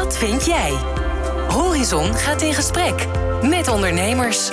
Wat 0.00 0.18
vind 0.18 0.44
jij? 0.44 0.70
Horizon 1.48 2.14
gaat 2.14 2.42
in 2.42 2.54
gesprek 2.54 3.06
met 3.42 3.68
ondernemers. 3.68 4.50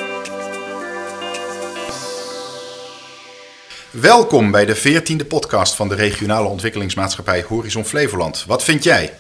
Welkom 3.92 4.52
bij 4.52 4.66
de 4.66 4.78
14e 4.78 5.28
podcast 5.28 5.76
van 5.76 5.88
de 5.90 5.96
regionale 5.96 6.48
ontwikkelingsmaatschappij 6.48 7.44
Horizon 7.48 7.86
Flevoland. 7.86 8.46
Wat 8.48 8.64
vind 8.64 8.84
jij? 8.84 9.14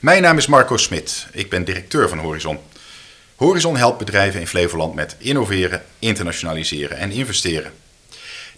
Mijn 0.00 0.22
naam 0.22 0.36
is 0.36 0.46
Marco 0.46 0.76
Smit. 0.76 1.26
Ik 1.32 1.50
ben 1.50 1.64
directeur 1.64 2.08
van 2.08 2.18
Horizon. 2.18 2.58
Horizon 3.36 3.76
helpt 3.76 3.98
bedrijven 3.98 4.40
in 4.40 4.46
Flevoland 4.46 4.94
met 4.94 5.16
innoveren, 5.18 5.82
internationaliseren 5.98 6.96
en 6.96 7.10
investeren. 7.10 7.72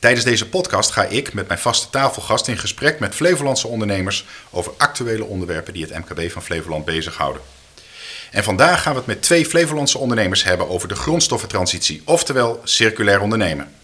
Tijdens 0.02 0.24
deze 0.24 0.48
podcast 0.48 0.90
ga 0.90 1.04
ik 1.04 1.32
met 1.32 1.48
mijn 1.48 1.60
vaste 1.60 1.90
tafelgast 1.90 2.48
in 2.48 2.58
gesprek 2.58 2.98
met 2.98 3.14
Flevolandse 3.14 3.66
ondernemers 3.66 4.24
over 4.50 4.72
actuele 4.76 5.24
onderwerpen 5.24 5.72
die 5.72 5.86
het 5.86 5.98
MKB 5.98 6.32
van 6.32 6.42
Flevoland 6.42 6.84
bezighouden. 6.84 7.42
En 8.30 8.44
vandaag 8.44 8.82
gaan 8.82 8.92
we 8.92 8.98
het 8.98 9.06
met 9.06 9.22
twee 9.22 9.46
Flevolandse 9.46 9.98
ondernemers 9.98 10.44
hebben 10.44 10.68
over 10.68 10.88
de 10.88 10.94
grondstoffentransitie, 10.94 12.02
oftewel 12.04 12.60
circulair 12.64 13.20
ondernemen. 13.20 13.74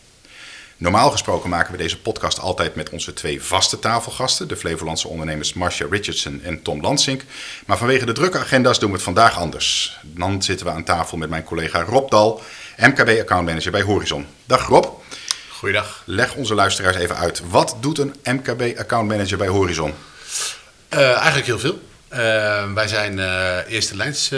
Normaal 0.76 1.10
gesproken 1.10 1.50
maken 1.50 1.72
we 1.72 1.78
deze 1.78 2.00
podcast 2.00 2.40
altijd 2.40 2.74
met 2.74 2.90
onze 2.90 3.12
twee 3.12 3.42
vaste 3.42 3.78
tafelgasten, 3.78 4.48
de 4.48 4.56
Flevolandse 4.56 5.08
ondernemers 5.08 5.52
Marcia 5.52 5.86
Richardson 5.90 6.40
en 6.42 6.62
Tom 6.62 6.80
Lansink. 6.80 7.24
Maar 7.66 7.78
vanwege 7.78 8.06
de 8.06 8.12
drukke 8.12 8.38
agenda's 8.38 8.78
doen 8.78 8.88
we 8.88 8.94
het 8.94 9.04
vandaag 9.04 9.36
anders. 9.36 9.98
Dan 10.02 10.42
zitten 10.42 10.66
we 10.66 10.72
aan 10.72 10.84
tafel 10.84 11.16
met 11.16 11.30
mijn 11.30 11.44
collega 11.44 11.82
Rob 11.82 12.10
Dal, 12.10 12.42
MKB 12.76 13.20
accountmanager 13.20 13.70
bij 13.70 13.82
Horizon. 13.82 14.26
Dag 14.44 14.66
Rob. 14.66 14.84
Goeiedag. 15.58 16.02
Leg 16.04 16.34
onze 16.34 16.54
luisteraars 16.54 16.96
even 16.96 17.16
uit. 17.16 17.42
Wat 17.50 17.76
doet 17.80 17.98
een 17.98 18.14
MKB 18.24 18.78
accountmanager 18.78 19.38
bij 19.38 19.46
Horizon? 19.48 19.94
Uh, 20.94 21.00
eigenlijk 21.00 21.46
heel 21.46 21.58
veel. 21.58 21.80
Uh, 22.12 22.72
wij 22.72 22.88
zijn 22.88 23.18
uh, 23.18 23.56
eerste 23.68 23.96
lijns 23.96 24.32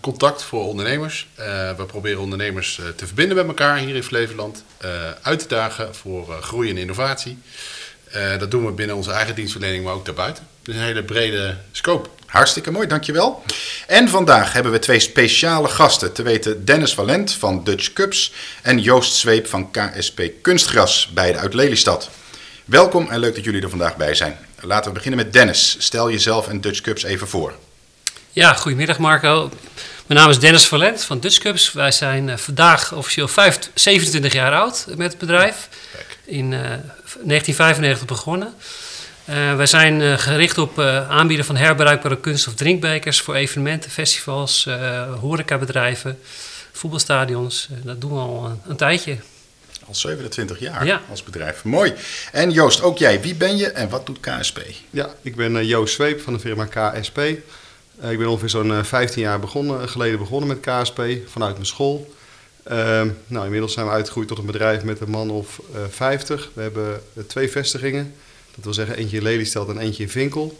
contact 0.00 0.42
voor 0.42 0.66
ondernemers. 0.66 1.28
we 1.76 1.84
proberen 1.86 2.20
ondernemers 2.20 2.80
te 2.96 3.06
verbinden 3.06 3.36
met 3.36 3.46
elkaar 3.46 3.76
hier 3.76 3.94
in 3.94 4.02
Flevoland. 4.02 4.64
uit 5.22 5.38
te 5.38 5.48
dagen 5.48 5.94
voor 5.94 6.42
groei 6.42 6.70
en 6.70 6.76
innovatie. 6.76 7.38
dat 8.38 8.50
doen 8.50 8.66
we 8.66 8.72
binnen 8.72 8.96
onze 8.96 9.12
eigen 9.12 9.34
dienstverlening, 9.34 9.84
maar 9.84 9.94
ook 9.94 10.04
daarbuiten. 10.04 10.46
Dus 10.62 10.74
een 10.74 10.80
hele 10.80 11.04
brede 11.04 11.56
scope. 11.72 12.08
Hartstikke 12.32 12.70
mooi, 12.70 12.86
dankjewel. 12.86 13.42
En 13.86 14.08
vandaag 14.08 14.52
hebben 14.52 14.72
we 14.72 14.78
twee 14.78 15.00
speciale 15.00 15.68
gasten. 15.68 16.12
Te 16.12 16.22
weten 16.22 16.64
Dennis 16.64 16.94
Valent 16.94 17.32
van 17.32 17.64
Dutch 17.64 17.92
Cups 17.92 18.32
en 18.62 18.78
Joost 18.78 19.14
Zweep 19.14 19.46
van 19.46 19.70
KSP 19.70 20.22
Kunstgras, 20.42 21.10
beide 21.14 21.38
uit 21.38 21.54
Lelystad. 21.54 22.10
Welkom 22.64 23.10
en 23.10 23.18
leuk 23.18 23.34
dat 23.34 23.44
jullie 23.44 23.62
er 23.62 23.70
vandaag 23.70 23.96
bij 23.96 24.14
zijn. 24.14 24.38
Laten 24.60 24.88
we 24.88 24.96
beginnen 24.96 25.24
met 25.24 25.32
Dennis. 25.32 25.76
Stel 25.78 26.10
jezelf 26.10 26.48
en 26.48 26.60
Dutch 26.60 26.80
Cups 26.80 27.02
even 27.02 27.28
voor. 27.28 27.54
Ja, 28.30 28.52
goedemiddag 28.52 28.98
Marco. 28.98 29.50
Mijn 30.06 30.20
naam 30.20 30.30
is 30.30 30.38
Dennis 30.38 30.66
Valent 30.66 31.04
van 31.04 31.20
Dutch 31.20 31.38
Cups. 31.38 31.72
Wij 31.72 31.90
zijn 31.90 32.28
uh, 32.28 32.36
vandaag 32.36 32.92
officieel 32.92 33.28
5, 33.28 33.58
27 33.74 34.32
jaar 34.32 34.54
oud 34.54 34.86
met 34.96 35.10
het 35.10 35.20
bedrijf. 35.20 35.68
In 36.24 36.52
uh, 36.52 36.60
1995 36.60 38.06
begonnen. 38.06 38.54
Uh, 39.28 39.56
wij 39.56 39.66
zijn 39.66 40.00
uh, 40.00 40.18
gericht 40.18 40.58
op 40.58 40.78
uh, 40.78 41.10
aanbieden 41.10 41.46
van 41.46 41.56
herbruikbare 41.56 42.20
kunst- 42.20 42.46
of 42.48 42.54
drinkbekers 42.54 43.20
voor 43.20 43.34
evenementen, 43.34 43.90
festivals, 43.90 44.68
horecabedrijven, 45.20 46.18
voetbalstadions. 46.72 47.68
dat 47.84 48.00
doen 48.00 48.12
we 48.12 48.18
al 48.18 48.44
een, 48.44 48.60
een, 48.68 48.76
tijdje. 48.76 49.16
Al 49.86 49.94
27 49.94 50.58
jaar 50.58 50.86
ja. 50.86 51.00
als 51.10 51.22
bedrijf. 51.22 51.64
Mooi. 51.64 51.94
En 52.32 52.50
Joost, 52.50 52.82
ook 52.82 52.98
jij. 52.98 53.20
Wie 53.20 53.34
ben 53.34 53.56
je 53.56 53.70
en 53.70 53.88
wat 53.88 54.06
doet 54.06 54.20
KSP? 54.20 54.60
Ja, 54.90 55.10
ik 55.22 55.36
ben 55.36 55.66
Joost 55.66 55.94
Zweep 55.94 56.20
van 56.20 56.32
de 56.32 56.38
firma 56.38 56.64
KSP. 56.64 57.18
ik 57.18 58.18
ben 58.18 58.26
ongeveer 58.26 58.48
zo'n 58.48 58.84
15 58.84 59.22
jaar 59.22 59.40
begonnen, 59.40 59.88
geleden 59.88 60.18
begonnen 60.18 60.48
met 60.48 60.60
KSP 60.60 61.02
vanuit 61.26 61.54
mijn 61.54 61.66
school. 61.66 62.14
Ehm, 62.62 63.08
nou, 63.26 63.44
inmiddels 63.44 63.72
zijn 63.72 63.86
we 63.86 63.92
uitgegroeid 63.92 64.28
tot 64.28 64.38
een 64.38 64.46
bedrijf 64.46 64.82
met 64.82 65.00
een 65.00 65.10
man 65.10 65.30
of 65.30 65.60
50. 65.90 66.50
We 66.54 66.62
hebben 66.62 67.02
twee 67.26 67.50
vestigingen. 67.50 68.14
Dat 68.54 68.64
wil 68.64 68.74
zeggen 68.74 68.96
eentje 68.96 69.16
in 69.16 69.22
Lelystad 69.22 69.68
en 69.68 69.78
eentje 69.78 70.02
in 70.02 70.08
Vinkel. 70.08 70.58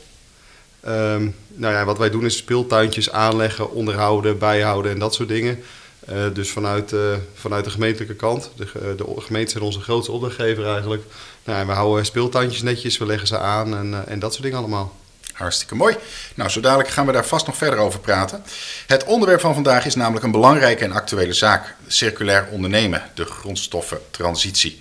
Um, 0.86 1.34
nou 1.48 1.74
ja, 1.74 1.84
wat 1.84 1.98
wij 1.98 2.10
doen 2.10 2.24
is 2.24 2.36
speeltuintjes 2.36 3.10
aanleggen, 3.10 3.70
onderhouden, 3.70 4.38
bijhouden 4.38 4.92
en 4.92 4.98
dat 4.98 5.14
soort 5.14 5.28
dingen. 5.28 5.62
Uh, 6.10 6.24
dus 6.32 6.50
vanuit, 6.50 6.92
uh, 6.92 7.14
vanuit 7.34 7.64
de 7.64 7.70
gemeentelijke 7.70 8.14
kant. 8.14 8.50
De, 8.56 8.94
de 8.96 9.04
gemeente 9.18 9.50
zijn 9.50 9.64
onze 9.64 9.80
grootste 9.80 10.12
opdrachtgever 10.12 10.66
eigenlijk. 10.66 11.02
Nou, 11.44 11.58
ja, 11.58 11.66
we 11.66 11.72
houden 11.72 12.04
speeltuintjes 12.04 12.62
netjes, 12.62 12.98
we 12.98 13.06
leggen 13.06 13.28
ze 13.28 13.38
aan 13.38 13.76
en, 13.76 13.90
uh, 13.90 13.98
en 14.06 14.18
dat 14.18 14.32
soort 14.32 14.42
dingen 14.42 14.58
allemaal. 14.58 14.96
Hartstikke 15.32 15.74
mooi. 15.74 15.96
Nou, 16.34 16.50
zo 16.50 16.60
dadelijk 16.60 16.88
gaan 16.88 17.06
we 17.06 17.12
daar 17.12 17.26
vast 17.26 17.46
nog 17.46 17.56
verder 17.56 17.78
over 17.78 18.00
praten. 18.00 18.42
Het 18.86 19.04
onderwerp 19.04 19.40
van 19.40 19.54
vandaag 19.54 19.86
is 19.86 19.94
namelijk 19.94 20.24
een 20.24 20.30
belangrijke 20.30 20.84
en 20.84 20.92
actuele 20.92 21.32
zaak: 21.32 21.74
circulair 21.86 22.48
ondernemen, 22.50 23.02
de 23.14 23.24
grondstoffentransitie. 23.24 24.80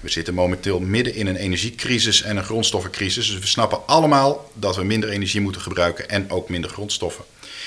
We 0.00 0.08
zitten 0.08 0.34
momenteel 0.34 0.80
midden 0.80 1.14
in 1.14 1.26
een 1.26 1.36
energiecrisis 1.36 2.22
en 2.22 2.36
een 2.36 2.44
grondstoffencrisis. 2.44 3.30
Dus 3.30 3.38
we 3.38 3.46
snappen 3.46 3.86
allemaal 3.86 4.50
dat 4.54 4.76
we 4.76 4.84
minder 4.84 5.08
energie 5.08 5.40
moeten 5.40 5.60
gebruiken 5.60 6.08
en 6.08 6.30
ook 6.30 6.48
minder 6.48 6.70
grondstoffen. 6.70 7.24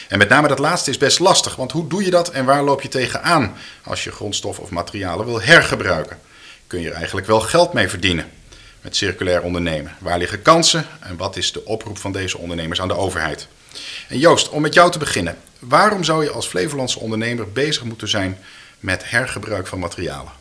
En 0.07 0.17
met 0.17 0.29
name 0.29 0.47
dat 0.47 0.59
laatste 0.59 0.89
is 0.89 0.97
best 0.97 1.19
lastig, 1.19 1.55
want 1.55 1.71
hoe 1.71 1.87
doe 1.87 2.03
je 2.03 2.09
dat 2.09 2.29
en 2.31 2.45
waar 2.45 2.63
loop 2.63 2.81
je 2.81 2.87
tegenaan 2.87 3.57
als 3.83 4.03
je 4.03 4.11
grondstoffen 4.11 4.63
of 4.63 4.69
materialen 4.69 5.25
wil 5.25 5.41
hergebruiken? 5.41 6.19
Kun 6.67 6.81
je 6.81 6.89
er 6.89 6.95
eigenlijk 6.95 7.27
wel 7.27 7.39
geld 7.39 7.73
mee 7.73 7.87
verdienen 7.87 8.29
met 8.81 8.95
circulair 8.95 9.41
ondernemen? 9.41 9.95
Waar 9.99 10.17
liggen 10.17 10.41
kansen 10.41 10.85
en 10.99 11.17
wat 11.17 11.37
is 11.37 11.51
de 11.51 11.65
oproep 11.65 11.97
van 11.97 12.11
deze 12.11 12.37
ondernemers 12.37 12.81
aan 12.81 12.87
de 12.87 12.97
overheid? 12.97 13.47
En 14.07 14.19
Joost, 14.19 14.49
om 14.49 14.61
met 14.61 14.73
jou 14.73 14.91
te 14.91 14.99
beginnen. 14.99 15.37
Waarom 15.59 16.03
zou 16.03 16.23
je 16.23 16.31
als 16.31 16.47
Flevolandse 16.47 16.99
ondernemer 16.99 17.51
bezig 17.51 17.83
moeten 17.83 18.07
zijn 18.07 18.37
met 18.79 19.09
hergebruik 19.09 19.67
van 19.67 19.79
materialen? 19.79 20.38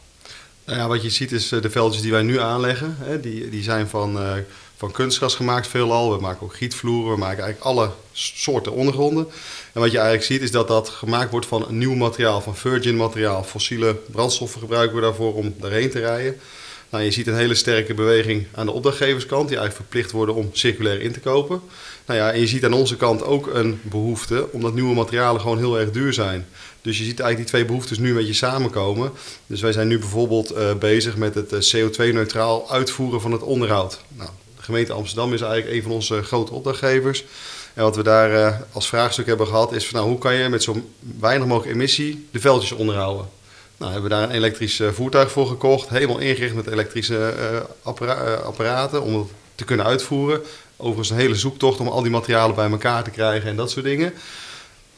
Nou 0.68 0.80
ja, 0.80 0.88
wat 0.88 1.02
je 1.02 1.10
ziet 1.10 1.32
is 1.32 1.48
de 1.48 1.70
veldjes 1.70 2.02
die 2.02 2.10
wij 2.10 2.22
nu 2.22 2.40
aanleggen, 2.40 2.96
hè, 2.98 3.20
die, 3.20 3.48
die 3.48 3.62
zijn 3.62 3.88
van, 3.88 4.22
uh, 4.22 4.32
van 4.76 4.92
kunstgras 4.92 5.34
gemaakt 5.34 5.66
veelal. 5.66 6.14
We 6.14 6.20
maken 6.20 6.42
ook 6.42 6.54
gietvloeren, 6.54 7.12
we 7.12 7.18
maken 7.18 7.44
eigenlijk 7.44 7.64
alle 7.64 7.90
soorten 8.12 8.72
ondergronden. 8.72 9.28
En 9.72 9.80
wat 9.80 9.90
je 9.90 9.96
eigenlijk 9.96 10.26
ziet 10.26 10.42
is 10.42 10.50
dat 10.50 10.68
dat 10.68 10.88
gemaakt 10.88 11.30
wordt 11.30 11.46
van 11.46 11.66
nieuw 11.68 11.94
materiaal, 11.94 12.40
van 12.40 12.56
virgin 12.56 12.96
materiaal. 12.96 13.44
Fossiele 13.44 13.94
brandstoffen 13.94 14.60
gebruiken 14.60 14.96
we 14.96 15.02
daarvoor 15.02 15.34
om 15.34 15.54
daarheen 15.58 15.90
te 15.90 15.98
rijden. 15.98 16.40
Nou, 16.90 17.04
je 17.04 17.10
ziet 17.10 17.26
een 17.26 17.36
hele 17.36 17.54
sterke 17.54 17.94
beweging 17.94 18.46
aan 18.54 18.66
de 18.66 18.72
opdrachtgeverskant, 18.72 19.48
die 19.48 19.58
eigenlijk 19.58 19.88
verplicht 19.88 20.10
worden 20.10 20.34
om 20.34 20.48
circulair 20.52 21.00
in 21.00 21.12
te 21.12 21.20
kopen. 21.20 21.60
Nou 22.06 22.18
ja, 22.18 22.32
en 22.32 22.40
je 22.40 22.46
ziet 22.46 22.64
aan 22.64 22.72
onze 22.72 22.96
kant 22.96 23.24
ook 23.24 23.46
een 23.46 23.80
behoefte, 23.82 24.48
omdat 24.52 24.74
nieuwe 24.74 24.94
materialen 24.94 25.40
gewoon 25.40 25.58
heel 25.58 25.78
erg 25.78 25.90
duur 25.90 26.12
zijn. 26.12 26.46
Dus 26.82 26.98
je 26.98 27.04
ziet 27.04 27.20
eigenlijk 27.20 27.36
die 27.36 27.46
twee 27.46 27.64
behoeftes 27.64 27.98
nu 27.98 28.08
een 28.08 28.14
beetje 28.14 28.32
samenkomen. 28.32 29.12
Dus 29.46 29.60
wij 29.60 29.72
zijn 29.72 29.88
nu 29.88 29.98
bijvoorbeeld 29.98 30.56
uh, 30.56 30.74
bezig 30.74 31.16
met 31.16 31.34
het 31.34 31.74
uh, 31.74 31.86
CO2-neutraal 31.86 32.70
uitvoeren 32.70 33.20
van 33.20 33.32
het 33.32 33.42
onderhoud. 33.42 34.00
Nou, 34.08 34.30
de 34.56 34.62
gemeente 34.62 34.92
Amsterdam 34.92 35.32
is 35.32 35.40
eigenlijk 35.40 35.76
een 35.76 35.82
van 35.82 35.92
onze 35.92 36.22
grote 36.22 36.52
opdrachtgevers. 36.52 37.24
En 37.74 37.82
wat 37.82 37.96
we 37.96 38.02
daar 38.02 38.62
als 38.72 38.88
vraagstuk 38.88 39.26
hebben 39.26 39.46
gehad 39.46 39.72
is 39.72 39.86
van 39.86 39.98
nou, 39.98 40.10
hoe 40.10 40.18
kan 40.18 40.34
je 40.34 40.48
met 40.48 40.62
zo 40.62 40.90
weinig 41.20 41.46
mogelijk 41.46 41.74
emissie 41.74 42.26
de 42.30 42.40
veldjes 42.40 42.72
onderhouden? 42.72 43.37
Nou, 43.78 43.92
hebben 43.92 44.10
we 44.10 44.16
daar 44.16 44.28
een 44.28 44.34
elektrisch 44.34 44.82
voertuig 44.92 45.30
voor 45.30 45.46
gekocht, 45.46 45.88
helemaal 45.88 46.18
ingericht 46.18 46.54
met 46.54 46.66
elektrische 46.66 47.34
appara 47.82 48.34
apparaten 48.34 49.02
om 49.02 49.14
het 49.18 49.28
te 49.54 49.64
kunnen 49.64 49.86
uitvoeren. 49.86 50.42
Overigens 50.76 51.10
een 51.10 51.16
hele 51.16 51.34
zoektocht 51.34 51.80
om 51.80 51.88
al 51.88 52.02
die 52.02 52.10
materialen 52.10 52.54
bij 52.54 52.70
elkaar 52.70 53.04
te 53.04 53.10
krijgen 53.10 53.50
en 53.50 53.56
dat 53.56 53.70
soort 53.70 53.84
dingen 53.84 54.12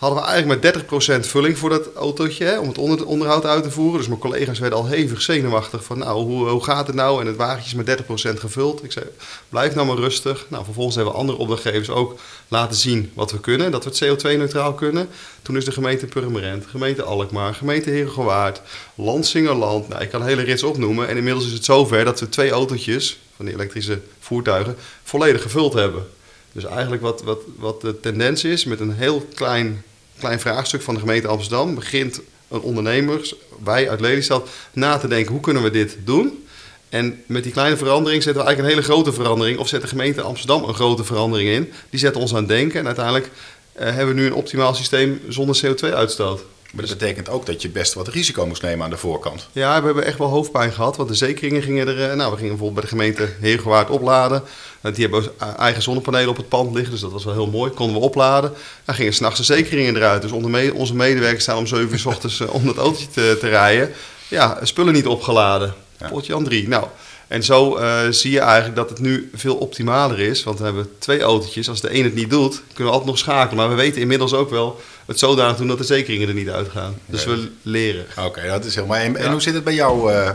hadden 0.01 0.23
we 0.23 0.29
eigenlijk 0.29 0.63
met 0.63 1.25
30% 1.25 1.29
vulling 1.29 1.59
voor 1.59 1.71
dat 1.71 1.95
autootje, 1.95 2.45
hè, 2.45 2.59
om 2.59 2.69
het 2.69 2.79
onder, 2.79 3.07
onderhoud 3.07 3.45
uit 3.45 3.63
te 3.63 3.71
voeren. 3.71 3.99
Dus 3.99 4.09
mijn 4.09 4.21
collega's 4.21 4.59
werden 4.59 4.79
al 4.79 4.87
hevig 4.87 5.23
zenuwachtig 5.23 5.85
van, 5.85 5.99
nou, 5.99 6.23
hoe, 6.23 6.49
hoe 6.49 6.65
gaat 6.65 6.87
het 6.87 6.97
nou? 6.97 7.21
En 7.21 7.27
het 7.27 7.37
wagentje 7.37 7.79
is 7.79 7.85
met 7.85 8.35
30% 8.37 8.41
gevuld. 8.41 8.85
Ik 8.85 8.93
zei, 8.93 9.05
blijf 9.49 9.75
nou 9.75 9.87
maar 9.87 9.97
rustig. 9.97 10.47
Nou, 10.49 10.65
vervolgens 10.65 10.97
hebben 10.97 11.13
we 11.13 11.21
andere 11.21 11.39
opdrachtgevers 11.39 11.91
ook 11.91 12.19
laten 12.49 12.77
zien 12.77 13.11
wat 13.15 13.33
we 13.33 13.41
kunnen, 13.41 13.71
dat 13.71 13.85
we 13.85 13.91
het 13.91 14.25
CO2-neutraal 14.25 14.75
kunnen. 14.75 15.09
Toen 15.43 15.57
is 15.57 15.65
de 15.65 15.73
gemeente 15.73 16.07
Purmerend, 16.07 16.67
gemeente 16.67 17.03
Alkmaar, 17.03 17.55
gemeente 17.55 17.91
Herengewaard, 17.91 18.61
Landsingerland, 18.95 19.89
nou, 19.89 20.03
ik 20.03 20.11
kan 20.11 20.21
een 20.21 20.27
hele 20.27 20.43
rits 20.43 20.63
opnoemen. 20.63 21.09
En 21.09 21.17
inmiddels 21.17 21.47
is 21.47 21.53
het 21.53 21.65
zover 21.65 22.05
dat 22.05 22.21
we 22.21 22.29
twee 22.29 22.51
autootjes 22.51 23.21
van 23.37 23.45
die 23.45 23.55
elektrische 23.55 24.01
voertuigen 24.21 24.77
volledig 25.03 25.43
gevuld 25.43 25.73
hebben. 25.73 26.07
Dus 26.53 26.65
eigenlijk 26.65 27.03
wat, 27.03 27.23
wat, 27.23 27.41
wat 27.57 27.81
de 27.81 28.01
tendens 28.01 28.45
is, 28.45 28.65
met 28.65 28.81
een 28.81 28.93
heel 28.93 29.27
klein 29.35 29.85
klein 30.21 30.41
vraagstuk 30.41 30.83
van 30.83 30.95
de 30.95 31.01
gemeente 31.01 31.29
Amsterdam 31.29 31.75
begint 31.75 32.21
een 32.49 32.61
ondernemer, 32.61 33.33
wij 33.65 33.91
uit 33.91 34.01
Lelystad, 34.01 34.49
na 34.73 34.99
te 34.99 35.09
denken 35.09 35.33
hoe 35.33 35.41
kunnen 35.41 35.63
we 35.63 35.71
dit 35.71 35.97
doen. 36.05 36.45
En 36.89 37.23
met 37.27 37.43
die 37.43 37.53
kleine 37.53 37.77
verandering 37.77 38.23
zetten 38.23 38.43
we 38.43 38.49
eigenlijk 38.49 38.79
een 38.79 38.83
hele 38.85 38.95
grote 38.95 39.13
verandering, 39.13 39.59
of 39.59 39.69
zet 39.69 39.81
de 39.81 39.87
gemeente 39.87 40.23
Amsterdam 40.23 40.65
een 40.65 40.75
grote 40.75 41.05
verandering 41.05 41.49
in. 41.51 41.73
Die 41.91 42.01
zet 42.01 42.17
ons 42.17 42.31
aan 42.31 42.39
het 42.39 42.49
denken 42.49 42.81
en 42.81 42.87
uiteindelijk 42.87 43.27
uh, 43.27 43.83
hebben 43.83 44.15
we 44.15 44.21
nu 44.21 44.27
een 44.27 44.35
optimaal 44.35 44.75
systeem 44.75 45.21
zonder 45.29 45.61
CO2-uitstoot. 45.65 46.41
Maar 46.73 46.87
dat 46.87 46.99
betekent 46.99 47.29
ook 47.29 47.47
dat 47.47 47.63
je 47.63 47.69
best 47.69 47.95
wat 47.95 48.09
risico 48.09 48.47
moest 48.47 48.63
nemen 48.63 48.85
aan 48.85 48.91
de 48.91 48.97
voorkant. 48.97 49.49
Ja, 49.53 49.81
we 49.81 49.87
hebben 49.87 50.05
echt 50.05 50.19
wel 50.19 50.29
hoofdpijn 50.29 50.73
gehad. 50.73 50.97
Want 50.97 51.09
de 51.09 51.15
zekeringen 51.15 51.63
gingen 51.63 51.89
er... 51.89 52.17
Nou, 52.17 52.31
we 52.31 52.37
gingen 52.37 52.57
bijvoorbeeld 52.57 52.75
bij 52.75 52.83
de 52.83 52.89
gemeente 52.89 53.35
Heergewaard 53.41 53.91
opladen. 53.91 54.43
Uh, 54.83 54.95
die 54.95 55.09
hebben 55.09 55.33
eigen 55.57 55.83
zonnepanelen 55.83 56.29
op 56.29 56.37
het 56.37 56.49
pand 56.49 56.75
liggen, 56.75 56.93
dus 56.93 57.01
dat 57.01 57.13
was 57.13 57.25
wel 57.25 57.35
heel 57.35 57.47
mooi. 57.47 57.71
Konden 57.71 57.97
we 57.97 58.03
opladen. 58.03 58.53
Dan 58.85 58.95
gingen 58.95 59.15
s'nachts 59.15 59.39
de 59.39 59.45
zekeringen 59.45 59.97
eruit. 59.97 60.23
Dus 60.23 60.33
onze, 60.33 60.75
onze 60.75 60.95
medewerkers 60.95 61.43
staan 61.43 61.57
om 61.59 61.67
7 61.67 61.93
uur 61.93 61.99
s 61.99 62.07
ochtends 62.07 62.41
om 62.41 62.67
dat 62.67 62.77
autootje 62.77 63.09
te, 63.09 63.37
te 63.41 63.49
rijden. 63.49 63.93
Ja, 64.29 64.59
spullen 64.63 64.93
niet 64.93 65.07
opgeladen. 65.07 65.75
Ja. 65.99 66.09
Potje 66.09 66.35
aan 66.35 66.45
drie. 66.45 66.69
Nou, 66.69 66.87
en 67.31 67.43
zo 67.45 67.79
uh, 67.79 68.01
zie 68.11 68.31
je 68.31 68.41
eigenlijk 68.41 68.77
dat 68.77 68.91
het 68.91 68.99
nu 68.99 69.31
veel 69.35 69.57
optimaler 69.57 70.19
is. 70.19 70.43
Want 70.43 70.59
we 70.59 70.65
hebben 70.65 70.91
twee 70.99 71.21
autootjes. 71.21 71.69
Als 71.69 71.81
de 71.81 71.95
een 71.95 72.05
het 72.05 72.15
niet 72.15 72.31
doet, 72.31 72.63
kunnen 72.67 72.85
we 72.85 72.91
altijd 72.91 73.07
nog 73.07 73.19
schakelen. 73.19 73.57
Maar 73.57 73.69
we 73.69 73.83
weten 73.83 74.01
inmiddels 74.01 74.33
ook 74.33 74.51
wel 74.51 74.81
het 75.11 75.19
zodanig 75.19 75.57
doen 75.57 75.69
dat 75.69 75.79
de 75.79 75.85
zekeringen 75.85 76.29
er 76.29 76.35
niet 76.35 76.49
uitgaan. 76.49 76.99
Dus 77.07 77.25
we 77.25 77.51
leren. 77.63 78.07
Oké, 78.19 78.47
dat 78.47 78.65
is 78.65 78.75
helemaal. 78.75 78.97
En, 78.97 79.13
ja. 79.13 79.19
en, 79.19 79.31
hoe 79.31 79.43
zit 79.43 79.55
het 79.55 79.65
bij 79.65 79.75
jou, 79.75 80.13
uh, 80.13 80.31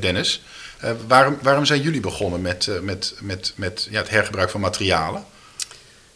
Dennis? 0.00 0.42
Uh, 0.84 0.90
waarom, 1.06 1.38
waarom 1.42 1.64
zijn 1.64 1.80
jullie 1.80 2.00
begonnen 2.00 2.40
met, 2.40 2.70
met, 2.82 3.14
met, 3.20 3.52
met 3.56 3.88
ja, 3.90 3.98
het 3.98 4.10
hergebruik 4.10 4.50
van 4.50 4.60
materialen? 4.60 5.24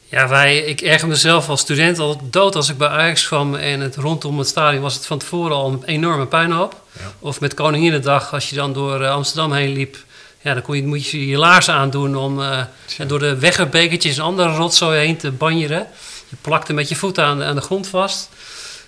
Ja, 0.08 0.28
wij, 0.28 0.58
ik 0.58 0.80
erger 0.80 1.08
mezelf 1.08 1.48
als 1.48 1.60
student 1.60 1.98
al 1.98 2.20
dood 2.30 2.56
als 2.56 2.68
ik 2.68 2.76
bij 2.78 2.88
Ajax 2.88 3.26
kwam 3.26 3.54
en 3.54 3.80
het 3.80 3.96
rondom 3.96 4.38
het 4.38 4.48
stadion 4.48 4.82
was 4.82 4.94
het 4.94 5.06
van 5.06 5.18
tevoren 5.18 5.56
al 5.56 5.72
een 5.72 5.82
enorme 5.84 6.26
puinhoop. 6.26 6.80
Ja. 6.92 7.12
Of 7.18 7.40
met 7.40 7.54
Koninginnedag, 7.54 8.32
als 8.32 8.50
je 8.50 8.56
dan 8.56 8.72
door 8.72 9.06
Amsterdam 9.06 9.52
heen 9.52 9.72
liep, 9.72 9.96
ja, 10.40 10.54
dan 10.54 10.62
kon 10.62 10.76
je, 10.76 10.86
moet 10.86 11.06
je 11.06 11.26
je 11.26 11.38
laarzen 11.38 11.74
aandoen 11.74 12.16
om 12.16 12.40
uh, 12.40 12.62
door 13.06 13.18
de 13.18 13.38
weggerbekertjes 13.38 14.16
en 14.16 14.22
andere 14.22 14.56
rotzooi 14.56 14.98
heen 14.98 15.16
te 15.16 15.30
banjeren. 15.30 15.86
Je 16.32 16.38
plakte 16.40 16.72
met 16.72 16.88
je 16.88 16.96
voeten 16.96 17.24
aan 17.24 17.38
de, 17.38 17.44
aan 17.44 17.54
de 17.54 17.60
grond 17.60 17.86
vast. 17.86 18.28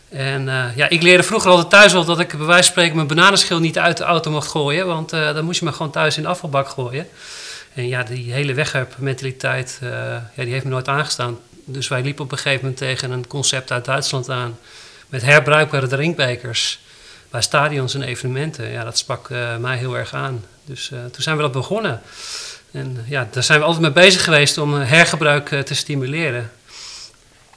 En 0.09 0.47
uh, 0.47 0.77
ja, 0.77 0.89
ik 0.89 1.03
leerde 1.03 1.23
vroeger 1.23 1.51
altijd 1.51 1.71
thuis 1.71 1.95
al 1.95 2.05
dat 2.05 2.21
ik 2.21 2.29
bij 2.29 2.47
wijze 2.47 2.63
van 2.63 2.73
spreken 2.73 2.97
mijn 2.97 3.07
bananenschil 3.07 3.59
niet 3.59 3.79
uit 3.79 3.97
de 3.97 4.05
auto 4.05 4.31
mocht 4.31 4.49
gooien. 4.49 4.87
Want 4.87 5.13
uh, 5.13 5.35
dan 5.35 5.45
moest 5.45 5.59
je 5.59 5.65
me 5.65 5.73
gewoon 5.73 5.93
thuis 5.93 6.17
in 6.17 6.23
de 6.23 6.29
afvalbak 6.29 6.69
gooien. 6.69 7.09
En 7.75 7.89
ja, 7.89 8.03
die 8.03 8.33
hele 8.33 8.55
wegwerpmentaliteit, 8.55 9.79
ja, 9.81 10.23
die 10.35 10.53
heeft 10.53 10.65
me 10.65 10.71
nooit 10.71 10.89
aangestaan. 10.89 11.39
Dus 11.65 11.89
wij 11.89 12.03
liepen 12.03 12.25
op 12.25 12.33
een 12.33 12.39
gegeven 12.39 12.61
moment 12.61 12.77
tegen 12.77 13.11
een 13.11 13.27
concept 13.27 13.73
uit 13.73 13.85
Duitsland 13.85 14.31
aan. 14.31 14.59
Met 15.09 15.23
herbruikbare 15.23 15.87
drinkbekers 15.87 16.81
bij 17.31 17.43
stadions 17.43 17.95
en 17.95 18.03
evenementen. 18.03 18.71
Ja, 18.71 18.85
dat 18.85 18.99
sprak 18.99 19.29
mij 19.59 19.77
heel 19.77 19.97
erg 19.97 20.15
aan. 20.15 20.45
Dus 20.65 20.89
toen 20.89 21.23
zijn 21.23 21.37
we 21.37 21.43
dat 21.43 21.53
begonnen. 21.53 22.03
En 22.71 23.05
ja, 23.09 23.29
daar 23.31 23.43
zijn 23.43 23.59
we 23.59 23.65
altijd 23.65 23.83
mee 23.83 24.05
bezig 24.05 24.25
geweest 24.25 24.59
om 24.59 24.75
hergebruik 24.75 25.49
te 25.49 25.75
stimuleren. 25.75 26.51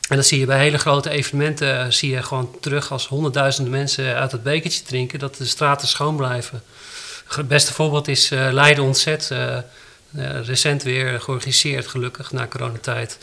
En 0.07 0.15
dat 0.15 0.25
zie 0.25 0.39
je 0.39 0.45
bij 0.45 0.59
hele 0.59 0.77
grote 0.77 1.09
evenementen, 1.09 1.85
uh, 1.85 1.91
zie 1.91 2.11
je 2.11 2.23
gewoon 2.23 2.55
terug 2.59 2.91
als 2.91 3.07
honderdduizenden 3.07 3.71
mensen 3.73 4.15
uit 4.15 4.31
het 4.31 4.43
bekertje 4.43 4.83
drinken, 4.83 5.19
dat 5.19 5.35
de 5.35 5.45
straten 5.45 5.87
schoon 5.87 6.15
blijven. 6.15 6.63
Het 7.27 7.47
beste 7.47 7.73
voorbeeld 7.73 8.07
is 8.07 8.29
Leiden 8.29 8.83
Ontzet, 8.83 9.31
recent 10.43 10.83
weer 10.83 11.21
georganiseerd 11.21 11.87
gelukkig 11.87 12.31
na 12.31 12.47
coronatijd. 12.47 13.17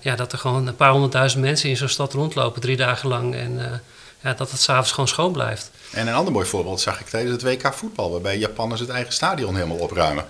ja, 0.00 0.16
dat 0.16 0.32
er 0.32 0.38
gewoon 0.38 0.66
een 0.66 0.76
paar 0.76 0.90
honderdduizend 0.90 1.42
mensen 1.42 1.68
in 1.68 1.76
zo'n 1.76 1.88
stad 1.88 2.12
rondlopen, 2.12 2.60
drie 2.60 2.76
dagen 2.76 3.08
lang. 3.08 3.34
En 3.34 3.82
ja, 4.22 4.34
dat 4.34 4.50
het 4.50 4.60
s'avonds 4.60 4.90
gewoon 4.90 5.08
schoon 5.08 5.32
blijft. 5.32 5.70
En 5.90 6.06
een 6.06 6.14
ander 6.14 6.32
mooi 6.32 6.46
voorbeeld 6.46 6.80
zag 6.80 7.00
ik 7.00 7.06
tijdens 7.06 7.42
het 7.42 7.42
WK 7.42 7.74
voetbal, 7.74 8.10
waarbij 8.10 8.38
Japanners 8.38 8.80
het 8.80 8.90
eigen 8.90 9.12
stadion 9.12 9.54
helemaal 9.54 9.76
opruimen. 9.76 10.24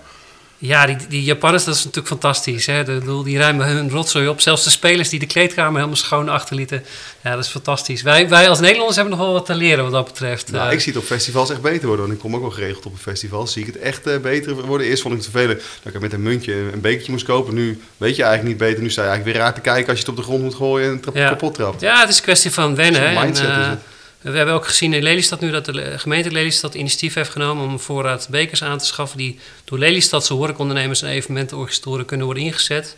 Ja, 0.59 0.85
die, 0.85 0.97
die 1.09 1.23
Japanners, 1.23 1.63
dat 1.63 1.75
is 1.75 1.83
natuurlijk 1.83 2.07
fantastisch. 2.07 2.65
Hè? 2.65 2.83
De, 2.83 3.21
die 3.23 3.37
ruimen 3.37 3.67
hun 3.67 3.89
rotzooi 3.89 4.27
op. 4.27 4.41
Zelfs 4.41 4.63
de 4.63 4.69
spelers 4.69 5.09
die 5.09 5.19
de 5.19 5.25
kleedkamer 5.25 5.75
helemaal 5.75 5.95
schoon 5.95 6.29
achterlieten. 6.29 6.83
Ja, 7.23 7.35
dat 7.35 7.43
is 7.43 7.49
fantastisch. 7.49 8.01
Wij, 8.01 8.29
wij 8.29 8.49
als 8.49 8.59
Nederlanders 8.59 8.95
hebben 8.95 9.17
nog 9.17 9.25
wel 9.25 9.33
wat 9.33 9.45
te 9.45 9.55
leren 9.55 9.83
wat 9.83 9.93
dat 9.93 10.05
betreft. 10.05 10.51
Nou, 10.51 10.71
ik 10.71 10.79
zie 10.79 10.93
het 10.93 11.01
op 11.01 11.07
festivals 11.07 11.49
echt 11.49 11.61
beter 11.61 11.87
worden. 11.87 12.05
Want 12.05 12.17
ik 12.17 12.23
kom 12.23 12.35
ook 12.35 12.41
wel 12.41 12.51
geregeld 12.51 12.85
op 12.85 12.91
een 12.91 12.97
festival. 12.97 13.47
Zie 13.47 13.61
ik 13.61 13.73
het 13.73 13.81
echt 13.81 14.07
uh, 14.07 14.17
beter 14.17 14.65
worden. 14.65 14.87
Eerst 14.87 15.01
vond 15.01 15.13
ik 15.13 15.21
het 15.21 15.29
vervelend 15.31 15.61
dat 15.83 15.93
ik 15.93 16.01
met 16.01 16.13
een 16.13 16.23
muntje 16.23 16.53
een 16.53 16.81
bekertje 16.81 17.11
moest 17.11 17.25
kopen. 17.25 17.53
Nu 17.53 17.81
weet 17.97 18.15
je 18.15 18.23
eigenlijk 18.23 18.59
niet 18.59 18.67
beter. 18.67 18.83
Nu 18.83 18.89
sta 18.89 19.01
je 19.01 19.07
eigenlijk 19.07 19.37
weer 19.37 19.45
raar 19.45 19.55
te 19.55 19.61
kijken 19.61 19.89
als 19.89 19.99
je 19.99 20.05
het 20.05 20.09
op 20.09 20.17
de 20.17 20.23
grond 20.23 20.43
moet 20.43 20.55
gooien 20.55 21.01
en 21.03 21.13
ja. 21.13 21.29
kapot 21.29 21.53
trapt. 21.53 21.81
Ja, 21.81 21.99
het 21.99 22.09
is 22.09 22.17
een 22.17 22.23
kwestie 22.23 22.51
van 22.51 22.75
wennen. 22.75 23.13
mindset 23.13 23.45
en, 23.45 23.51
uh, 23.51 23.59
is 23.59 23.67
het. 23.67 23.79
We 24.21 24.37
hebben 24.37 24.55
ook 24.55 24.67
gezien 24.67 24.93
in 24.93 25.03
Lelystad 25.03 25.39
nu 25.39 25.51
dat 25.51 25.65
de 25.65 25.99
gemeente 25.99 26.31
Lelystad 26.31 26.75
initiatief 26.75 27.13
heeft 27.13 27.29
genomen 27.29 27.65
om 27.65 27.71
een 27.71 27.79
voorraad 27.79 28.27
bekers 28.29 28.63
aan 28.63 28.77
te 28.77 28.85
schaffen 28.85 29.17
die 29.17 29.39
door 29.63 29.77
Lelystadse 29.77 30.33
horecaondernemers 30.33 31.01
en 31.01 31.09
evenementenorganisatoren 31.09 32.05
kunnen 32.05 32.25
worden 32.25 32.43
ingezet. 32.43 32.95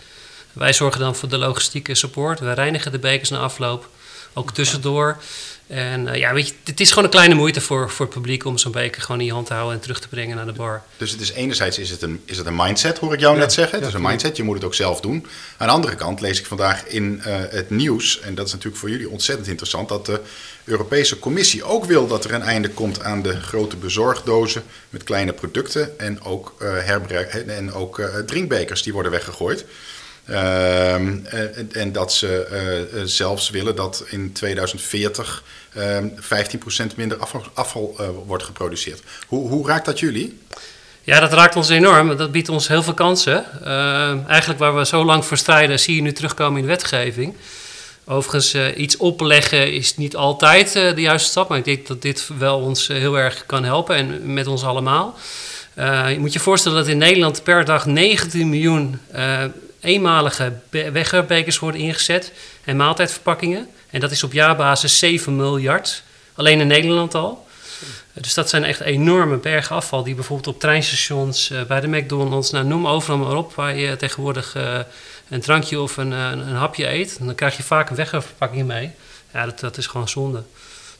Wij 0.53 0.73
zorgen 0.73 0.99
dan 0.99 1.15
voor 1.15 1.29
de 1.29 1.37
logistieke 1.37 1.95
support. 1.95 2.39
Wij 2.39 2.53
reinigen 2.53 2.91
de 2.91 2.99
bekers 2.99 3.29
na 3.29 3.37
afloop, 3.37 3.89
ook 4.33 4.53
tussendoor. 4.53 5.17
En 5.67 6.07
uh, 6.07 6.15
ja, 6.15 6.33
weet 6.33 6.47
je, 6.47 6.53
het 6.63 6.79
is 6.79 6.89
gewoon 6.89 7.03
een 7.03 7.09
kleine 7.09 7.35
moeite 7.35 7.61
voor, 7.61 7.89
voor 7.89 8.05
het 8.05 8.15
publiek 8.15 8.45
om 8.45 8.57
zo'n 8.57 8.71
beker 8.71 9.01
gewoon 9.01 9.19
in 9.19 9.25
je 9.25 9.33
hand 9.33 9.47
te 9.47 9.53
houden 9.53 9.75
en 9.75 9.81
terug 9.81 9.99
te 9.99 10.07
brengen 10.07 10.35
naar 10.35 10.45
de 10.45 10.51
bar. 10.51 10.83
Dus 10.97 11.11
het 11.11 11.21
is 11.21 11.31
enerzijds 11.31 11.77
is 11.77 11.89
het 11.89 12.01
een, 12.01 12.21
is 12.25 12.37
het 12.37 12.45
een 12.45 12.55
mindset, 12.55 12.97
hoor 12.97 13.13
ik 13.13 13.19
jou 13.19 13.33
ja, 13.33 13.39
net 13.39 13.53
zeggen. 13.53 13.73
Het 13.73 13.81
ja, 13.81 13.87
is 13.87 14.03
een 14.03 14.09
mindset, 14.09 14.37
je 14.37 14.43
moet 14.43 14.55
het 14.55 14.63
ook 14.63 14.73
zelf 14.73 15.01
doen. 15.01 15.27
Aan 15.57 15.67
de 15.67 15.73
andere 15.73 15.95
kant 15.95 16.21
lees 16.21 16.39
ik 16.39 16.45
vandaag 16.45 16.87
in 16.87 17.21
uh, 17.25 17.35
het 17.49 17.69
nieuws, 17.69 18.19
en 18.19 18.35
dat 18.35 18.45
is 18.45 18.51
natuurlijk 18.51 18.81
voor 18.81 18.89
jullie 18.89 19.09
ontzettend 19.09 19.47
interessant, 19.47 19.89
dat 19.89 20.05
de 20.05 20.21
Europese 20.69 21.19
Commissie 21.19 21.63
ook 21.63 21.85
wil 21.85 22.07
dat 22.07 22.25
er 22.25 22.33
een 22.33 22.41
einde 22.41 22.69
komt 22.69 23.03
aan 23.03 23.21
de 23.21 23.41
grote 23.41 23.75
bezorgdozen 23.75 24.63
met 24.89 25.03
kleine 25.03 25.33
producten 25.33 25.99
en 25.99 26.21
ook, 26.21 26.55
uh, 26.61 26.89
en 27.57 27.73
ook 27.73 28.01
drinkbekers 28.25 28.83
die 28.83 28.93
worden 28.93 29.11
weggegooid. 29.11 29.65
Uh, 30.29 30.93
en, 30.93 31.69
en, 31.71 31.91
dat 31.91 32.13
ze 32.13 32.47
uh, 32.93 33.01
zelfs 33.05 33.49
willen 33.49 33.75
dat 33.75 34.03
in 34.09 34.31
2040 34.31 35.43
uh, 35.77 35.97
15% 36.03 36.95
minder 36.95 37.17
afval, 37.53 37.95
wordt 38.25 38.43
geproduceerd. 38.43 39.01
Hoe, 39.27 39.49
hoe, 39.49 39.67
raakt 39.67 39.85
dat 39.85 39.99
jullie? 39.99 40.39
Ja, 41.01 41.19
dat 41.19 41.33
raakt 41.33 41.55
ons 41.55 41.69
enorm. 41.69 42.17
Dat 42.17 42.31
biedt 42.31 42.49
ons 42.49 42.67
heel 42.67 42.83
veel 42.83 42.93
kansen. 42.93 43.45
eigenlijk 44.27 44.59
waar 44.59 44.75
we 44.75 44.85
zo 44.85 45.05
lang 45.05 45.25
voor 45.25 45.37
strijden, 45.37 45.79
zie 45.79 45.95
je 45.95 46.01
nu 46.01 46.11
terugkomen 46.11 46.61
in 46.61 46.67
wetgeving. 46.67 47.35
Overigens, 48.11 48.55
iets 48.75 48.97
opleggen 48.97 49.73
is 49.73 49.97
niet 49.97 50.15
altijd 50.15 50.73
de 50.73 51.01
juiste 51.01 51.29
stap, 51.29 51.49
maar 51.49 51.57
ik 51.57 51.65
denk 51.65 51.87
dat 51.87 52.01
dit 52.01 52.29
wel 52.37 52.59
ons 52.59 52.87
heel 52.87 53.17
erg 53.17 53.45
kan 53.45 53.63
helpen 53.63 53.95
en 53.95 54.33
met 54.33 54.47
ons 54.47 54.63
allemaal. 54.63 55.17
je 56.09 56.15
moet 56.19 56.33
je 56.33 56.39
voorstellen 56.39 56.77
dat 56.77 56.87
in 56.87 56.97
Nederland 56.97 57.43
per 57.43 57.65
dag 57.65 57.85
19 57.85 58.49
miljoen 58.49 58.99
eenmalige 59.79 60.53
wegwerpbekers 60.69 61.59
worden 61.59 61.81
ingezet 61.81 62.31
en 62.63 62.75
maaltijdverpakkingen. 62.75 63.67
En 63.89 63.99
dat 63.99 64.11
is 64.11 64.23
op 64.23 64.33
jaarbasis 64.33 64.97
7 64.97 65.35
miljard, 65.35 66.03
alleen 66.33 66.59
in 66.59 66.67
Nederland 66.67 67.15
al. 67.15 67.47
Dus 68.13 68.33
dat 68.33 68.49
zijn 68.49 68.63
echt 68.63 68.79
enorme 68.79 69.37
bergen 69.37 69.75
afval 69.75 70.03
die 70.03 70.15
bijvoorbeeld 70.15 70.55
op 70.55 70.59
treinstations, 70.61 71.51
bij 71.67 71.79
de 71.79 71.87
McDonald's, 71.87 72.51
nou, 72.51 72.65
noem 72.65 72.87
overal 72.87 73.17
maar 73.17 73.35
op, 73.35 73.53
waar 73.53 73.75
je 73.75 73.95
tegenwoordig 73.95 74.55
een 75.29 75.41
drankje 75.41 75.79
of 75.79 75.97
een, 75.97 76.11
een, 76.11 76.39
een, 76.39 76.55
hapje 76.55 76.87
eet. 76.87 77.17
En 77.19 77.25
dan 77.25 77.35
krijg 77.35 77.57
je 77.57 77.63
vaak 77.63 77.89
een 77.89 77.95
wegwerpverpakking 77.95 78.67
mee. 78.67 78.91
Ja, 79.33 79.45
dat, 79.45 79.59
dat 79.59 79.77
is 79.77 79.87
gewoon 79.87 80.09
zonde. 80.09 80.43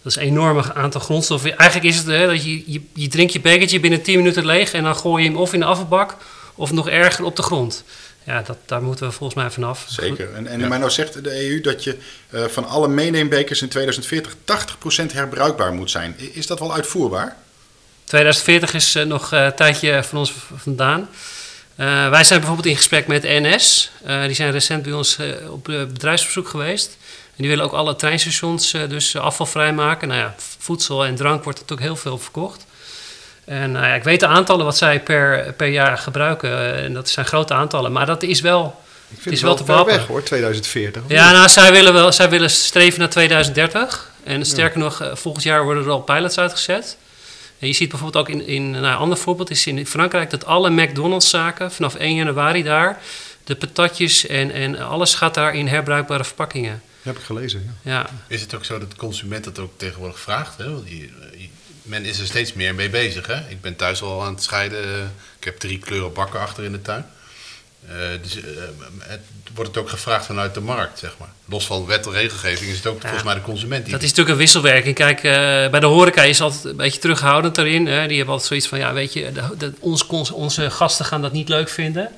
Dat 0.02 0.12
is 0.12 0.16
een 0.16 0.22
enorm 0.22 0.60
aantal 0.60 1.02
grondstoffen. 1.02 1.58
Eigenlijk 1.58 1.90
is 1.90 1.98
het 1.98 2.06
hè, 2.06 2.28
dat 2.28 2.44
je, 2.44 2.72
je, 2.72 2.82
je 2.94 3.08
drinkt 3.08 3.34
je 3.34 3.42
bekertje 3.42 3.80
binnen 3.80 4.02
10 4.02 4.18
minuten 4.18 4.46
leeg 4.46 4.74
en 4.74 4.84
dan 4.84 4.96
gooi 4.96 5.24
je 5.24 5.30
hem 5.30 5.38
of 5.38 5.54
in 5.54 5.60
de 5.60 5.66
afvalbak 5.66 6.16
of 6.56 6.72
nog 6.72 6.90
erger 6.90 7.26
op 7.26 7.36
de 7.36 7.42
grond 7.42 7.84
ja, 8.30 8.42
dat, 8.42 8.58
daar 8.66 8.82
moeten 8.82 9.06
we 9.08 9.12
volgens 9.12 9.40
mij 9.40 9.52
vanaf. 9.52 9.86
Zeker. 9.88 10.34
En, 10.34 10.48
en 10.48 10.60
ja. 10.60 10.68
maar 10.68 10.80
nou 10.80 10.92
zegt 10.92 11.24
de 11.24 11.50
EU 11.50 11.62
dat 11.62 11.84
je 11.84 11.98
uh, 12.30 12.46
van 12.46 12.66
alle 12.66 12.88
meeneembekers 12.88 13.62
in 13.62 13.70
2040 13.70 14.36
80% 15.10 15.14
herbruikbaar 15.14 15.74
moet 15.74 15.92
zijn. 15.92 16.16
Is 16.34 16.48
dat 16.48 16.60
wel 16.60 16.74
uitvoerbaar? 16.74 17.38
2040 18.04 18.74
is 18.74 18.96
uh, 18.96 19.04
nog 19.04 19.32
een 19.32 19.46
uh, 19.46 19.48
tijdje 19.48 20.04
van 20.04 20.18
ons 20.18 20.34
vandaan. 20.56 21.10
Wij 21.86 22.24
zijn 22.24 22.40
bijvoorbeeld 22.40 22.68
in 22.68 22.76
gesprek 22.76 23.08
met 23.08 23.24
NS. 23.24 23.92
die 24.26 24.34
zijn 24.34 24.52
recent 24.52 24.84
bij 24.84 24.92
ons 24.92 25.18
op 25.50 25.64
bedrijfsbezoek 25.64 26.48
geweest. 26.48 26.98
En 27.30 27.36
die 27.36 27.48
willen 27.48 27.66
ook 27.66 27.74
alle 27.74 27.96
treinstations 27.96 28.72
dus 28.72 29.16
afvalvrij 29.16 29.74
maken. 29.74 30.08
Nou 30.08 30.20
ja, 30.20 30.36
voedsel 30.58 31.06
en 31.06 31.16
drank 31.16 31.44
wordt 31.44 31.60
natuurlijk 31.60 31.88
heel 31.88 31.98
veel 31.98 32.18
verkocht. 32.18 32.66
En 33.46 33.72
nou 33.72 33.86
ja, 33.86 33.94
ik 33.94 34.04
weet 34.04 34.20
de 34.20 34.28
aantallen 34.28 34.66
wat 34.66 34.78
zij 34.78 35.00
per, 35.00 35.54
per 35.54 35.68
jaar 35.68 35.98
gebruiken. 35.98 36.76
En 36.76 36.94
dat 36.94 37.10
zijn 37.10 37.26
grote 37.26 37.54
aantallen. 37.54 37.92
Maar 37.92 38.06
dat 38.06 38.24
is 38.24 38.42
wel. 38.42 38.82
Ik 39.08 39.22
vind 39.22 39.36
is 39.36 39.42
wel, 39.42 39.56
wel 39.56 39.66
te 39.66 39.74
ver 39.74 39.86
weg 39.86 40.08
hoor, 40.08 40.24
2040. 40.24 41.02
Ja, 41.08 41.32
nou, 41.32 41.50
zij 41.50 41.72
willen, 41.72 41.94
wel, 41.94 42.12
zij 42.12 42.30
willen 42.30 42.50
streven 42.50 43.00
naar 43.00 43.10
2030. 43.10 44.12
En 44.24 44.46
sterker 44.46 44.78
ja. 44.78 44.84
nog, 44.84 45.12
volgend 45.14 45.44
jaar 45.44 45.64
worden 45.64 45.84
er 45.84 45.90
al 45.90 46.02
pilots 46.02 46.38
uitgezet. 46.38 46.98
En 47.60 47.68
je 47.68 47.74
ziet 47.74 47.90
bijvoorbeeld 47.90 48.28
ook 48.28 48.36
in, 48.36 48.48
in 48.48 48.72
nou, 48.72 48.86
een 48.86 48.94
ander 48.94 49.18
voorbeeld 49.18 49.50
is 49.50 49.68
in 49.68 49.86
Frankrijk 49.86 50.30
dat 50.30 50.46
alle 50.46 50.70
McDonald's-zaken 50.70 51.72
vanaf 51.72 51.96
1 51.96 52.16
januari 52.16 52.64
daar, 52.64 53.02
de 53.44 53.56
patatjes 53.56 54.28
en, 54.28 54.52
en 54.52 54.80
alles 54.80 55.16
gaat 55.16 55.34
daar 55.34 55.56
in 55.56 55.68
herbruikbare 55.68 56.24
verpakkingen. 56.24 56.82
Dat 57.04 57.14
heb 57.14 57.18
ik 57.18 57.24
gelezen. 57.24 57.78
Ja. 57.82 57.92
ja. 57.92 58.10
Is 58.28 58.42
het 58.42 58.56
ook 58.56 58.66
zo 58.66 58.80
dat 58.80 58.92
de 58.92 58.98
consument 58.98 59.44
dat 59.44 59.60
ook 59.60 59.72
tegenwoordig 59.78 60.20
vraagt? 60.20 60.58
Hè? 60.58 60.74
Want 60.74 60.90
je, 60.90 60.98
je, 60.98 61.48
men 61.82 62.06
is 62.06 62.20
er 62.20 62.26
steeds 62.26 62.54
meer 62.54 62.76
mee 62.76 62.90
bezig. 62.90 63.28
Hè? 63.28 63.50
Ik 63.50 63.62
ben 63.62 63.76
thuis 63.76 64.02
al 64.02 64.24
aan 64.24 64.34
het 64.34 64.44
scheiden. 64.44 65.14
Ik 65.40 65.44
heb 65.44 65.58
drie 65.58 65.80
kleuren 65.80 66.14
bakken 66.14 66.40
achter 66.40 66.64
in 66.64 66.72
de 66.72 66.82
tuin. 66.82 67.06
Uh, 67.88 67.96
dus 68.22 68.38
uh, 68.38 68.44
het 69.00 69.22
wordt 69.54 69.70
het 69.70 69.80
ook 69.84 69.90
gevraagd 69.90 70.26
vanuit 70.26 70.54
de 70.54 70.60
markt, 70.60 71.00
zeg 71.00 71.16
maar. 71.20 71.30
Los 71.46 71.66
van 71.66 71.86
wet 71.86 72.06
en 72.06 72.12
regelgeving 72.12 72.70
is 72.70 72.78
het 72.78 72.88
ook 72.88 72.96
ja, 72.96 73.02
volgens 73.02 73.24
mij 73.24 73.34
de 73.34 73.42
consument. 73.42 73.84
Die 73.84 73.94
dat 73.94 74.04
is 74.04 74.10
natuurlijk 74.10 74.36
een 74.36 74.42
wisselwerking. 74.42 74.96
Kijk, 74.96 75.18
uh, 75.18 75.32
bij 75.72 75.80
de 75.80 75.86
horeca 75.86 76.24
is 76.24 76.42
altijd 76.42 76.64
een 76.64 76.76
beetje 76.76 77.00
terughoudend 77.00 77.56
daarin. 77.56 77.88
Hè? 77.88 78.08
Die 78.08 78.18
hebben 78.18 78.34
altijd 78.34 78.48
zoiets 78.48 78.68
van, 78.68 78.80
ja, 78.80 78.94
weet 78.94 79.14
je, 79.14 79.32
de, 79.32 79.42
de, 79.58 79.74
ons, 79.80 80.32
onze 80.32 80.70
gasten 80.70 81.06
gaan 81.06 81.22
dat 81.22 81.32
niet 81.32 81.50
leuk 81.50 81.70
vinden. 81.70 82.12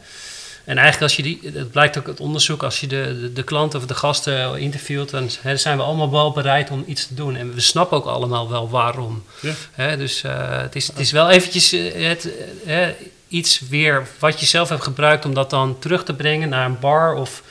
En 0.63 0.77
eigenlijk 0.77 1.01
als 1.01 1.15
je 1.15 1.23
die, 1.23 1.51
het 1.53 1.71
blijkt 1.71 1.97
ook 1.97 2.07
uit 2.07 2.19
onderzoek, 2.19 2.63
als 2.63 2.79
je 2.79 2.87
de, 2.87 3.19
de, 3.21 3.33
de 3.33 3.43
klanten 3.43 3.79
of 3.79 3.85
de 3.85 3.95
gasten 3.95 4.59
interviewt, 4.59 5.09
dan 5.09 5.29
hè, 5.41 5.57
zijn 5.57 5.77
we 5.77 5.83
allemaal 5.83 6.11
wel 6.11 6.31
bereid 6.31 6.69
om 6.69 6.83
iets 6.87 7.07
te 7.07 7.13
doen. 7.13 7.35
En 7.35 7.53
we 7.53 7.61
snappen 7.61 7.97
ook 7.97 8.05
allemaal 8.05 8.49
wel 8.49 8.69
waarom. 8.69 9.23
Ja. 9.39 9.53
Hè, 9.71 9.97
dus 9.97 10.23
eh, 10.23 10.61
het, 10.61 10.75
is, 10.75 10.87
het 10.87 10.99
is 10.99 11.11
wel 11.11 11.29
eventjes 11.29 11.71
eh, 11.71 12.07
het, 12.07 12.27
eh, 12.65 12.87
iets 13.31 13.59
weer 13.69 14.07
wat 14.19 14.39
je 14.39 14.45
zelf 14.45 14.69
hebt 14.69 14.83
gebruikt 14.83 15.25
om 15.25 15.33
dat 15.33 15.49
dan 15.49 15.79
terug 15.79 16.03
te 16.03 16.13
brengen 16.13 16.49
naar 16.49 16.65
een 16.65 16.79
bar. 16.79 17.13
Of, 17.15 17.41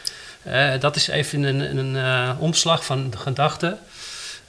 eh, 0.43 0.71
dat 0.81 0.97
is 0.97 1.09
even 1.09 1.43
een, 1.43 1.79
een 1.79 1.97
eh, 1.97 2.31
omslag 2.39 2.85
van 2.85 3.11
de 3.11 3.17
gedachten. 3.17 3.79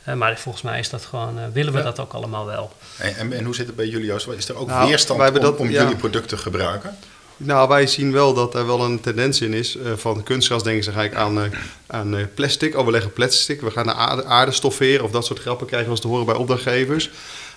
Eh, 0.04 0.14
maar 0.16 0.38
volgens 0.38 0.64
mij 0.64 0.80
is 0.80 0.90
dat 0.90 1.06
gewoon, 1.06 1.52
willen 1.54 1.72
we 1.74 1.78
Ja. 1.80 1.84
dat 1.86 2.00
ook 2.00 2.14
allemaal 2.14 2.46
wel. 2.46 2.72
En, 2.98 3.16
en, 3.16 3.34
en 3.34 3.44
hoe 3.46 3.56
zit 3.56 3.68
het 3.68 3.76
bij 3.76 3.88
jullie, 3.88 4.06
Joost? 4.06 4.28
Is 4.28 4.50
er 4.50 4.56
ook 4.58 4.68
Nou, 4.68 4.88
weerstand 4.88 5.20
om, 5.36 5.40
dat- 5.42 5.58
om 5.58 5.70
ja. 5.70 5.82
jullie 5.82 5.96
product 5.98 6.28
te 6.28 6.38
gebruiken? 6.38 6.98
Nou, 7.38 7.68
wij 7.68 7.88
zien 7.88 8.12
wel 8.12 8.34
dat 8.34 8.56
er 8.56 8.66
wel 8.68 8.82
een 8.84 9.00
tendens 9.00 9.42
in 9.42 9.54
is. 9.54 9.78
eh, 9.78 9.92
van 9.96 10.24
kunstgras 10.24 10.64
denken 10.64 10.84
ze 10.84 10.92
eigenlijk 10.92 11.22
aan, 11.28 11.44
eh, 11.44 11.50
aan 11.88 12.18
eh, 12.18 12.24
plastic. 12.36 12.78
Oh, 12.78 12.86
we 12.86 12.92
leggen 12.92 13.14
plastic. 13.14 13.62
We 13.62 13.72
gaan 13.72 13.86
naar 13.86 13.96
aarde, 13.96 14.26
aarde 14.26 14.52
stofferen. 14.52 15.04
Of 15.04 15.12
dat 15.12 15.26
soort 15.26 15.40
grappen 15.40 15.68
krijgen 15.68 15.88
we 15.88 15.94
eens 15.96 16.02
te 16.04 16.08
horen 16.12 16.26
bij 16.26 16.36
opdrachtgevers. 16.36 17.10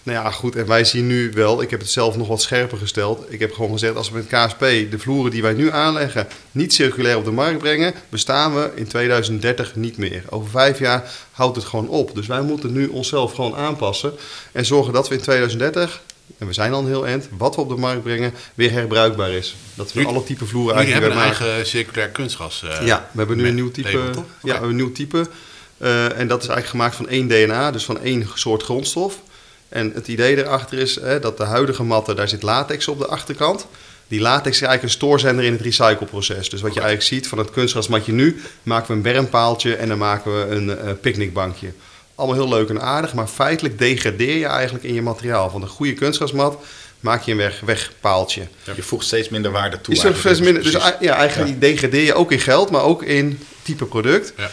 Nou 0.05 0.25
ja, 0.25 0.31
goed. 0.31 0.57
En 0.57 0.67
wij 0.67 0.85
zien 0.85 1.07
nu 1.07 1.31
wel, 1.35 1.63
ik 1.63 1.71
heb 1.71 1.81
het 1.81 1.91
zelf 1.91 2.17
nog 2.17 2.29
wat 2.29 2.43
scherper 2.43 2.79
gesteld. 2.79 3.25
Ik 3.33 3.41
heb 3.41 3.53
gewoon 3.53 3.71
gezegd, 3.71 3.97
als 3.97 4.11
we 4.11 4.17
met 4.17 4.27
KSP 4.27 4.59
de 4.91 4.99
vloeren 4.99 5.31
die 5.31 5.43
wij 5.43 5.53
nu 5.53 5.71
aanleggen 5.71 6.29
niet 6.53 6.75
circulair 6.75 7.17
op 7.17 7.25
de 7.25 7.31
markt 7.31 7.59
brengen, 7.59 7.95
bestaan 8.09 8.55
we 8.55 8.71
in 8.75 8.87
2030 8.87 9.75
niet 9.77 9.97
meer. 9.97 10.23
Over 10.29 10.51
vijf 10.51 10.79
jaar 10.79 11.11
houdt 11.31 11.57
het 11.57 11.65
gewoon 11.65 11.89
op. 11.89 12.15
Dus 12.15 12.27
wij 12.27 12.43
moeten 12.43 12.73
nu 12.73 12.87
onszelf 12.87 13.33
gewoon 13.35 13.55
aanpassen 13.55 14.13
en 14.53 14.65
zorgen 14.65 14.93
dat 14.93 15.09
we 15.09 15.15
in 15.15 15.21
2030 15.21 16.03
en 16.39 16.47
we 16.47 16.53
zijn 16.53 16.73
al 16.73 16.81
een 16.81 16.87
heel 16.87 17.07
eind, 17.07 17.29
wat 17.39 17.55
we 17.55 17.61
op 17.61 17.69
de 17.69 17.77
markt 17.77 18.03
brengen, 18.03 18.33
weer 18.55 18.71
herbruikbaar 18.71 19.31
is. 19.31 19.57
Dat 19.75 19.93
we 19.93 20.05
alle 20.07 20.25
type 20.25 20.47
vloeren 20.47 20.75
eigenlijk 20.77 21.05
hebben 21.07 21.23
een 21.25 21.29
maken. 21.31 21.47
eigen 21.47 21.67
circulair 21.71 22.09
kunstgas. 22.09 22.63
eh, 22.63 22.87
Ja, 22.87 23.09
we 23.13 23.19
hebben 23.19 23.37
nu 23.37 23.49
een 23.49 23.55
nieuw 23.55 23.71
type. 23.71 23.97
label? 23.99 24.25
Ja, 24.43 24.61
een 24.61 24.77
nieuw 24.77 24.93
type. 24.93 25.27
Eh, 25.79 26.19
en 26.19 26.29
dat 26.29 26.43
is 26.43 26.49
eigenlijk 26.49 26.67
gemaakt 26.67 26.97
van 26.97 27.09
één 27.09 27.29
DNA, 27.29 27.71
dus 27.71 27.85
van 27.85 28.01
één 28.01 28.29
soort 28.35 28.63
grondstof. 28.63 29.19
En 29.69 29.93
het 29.95 30.09
idee 30.09 30.37
erachter 30.37 30.79
is 30.79 31.01
hè, 31.01 31.21
dat 31.21 31.37
de 31.37 31.45
huidige 31.45 31.83
matten, 31.83 32.17
daar 32.17 32.29
zit 32.29 32.43
latex 32.43 32.89
op 32.89 32.99
de 32.99 33.07
achterkant. 33.07 33.67
Die 34.09 34.21
latex 34.21 34.57
is 34.57 34.63
eigenlijk 34.63 34.83
een 34.83 34.99
stoorzender 34.99 35.45
in 35.45 35.53
het 35.53 35.61
recycleproces. 35.61 36.49
Dus 36.51 36.61
wat 36.61 36.75
je 36.75 36.81
eigenlijk 36.81 37.09
ziet 37.09 37.29
van 37.29 37.39
het 37.39 37.51
kunstgrasmatje 37.51 38.13
nu, 38.13 38.43
maken 38.63 38.89
we 38.89 38.93
een 38.93 39.03
bermpaaltje 39.03 39.77
en 39.77 39.89
dan 39.89 39.99
maken 39.99 40.39
we 40.39 40.55
een 40.55 40.79
eh, 40.79 40.93
picknickbankje. 41.01 41.73
Allemaal 42.15 42.37
heel 42.37 42.49
leuk 42.49 42.69
en 42.69 42.81
aardig, 42.81 43.15
maar 43.15 43.27
feitelijk 43.27 43.79
degradeer 43.79 44.37
je 44.37 44.47
eigenlijk 44.47 44.85
in 44.85 44.95
je 44.95 45.03
materiaal. 45.03 45.51
Van 45.51 45.63
een 45.63 45.69
goede 45.69 45.93
kunstgrasmat 45.93 46.59
maak 47.01 47.23
je 47.23 47.31
een 47.31 47.37
weg, 47.37 47.61
wegpaaltje. 47.61 48.47
Je 48.77 48.83
voegt 48.83 49.07
steeds 49.07 49.29
minder 49.29 49.51
waarde 49.51 49.81
toe. 49.81 49.95
Eigenlijk. 49.95 50.21
steeds 50.21 50.41
minder, 50.41 50.63
dus 50.63 50.73
ja, 51.01 51.17
eigenlijk 51.17 51.61
degradeer 51.61 52.05
je 52.05 52.15
ook 52.15 52.33
in 52.33 52.41
geld, 52.41 52.71
maar 52.71 52.83
ook 52.83 53.03
in 53.03 53.41
type 53.63 53.85
product. 53.85 54.33
Ja. 54.37 54.51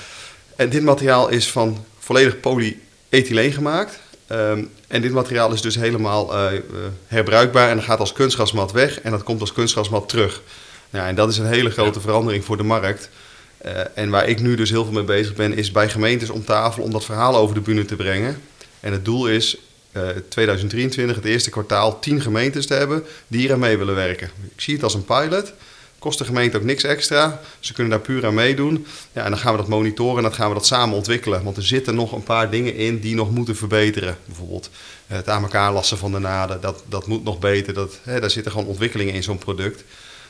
En 0.56 0.70
dit 0.70 0.84
materiaal 0.84 1.30
is 1.30 1.50
van 1.52 1.86
volledig 2.00 2.40
polyethyleen 2.40 3.54
gemaakt. 3.54 4.00
Ehm, 4.32 4.64
en 4.88 5.02
dit 5.02 5.12
materiaal 5.12 5.54
is 5.54 5.62
dus 5.62 5.76
helemaal 5.76 6.34
eh, 6.34 6.56
eh, 6.56 6.62
herbruikbaar 7.08 7.70
en 7.70 7.76
dat 7.76 7.86
gaat 7.86 8.00
als 8.00 8.14
kunstgrasmat 8.14 8.72
weg 8.72 9.02
en 9.02 9.12
dat 9.12 9.24
komt 9.24 9.42
als 9.42 9.54
kunstgrasmat 9.54 10.10
terug. 10.10 10.42
Nou, 10.90 11.08
en 11.08 11.16
dat 11.16 11.30
is 11.30 11.38
een 11.38 11.46
hele 11.46 11.70
grote 11.70 12.02
verandering 12.02 12.46
voor 12.46 12.58
de 12.58 12.64
markt. 12.64 13.10
Eh, 13.58 13.74
en 13.94 14.10
waar 14.10 14.28
ik 14.28 14.40
nu 14.40 14.56
dus 14.56 14.70
heel 14.70 14.84
veel 14.84 14.94
mee 14.94 15.04
bezig 15.04 15.34
ben, 15.34 15.54
is 15.54 15.72
bij 15.72 15.90
gemeentes 15.90 16.30
om 16.30 16.46
tafel 16.46 16.84
om 16.84 16.92
dat 16.92 17.06
verhaal 17.06 17.36
over 17.36 17.56
de 17.56 17.62
bühne 17.62 17.86
te 17.86 17.96
brengen. 17.96 18.42
En 18.80 18.92
het 18.92 19.06
doel 19.06 19.28
is 19.28 19.58
eh 19.92 20.08
2023, 20.30 21.16
het 21.16 21.26
eerste 21.26 21.50
kwartaal, 21.50 22.00
10 22.00 22.22
gemeentes 22.22 22.66
te 22.66 22.74
hebben 22.74 23.04
die 23.28 23.40
hier 23.40 23.54
aan 23.54 23.60
mee 23.60 23.78
willen 23.78 23.96
werken. 23.96 24.30
Ik 24.56 24.62
zie 24.62 24.74
het 24.74 24.84
als 24.84 24.94
een 24.94 25.06
pilot. 25.06 25.54
Kost 26.02 26.18
de 26.18 26.26
gemeente 26.26 26.58
ook 26.58 26.64
niks 26.64 26.84
extra. 26.84 27.42
Ze 27.60 27.74
kunnen 27.74 27.92
daar 27.92 28.02
puur 28.02 28.26
aan 28.26 28.34
meedoen. 28.34 28.86
Ja, 29.14 29.24
en 29.24 29.30
dan 29.30 29.40
gaan 29.40 29.52
we 29.52 29.58
dat 29.58 29.68
monitoren 29.68 30.18
en 30.18 30.24
dan 30.24 30.34
gaan 30.34 30.48
we 30.48 30.54
dat 30.54 30.66
samen 30.66 30.96
ontwikkelen. 30.96 31.44
Want 31.44 31.58
er 31.58 31.64
zitten 31.64 31.96
nog 31.96 32.12
een 32.12 32.24
paar 32.24 32.50
dingen 32.50 32.76
in 32.76 33.00
die 33.00 33.16
nog 33.16 33.32
moeten 33.32 33.56
verbeteren. 33.56 34.18
Bijvoorbeeld 34.26 34.70
eh, 35.08 35.16
het 35.16 35.30
aan 35.30 35.42
elkaar 35.42 35.74
lassen 35.74 35.98
van 35.98 36.12
de 36.12 36.20
naden. 36.20 36.62
Dat, 36.62 36.84
dat 36.90 37.08
moet 37.08 37.24
nog 37.24 37.40
beter. 37.40 37.74
Dat, 37.74 38.00
hè, 38.04 38.20
daar 38.20 38.30
zitten 38.30 38.52
gewoon 38.52 38.68
ontwikkelingen 38.68 39.14
in 39.14 39.24
zo'n 39.24 39.38
product. 39.38 39.84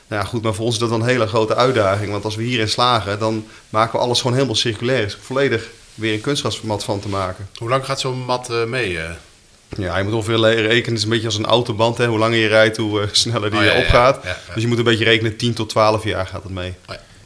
Nou 0.07 0.21
ja, 0.21 0.27
goed, 0.27 0.41
maar 0.41 0.53
voor 0.53 0.65
ons 0.65 0.73
is 0.73 0.81
dat 0.81 0.91
een 0.91 1.05
hele 1.05 1.27
grote 1.27 1.55
uitdaging. 1.55 2.11
Want 2.11 2.25
als 2.25 2.35
we 2.35 2.43
hierin 2.43 2.69
slagen, 2.69 3.19
dan 3.19 3.45
maken 3.69 3.99
we 3.99 4.05
alles 4.05 4.17
gewoon 4.17 4.35
helemaal 4.35 4.55
circulair. 4.55 5.05
Is 5.05 5.17
volledig 5.21 5.69
weer 5.95 6.13
een 6.13 6.21
kunstgrasmat 6.21 6.83
van 6.83 6.99
te 6.99 7.09
maken. 7.09 7.49
Hoe 7.57 7.69
lang 7.69 7.85
gaat 7.85 7.99
zo'n 7.99 8.25
mat 8.25 8.49
eh, 8.49 8.63
mee? 8.63 8.99
Ja, 9.77 9.97
je 9.97 10.03
moet 10.03 10.13
ongeveer 10.13 10.39
rekenen. 10.39 10.83
Het 10.83 10.97
is 10.97 11.03
een 11.03 11.09
beetje 11.09 11.25
als 11.25 11.37
een 11.37 11.45
autoband. 11.45 11.97
Hè. 11.97 12.07
Hoe 12.07 12.19
langer 12.19 12.37
je 12.37 12.47
rijdt, 12.47 12.77
hoe 12.77 13.01
eh, 13.01 13.07
sneller 13.23 13.49
die 13.49 13.59
Oh, 13.59 13.65
ja, 13.65 13.71
eh, 13.71 13.77
ja, 13.77 13.83
opgaat. 13.83 14.23
ja, 14.23 14.29
ja. 14.29 14.53
Dus 14.53 14.63
je 14.63 14.69
moet 14.69 14.77
een 14.77 14.83
beetje 14.83 15.03
rekenen, 15.03 15.37
10 15.37 15.53
tot 15.53 15.69
12 15.69 16.03
jaar 16.03 16.27
gaat 16.27 16.43
het 16.43 16.51
mee. 16.51 16.73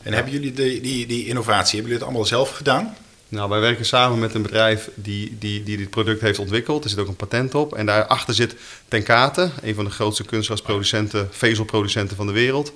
En 0.03 0.13
hebben 0.13 0.31
jullie 0.31 0.53
die, 0.53 0.81
die, 0.81 1.07
die 1.07 1.27
innovatie, 1.27 1.79
hebben 1.79 1.91
jullie 1.91 1.93
het 1.93 2.03
allemaal 2.03 2.25
zelf 2.25 2.49
gedaan? 2.49 2.95
Nou, 3.29 3.49
wij 3.49 3.59
werken 3.59 3.85
samen 3.85 4.19
met 4.19 4.33
een 4.33 4.41
bedrijf 4.41 4.89
die, 4.95 5.35
die, 5.39 5.63
die 5.63 5.77
dit 5.77 5.89
product 5.89 6.21
heeft 6.21 6.39
ontwikkeld. 6.39 6.83
Er 6.83 6.89
zit 6.89 6.99
ook 6.99 7.07
een 7.07 7.15
patent 7.15 7.55
op. 7.55 7.75
En 7.75 7.85
daarachter 7.85 8.33
zit 8.33 8.55
Tenkate, 8.87 9.49
een 9.61 9.75
van 9.75 9.85
de 9.85 9.91
grootste 9.91 10.23
kunstgrasproducenten, 10.23 11.27
vezelproducenten 11.31 12.15
van 12.17 12.27
de 12.27 12.33
wereld. 12.33 12.73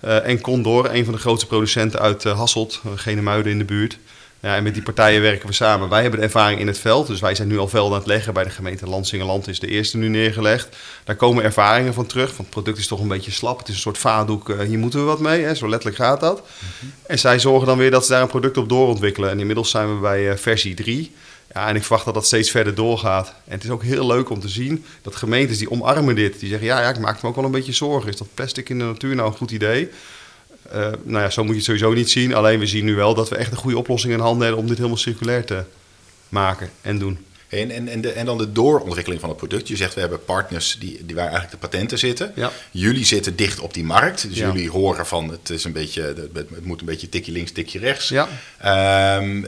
Eh, 0.00 0.28
en 0.28 0.40
Condor, 0.40 0.94
een 0.94 1.04
van 1.04 1.14
de 1.14 1.20
grootste 1.20 1.46
producenten 1.46 2.00
uit 2.00 2.24
uh, 2.24 2.38
Hasselt, 2.38 2.80
uh, 2.86 2.92
Genemuiden 2.96 3.52
in 3.52 3.58
de 3.58 3.64
buurt. 3.64 3.98
Ja, 4.42 4.56
en 4.56 4.62
met 4.62 4.74
die 4.74 4.82
partijen 4.82 5.22
werken 5.22 5.48
we 5.48 5.54
samen. 5.54 5.88
Wij 5.88 6.02
hebben 6.02 6.20
de 6.20 6.26
ervaring 6.26 6.60
in 6.60 6.66
het 6.66 6.78
veld, 6.78 7.06
dus 7.06 7.20
wij 7.20 7.34
zijn 7.34 7.48
nu 7.48 7.58
al 7.58 7.68
velden 7.68 7.92
aan 7.92 7.98
het 7.98 8.06
leggen. 8.06 8.34
Bij 8.34 8.44
de 8.44 8.50
gemeente 8.50 8.86
Lansingerland 8.86 9.48
is 9.48 9.60
de 9.60 9.66
eerste 9.66 9.96
nu 9.96 10.08
neergelegd. 10.08 10.76
Daar 11.04 11.16
komen 11.16 11.44
ervaringen 11.44 11.94
van 11.94 12.06
terug, 12.06 12.28
want 12.28 12.38
het 12.38 12.50
product 12.50 12.78
is 12.78 12.86
toch 12.86 13.00
een 13.00 13.08
beetje 13.08 13.30
slap. 13.30 13.58
Het 13.58 13.68
is 13.68 13.74
een 13.74 13.80
soort 13.80 13.98
vaatdoek, 13.98 14.48
uh, 14.48 14.60
hier 14.60 14.78
moeten 14.78 14.98
we 14.98 15.04
wat 15.04 15.20
mee, 15.20 15.42
hè? 15.42 15.54
zo 15.54 15.68
letterlijk 15.68 16.02
gaat 16.02 16.20
dat. 16.20 16.42
Mm-hmm. 16.42 16.92
En 17.06 17.18
zij 17.18 17.38
zorgen 17.38 17.66
dan 17.66 17.78
weer 17.78 17.90
dat 17.90 18.04
ze 18.04 18.12
daar 18.12 18.22
een 18.22 18.28
product 18.28 18.56
op 18.56 18.68
doorontwikkelen. 18.68 19.30
En 19.30 19.40
inmiddels 19.40 19.70
zijn 19.70 19.94
we 19.94 20.00
bij 20.00 20.30
uh, 20.30 20.36
versie 20.36 20.74
3. 20.74 21.12
Ja, 21.54 21.68
en 21.68 21.76
ik 21.76 21.82
verwacht 21.82 22.04
dat 22.04 22.14
dat 22.14 22.26
steeds 22.26 22.50
verder 22.50 22.74
doorgaat. 22.74 23.28
En 23.28 23.52
het 23.52 23.64
is 23.64 23.70
ook 23.70 23.82
heel 23.82 24.06
leuk 24.06 24.30
om 24.30 24.40
te 24.40 24.48
zien 24.48 24.84
dat 25.02 25.16
gemeentes 25.16 25.58
die 25.58 25.70
omarmen 25.70 26.14
dit. 26.14 26.40
Die 26.40 26.48
zeggen, 26.48 26.66
ja, 26.66 26.80
ja 26.80 26.88
ik 26.88 26.98
maak 26.98 27.22
me 27.22 27.28
ook 27.28 27.34
wel 27.34 27.44
een 27.44 27.50
beetje 27.50 27.72
zorgen. 27.72 28.10
Is 28.10 28.16
dat 28.16 28.34
plastic 28.34 28.68
in 28.68 28.78
de 28.78 28.84
natuur 28.84 29.14
nou 29.14 29.28
een 29.28 29.36
goed 29.36 29.50
idee? 29.50 29.90
Uh, 30.74 30.92
nou 31.02 31.22
ja, 31.22 31.30
zo 31.30 31.42
moet 31.42 31.50
je 31.50 31.56
het 31.56 31.64
sowieso 31.64 31.92
niet 31.92 32.10
zien. 32.10 32.34
Alleen 32.34 32.58
we 32.58 32.66
zien 32.66 32.84
nu 32.84 32.94
wel 32.94 33.14
dat 33.14 33.28
we 33.28 33.36
echt 33.36 33.50
een 33.50 33.56
goede 33.56 33.78
oplossing 33.78 34.12
in 34.12 34.20
handen 34.20 34.42
hebben 34.42 34.60
om 34.60 34.66
dit 34.66 34.76
helemaal 34.76 34.98
circulair 34.98 35.44
te 35.44 35.62
maken 36.28 36.70
en 36.80 36.98
doen. 36.98 37.18
En, 37.50 37.70
en, 37.70 37.88
en, 37.88 38.00
de, 38.00 38.12
en 38.12 38.26
dan 38.26 38.38
de 38.38 38.52
doorontwikkeling 38.52 39.20
van 39.20 39.30
het 39.30 39.38
product. 39.38 39.68
Je 39.68 39.76
zegt 39.76 39.94
we 39.94 40.00
hebben 40.00 40.24
partners 40.24 40.76
die, 40.78 41.00
die 41.06 41.14
waar 41.14 41.24
eigenlijk 41.24 41.52
de 41.52 41.68
patenten 41.68 41.98
zitten. 41.98 42.32
Ja. 42.34 42.50
Jullie 42.70 43.04
zitten 43.04 43.36
dicht 43.36 43.60
op 43.60 43.74
die 43.74 43.84
markt. 43.84 44.28
Dus 44.28 44.38
Ja. 44.38 44.46
jullie 44.46 44.70
horen 44.70 45.06
van 45.06 45.30
het, 45.30 45.50
is 45.50 45.64
een 45.64 45.72
beetje, 45.72 46.02
het 46.34 46.64
moet 46.64 46.80
een 46.80 46.86
beetje 46.86 47.08
tikje 47.08 47.32
links, 47.32 47.52
tikje 47.52 47.78
rechts. 47.78 48.08
Ja. 48.08 48.28
Um, 49.18 49.46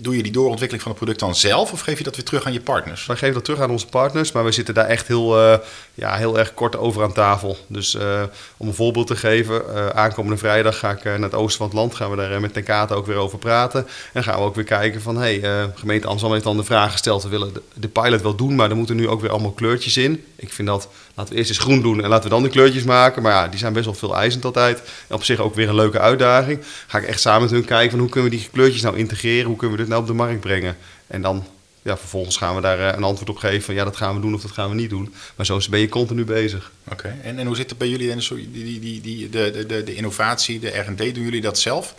doe 0.00 0.16
je 0.16 0.22
die 0.22 0.32
doorontwikkeling 0.32 0.82
van 0.82 0.92
het 0.92 1.00
product 1.00 1.20
dan 1.20 1.34
zelf 1.34 1.72
of 1.72 1.80
geef 1.80 1.98
je 1.98 2.04
dat 2.04 2.16
weer 2.16 2.24
terug 2.24 2.44
aan 2.44 2.52
je 2.52 2.60
partners? 2.60 3.06
Wij 3.06 3.16
geven 3.16 3.34
dat 3.34 3.44
terug 3.44 3.60
aan 3.60 3.70
onze 3.70 3.86
partners, 3.86 4.32
maar 4.32 4.44
we 4.44 4.52
zitten 4.52 4.74
daar 4.74 4.86
echt 4.86 5.08
heel, 5.08 5.52
uh, 5.52 5.58
ja, 5.94 6.16
heel 6.16 6.38
erg 6.38 6.54
kort 6.54 6.76
over 6.76 7.02
aan 7.02 7.12
tafel. 7.12 7.56
Dus 7.66 7.94
uh, 7.94 8.22
om 8.56 8.68
een 8.68 8.74
voorbeeld 8.74 9.06
te 9.06 9.16
geven, 9.16 9.62
uh, 9.68 9.86
aankomende 9.88 10.36
vrijdag 10.36 10.78
ga 10.78 10.90
ik 10.90 11.04
naar 11.04 11.20
het 11.20 11.34
oosten 11.34 11.58
van 11.58 11.66
het 11.66 11.76
land. 11.76 11.94
Gaan 11.94 12.10
we 12.10 12.16
daar 12.16 12.40
met 12.40 12.52
Tenkate 12.52 12.94
ook 12.94 13.06
weer 13.06 13.16
over 13.16 13.38
praten. 13.38 13.86
En 14.12 14.22
gaan 14.22 14.38
we 14.38 14.44
ook 14.44 14.54
weer 14.54 14.64
kijken 14.64 15.02
van, 15.02 15.16
hé, 15.16 15.40
hey, 15.40 15.70
gemeente 15.74 16.06
Amsterdam 16.06 16.32
heeft 16.32 16.44
dan 16.44 16.56
de 16.56 16.64
vraag 16.64 16.92
gesteld... 16.92 17.22
we 17.22 17.28
willen 17.28 17.41
de, 17.46 17.62
de 17.74 17.88
pilot 17.88 18.22
wel 18.22 18.34
doen, 18.34 18.54
maar 18.54 18.70
er 18.70 18.76
moeten 18.76 18.96
nu 18.96 19.08
ook 19.08 19.20
weer 19.20 19.30
allemaal 19.30 19.52
kleurtjes 19.52 19.96
in. 19.96 20.24
Ik 20.36 20.52
vind 20.52 20.68
dat, 20.68 20.88
laten 21.14 21.32
we 21.32 21.38
eerst 21.38 21.50
eens 21.50 21.58
groen 21.58 21.82
doen 21.82 22.02
en 22.02 22.08
laten 22.08 22.24
we 22.24 22.34
dan 22.34 22.42
de 22.42 22.48
kleurtjes 22.48 22.82
maken. 22.82 23.22
Maar 23.22 23.32
ja, 23.32 23.48
die 23.48 23.58
zijn 23.58 23.72
best 23.72 23.84
wel 23.84 23.94
veel 23.94 24.16
eisend 24.16 24.44
altijd. 24.44 24.82
En 25.08 25.14
op 25.14 25.24
zich 25.24 25.38
ook 25.38 25.54
weer 25.54 25.68
een 25.68 25.74
leuke 25.74 25.98
uitdaging. 25.98 26.60
Ga 26.86 26.98
ik 26.98 27.04
echt 27.04 27.20
samen 27.20 27.42
met 27.42 27.50
hun 27.50 27.64
kijken 27.64 27.90
van 27.90 27.98
hoe 27.98 28.08
kunnen 28.08 28.30
we 28.30 28.36
die 28.36 28.48
kleurtjes 28.52 28.82
nou 28.82 28.96
integreren? 28.96 29.46
Hoe 29.46 29.56
kunnen 29.56 29.76
we 29.76 29.82
dit 29.82 29.90
nou 29.90 30.02
op 30.02 30.08
de 30.08 30.14
markt 30.14 30.40
brengen? 30.40 30.76
En 31.06 31.22
dan, 31.22 31.44
ja, 31.82 31.96
vervolgens 31.96 32.36
gaan 32.36 32.54
we 32.54 32.60
daar 32.60 32.78
uh, 32.78 32.86
een 32.86 33.02
antwoord 33.02 33.30
op 33.30 33.36
geven 33.36 33.62
van 33.62 33.74
ja, 33.74 33.84
dat 33.84 33.96
gaan 33.96 34.14
we 34.14 34.20
doen 34.20 34.34
of 34.34 34.42
dat 34.42 34.50
gaan 34.50 34.68
we 34.68 34.74
niet 34.74 34.90
doen. 34.90 35.14
Maar 35.36 35.46
zo 35.46 35.60
ben 35.70 35.80
je 35.80 35.88
continu 35.88 36.24
bezig. 36.24 36.72
Oké, 36.90 37.18
en, 37.22 37.38
en 37.38 37.46
hoe 37.46 37.56
zit 37.56 37.68
het 37.68 37.78
bij 37.78 37.88
jullie? 37.88 38.16
Die, 38.16 38.50
die, 38.52 38.80
die, 38.80 39.00
die, 39.00 39.30
de, 39.30 39.64
de, 39.66 39.84
de 39.84 39.94
innovatie, 39.94 40.60
de 40.60 40.68
R&D, 40.68 41.14
doen 41.14 41.24
jullie 41.24 41.40
dat 41.40 41.58
zelf? 41.58 41.94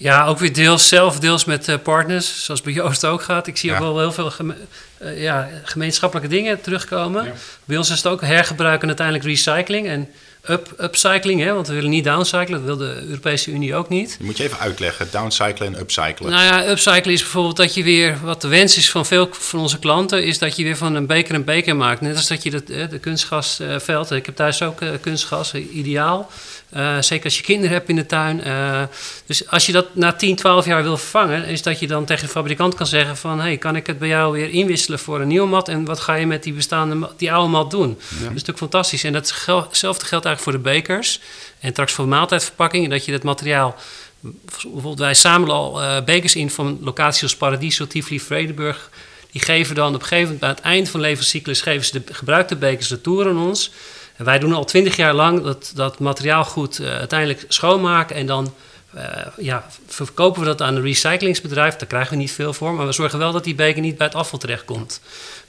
Ja, 0.00 0.26
ook 0.26 0.38
weer 0.38 0.52
deels 0.52 0.88
zelf, 0.88 1.18
deels 1.18 1.44
met 1.44 1.68
uh, 1.68 1.74
partners, 1.82 2.44
zoals 2.44 2.62
bij 2.62 2.72
Joost 2.72 3.04
ook 3.04 3.22
gaat. 3.22 3.46
Ik 3.46 3.56
zie 3.56 3.70
ja. 3.70 3.76
ook 3.76 3.82
wel 3.82 3.98
heel 3.98 4.12
veel 4.12 4.30
geme 4.30 4.54
uh, 5.02 5.22
ja, 5.22 5.48
gemeenschappelijke 5.64 6.30
dingen 6.30 6.60
terugkomen. 6.60 7.24
Ja. 7.24 7.32
Bij 7.64 7.76
ons 7.76 7.90
is 7.90 7.96
het 7.96 8.06
ook 8.06 8.20
hergebruik 8.20 8.80
en 8.82 8.86
uiteindelijk 8.86 9.26
recycling 9.26 9.86
en 9.86 10.08
up, 10.50 10.74
upcycling, 10.80 11.40
hè, 11.40 11.52
want 11.52 11.68
we 11.68 11.74
willen 11.74 11.90
niet 11.90 12.04
downcyclen, 12.04 12.50
dat 12.50 12.62
wil 12.62 12.76
de 12.76 13.02
Europese 13.08 13.50
Unie 13.50 13.74
ook 13.74 13.88
niet. 13.88 14.10
Dat 14.10 14.26
moet 14.26 14.36
je 14.36 14.44
even 14.44 14.58
uitleggen, 14.58 15.06
downcyclen 15.10 15.74
en 15.74 15.80
upcyclen. 15.80 16.30
Nou 16.30 16.44
ja, 16.44 16.68
upcyclen 16.68 17.12
is 17.12 17.20
bijvoorbeeld 17.20 17.56
dat 17.56 17.74
je 17.74 17.82
weer, 17.82 18.18
wat 18.22 18.40
de 18.40 18.48
wens 18.48 18.76
is 18.76 18.90
van 18.90 19.06
veel 19.06 19.28
van 19.32 19.60
onze 19.60 19.78
klanten, 19.78 20.24
is 20.24 20.38
dat 20.38 20.56
je 20.56 20.64
weer 20.64 20.76
van 20.76 20.94
een 20.94 21.06
beker 21.06 21.34
een 21.34 21.44
beker 21.44 21.76
maakt. 21.76 22.00
Net 22.00 22.16
als 22.16 22.26
dat 22.26 22.42
je 22.42 22.50
de, 22.50 22.88
de 22.90 22.98
kunstgasveld, 22.98 24.10
ik 24.10 24.26
heb 24.26 24.36
thuis 24.36 24.62
ook 24.62 24.80
uh, 24.80 24.90
kunstgas, 25.00 25.54
ideaal. 25.54 26.30
Eh, 26.70 26.96
zeker 27.00 27.24
als 27.24 27.36
je 27.36 27.42
kinderen 27.42 27.76
hebt 27.76 27.88
in 27.88 27.96
de 27.96 28.06
tuin. 28.06 28.40
Uh, 28.46 28.82
dus 29.26 29.50
als 29.50 29.66
je 29.66 29.72
dat 29.72 29.94
na 29.94 30.12
10, 30.12 30.36
12 30.36 30.64
jaar 30.64 30.82
wil 30.82 30.96
vervangen, 30.96 31.44
is 31.44 31.62
dat 31.62 31.78
je 31.78 31.86
dan 31.86 32.04
tegen 32.04 32.24
de 32.24 32.30
fabrikant 32.30 32.74
kan 32.74 32.86
zeggen 32.86 33.16
van... 33.16 33.40
hey, 33.40 33.56
kan 33.56 33.76
ik 33.76 33.86
het 33.86 33.98
bij 33.98 34.08
jou 34.08 34.32
weer 34.32 34.50
inwisselen 34.50 34.98
voor 34.98 35.20
een 35.20 35.28
nieuwe 35.28 35.48
mat? 35.48 35.68
En 35.68 35.84
wat 35.84 36.00
ga 36.00 36.14
je 36.14 36.26
met 36.26 36.42
die 36.42 36.52
bestaande, 36.52 37.10
die 37.16 37.32
oude 37.32 37.50
mat 37.50 37.70
doen? 37.70 37.88
Dat 37.88 38.20
is 38.20 38.24
natuurlijk 38.28 38.58
fantastisch. 38.58 39.04
En 39.04 39.12
datzelfde 39.12 40.04
geldt 40.04 40.24
eigenlijk 40.24 40.40
voor 40.40 40.52
de 40.52 40.58
bekers. 40.58 41.20
En 41.60 41.70
straks 41.70 41.92
voor 41.92 42.08
maaltijdverpakkingen, 42.08 42.90
dat 42.90 43.04
je 43.04 43.12
dat 43.12 43.22
materiaal... 43.22 43.76
Bijvoorbeeld 44.20 44.98
wij 44.98 45.14
zamelen 45.14 45.54
al 45.54 45.82
uh, 45.82 46.04
bekers 46.04 46.36
in 46.36 46.50
van 46.50 46.78
locaties 46.80 47.22
als 47.22 47.36
Paradiso, 47.36 47.86
Tivoli, 47.86 48.20
Vredenburg... 48.20 48.90
Die 49.32 49.40
geven 49.40 49.74
dan 49.74 49.94
op 49.94 50.00
een 50.00 50.06
gegeven 50.06 50.22
moment, 50.22 50.40
bij 50.40 50.48
het 50.48 50.60
eind 50.60 50.88
van 50.88 51.00
de 51.00 51.06
levenscyclus, 51.06 51.60
geven 51.60 51.86
ze 51.86 52.02
de 52.02 52.14
gebruikte 52.14 52.56
bekers 52.56 52.90
retour 52.90 53.28
aan 53.28 53.38
ons. 53.38 53.70
Wij 54.18 54.38
doen 54.38 54.52
al 54.52 54.64
twintig 54.64 54.96
jaar 54.96 55.14
lang 55.14 55.42
dat, 55.42 55.72
dat 55.74 55.98
materiaal 55.98 56.44
goed 56.44 56.80
uh, 56.80 56.96
uiteindelijk 56.96 57.44
schoonmaken 57.48 58.16
en 58.16 58.26
dan 58.26 58.54
uh, 58.94 59.02
ja, 59.36 59.66
verkopen 59.86 60.40
we 60.40 60.46
dat 60.46 60.62
aan 60.62 60.76
een 60.76 60.82
recyclingsbedrijf. 60.82 61.76
Daar 61.76 61.88
krijgen 61.88 62.10
we 62.10 62.16
niet 62.16 62.32
veel 62.32 62.52
voor, 62.52 62.74
maar 62.74 62.86
we 62.86 62.92
zorgen 62.92 63.18
wel 63.18 63.32
dat 63.32 63.44
die 63.44 63.54
beker 63.54 63.82
niet 63.82 63.96
bij 63.96 64.06
het 64.06 64.14
afval 64.14 64.38
terechtkomt. 64.38 65.00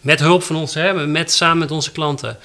Met 0.01 0.19
hulp 0.19 0.43
van 0.43 0.55
ons, 0.55 0.73
hè, 0.73 1.07
met, 1.07 1.31
samen 1.31 1.57
met 1.57 1.71
onze 1.71 1.91
klanten. 1.91 2.37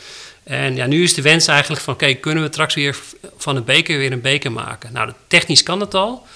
En 0.42 0.76
ja, 0.76 0.86
nu 0.86 1.02
is 1.02 1.14
de 1.14 1.22
wens 1.22 1.46
eigenlijk 1.46 1.82
van, 1.82 1.94
oké, 1.94 2.14
kunnen 2.14 2.42
we 2.42 2.48
straks 2.50 2.74
weer 2.74 2.96
van 3.36 3.56
een 3.56 3.64
beker 3.64 3.98
weer 3.98 4.12
een 4.12 4.20
beker 4.20 4.52
maken? 4.52 4.92
Nou, 4.92 5.12
technisch 5.26 5.62
kan 5.62 5.80
het 5.80 5.94
al. 5.94 6.26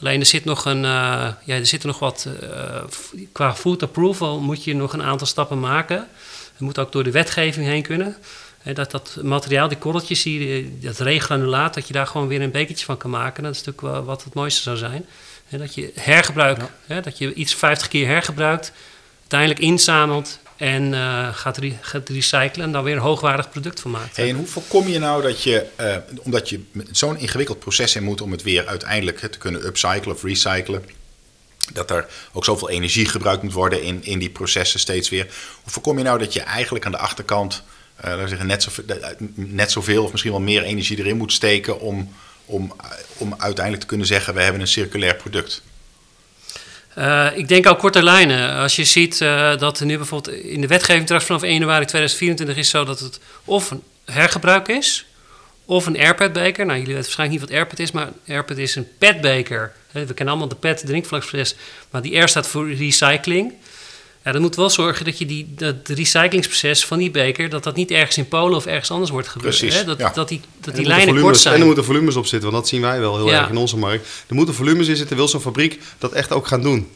Alleen 0.00 0.20
er 0.20 0.26
zit 0.26 0.44
nog 0.44 0.64
een, 0.64 0.84
uh, 0.84 1.28
ja, 1.44 1.54
er 1.54 1.66
zitten 1.66 1.88
nog 1.88 1.98
wat, 1.98 2.28
qua 3.32 3.54
food 3.54 3.82
approval 3.82 4.40
moet 4.40 4.64
je 4.64 4.74
nog 4.74 4.92
een 4.92 5.02
aantal 5.02 5.26
stappen 5.26 5.60
maken. 5.60 6.08
Het 6.52 6.60
moet 6.60 6.78
ook 6.78 6.92
door 6.92 7.04
de 7.04 7.10
wetgeving 7.10 7.66
heen 7.66 7.82
kunnen 7.82 8.16
dat, 8.72 8.90
dat 8.90 9.18
materiaal, 9.22 9.68
die 9.68 9.78
korreltjes, 9.78 10.22
die, 10.22 10.78
dat 10.78 10.98
regranulaat, 10.98 11.74
dat 11.74 11.86
je 11.86 11.92
daar 11.92 12.06
gewoon 12.06 12.28
weer 12.28 12.42
een 12.42 12.50
bekertje 12.50 12.84
van 12.84 12.96
kan 12.96 13.10
maken. 13.10 13.42
Dat 13.42 13.54
is 13.54 13.62
natuurlijk 13.62 13.94
wel 13.94 14.04
wat 14.04 14.24
het 14.24 14.34
mooiste 14.34 14.62
zou 14.62 14.76
zijn. 14.76 15.06
dat 15.48 15.74
je 15.74 15.92
hergebruik, 15.94 16.60
dat 17.02 17.18
je 17.18 17.34
iets 17.34 17.54
50 17.54 17.88
keer 17.88 18.06
hergebruikt, 18.06 18.72
uiteindelijk 19.20 19.60
inzamelt 19.60 20.38
en 20.56 20.92
uh, 20.92 21.34
gaat, 21.34 21.56
re 21.56 21.72
gaat, 21.80 22.08
recyclen 22.08 22.66
en 22.66 22.72
dan 22.72 22.84
weer 22.84 22.94
een 22.94 23.00
hoogwaardig 23.00 23.50
product 23.50 23.80
van 23.80 23.90
maakt. 23.90 24.16
Hey, 24.16 24.28
en 24.28 24.36
hoe 24.36 24.46
voorkom 24.46 24.88
je 24.88 24.98
nou 24.98 25.22
dat 25.22 25.42
je, 25.42 25.66
uh, 25.80 25.96
omdat 26.22 26.48
je 26.48 26.60
zo'n 26.90 27.18
ingewikkeld 27.18 27.58
proces 27.58 27.96
in 27.96 28.02
moet 28.02 28.20
om 28.20 28.30
het 28.30 28.42
weer 28.42 28.66
uiteindelijk 28.66 29.18
te 29.18 29.38
kunnen 29.38 29.66
upcyclen 29.66 30.14
of 30.14 30.22
recyclen, 30.22 30.84
dat 31.72 31.90
er 31.90 32.06
ook 32.32 32.44
zoveel 32.44 32.70
energie 32.70 33.06
gebruikt 33.06 33.42
moet 33.42 33.52
worden 33.52 33.82
in, 33.82 34.04
in 34.04 34.18
die 34.18 34.30
processen 34.30 34.80
steeds 34.80 35.08
weer. 35.08 35.24
Hoe 35.62 35.72
voorkom 35.72 35.98
je 35.98 36.04
nou 36.04 36.18
dat 36.18 36.32
je 36.32 36.40
eigenlijk 36.40 36.84
aan 36.84 36.92
de 36.92 36.98
achterkant 36.98 37.62
laten 38.10 38.22
we 38.22 38.28
zeggen, 38.28 38.46
net, 38.46 38.62
zo, 38.62 38.70
net 39.34 39.70
zoveel 39.70 40.04
of 40.04 40.10
misschien 40.10 40.32
wel 40.32 40.40
meer 40.40 40.62
energie 40.62 40.98
erin 40.98 41.16
moet 41.16 41.32
steken 41.32 41.80
om, 41.80 42.14
om, 42.44 42.72
om 43.16 43.34
uiteindelijk 43.38 43.82
te 43.82 43.88
kunnen 43.88 44.06
zeggen: 44.06 44.34
we 44.34 44.42
hebben 44.42 44.60
een 44.60 44.66
circulair 44.66 45.14
product? 45.14 45.62
Uh, 46.98 47.26
ik 47.34 47.48
denk 47.48 47.66
al 47.66 47.76
korte 47.76 48.02
lijnen. 48.02 48.54
Als 48.54 48.76
je 48.76 48.84
ziet 48.84 49.20
uh, 49.20 49.56
dat 49.58 49.80
er 49.80 49.86
nu 49.86 49.96
bijvoorbeeld 49.96 50.36
in 50.36 50.60
de 50.60 50.66
wetgeving 50.66 51.04
straks 51.04 51.24
vanaf 51.24 51.42
1 51.42 51.52
januari 51.52 51.84
2024 51.84 52.56
is 52.56 52.70
zo 52.70 52.84
dat 52.84 53.00
het 53.00 53.20
of 53.44 53.70
een 53.70 53.82
hergebruik 54.04 54.68
is, 54.68 55.06
of 55.64 55.86
een 55.86 55.98
airpad-beker. 55.98 56.66
Nou, 56.66 56.78
jullie 56.78 56.94
weten 56.94 57.02
waarschijnlijk 57.02 57.40
niet 57.40 57.48
wat 57.50 57.58
airpad 57.58 57.78
is, 57.78 57.90
maar 57.90 58.08
airpad 58.28 58.56
is 58.56 58.76
een 58.76 58.88
petbeker. 58.98 59.72
We 59.90 60.04
kennen 60.04 60.28
allemaal 60.28 60.48
de 60.48 60.54
pet 60.54 60.86
drinkvlaksfles, 60.86 61.54
maar 61.90 62.02
die 62.02 62.20
R 62.20 62.28
staat 62.28 62.48
voor 62.48 62.74
recycling. 62.74 63.52
Ja, 64.24 64.32
dan 64.32 64.40
moet 64.40 64.56
wel 64.56 64.70
zorgen 64.70 65.04
dat 65.04 65.18
je 65.18 65.26
die, 65.26 65.52
dat 65.56 65.76
recyclingsproces 65.88 66.84
van 66.86 66.98
die 66.98 67.10
beker... 67.10 67.48
dat 67.48 67.64
dat 67.64 67.76
niet 67.76 67.90
ergens 67.90 68.16
in 68.16 68.28
Polen 68.28 68.56
of 68.56 68.66
ergens 68.66 68.90
anders 68.90 69.10
wordt 69.10 69.28
gebeurd. 69.28 69.56
Precies, 69.58 69.78
hè? 69.78 69.84
Dat, 69.84 69.98
ja. 69.98 70.10
dat 70.14 70.28
die, 70.28 70.40
dat 70.60 70.74
die 70.76 70.86
lijnen 70.86 71.20
kort 71.20 71.36
zijn. 71.38 71.54
En 71.54 71.60
er 71.60 71.66
moeten 71.66 71.84
volumes 71.84 72.16
op 72.16 72.26
zitten, 72.26 72.50
want 72.50 72.62
dat 72.62 72.72
zien 72.72 72.80
wij 72.80 73.00
wel 73.00 73.16
heel 73.16 73.28
Ja. 73.30 73.40
erg 73.40 73.48
in 73.48 73.56
onze 73.56 73.76
markt. 73.76 74.06
Er 74.26 74.34
moeten 74.34 74.54
volumes 74.54 74.88
in 74.88 74.96
zitten, 74.96 75.16
wil 75.16 75.28
zo'n 75.28 75.40
fabriek 75.40 75.80
dat 75.98 76.12
echt 76.12 76.32
ook 76.32 76.46
gaan 76.46 76.62
doen. 76.62 76.88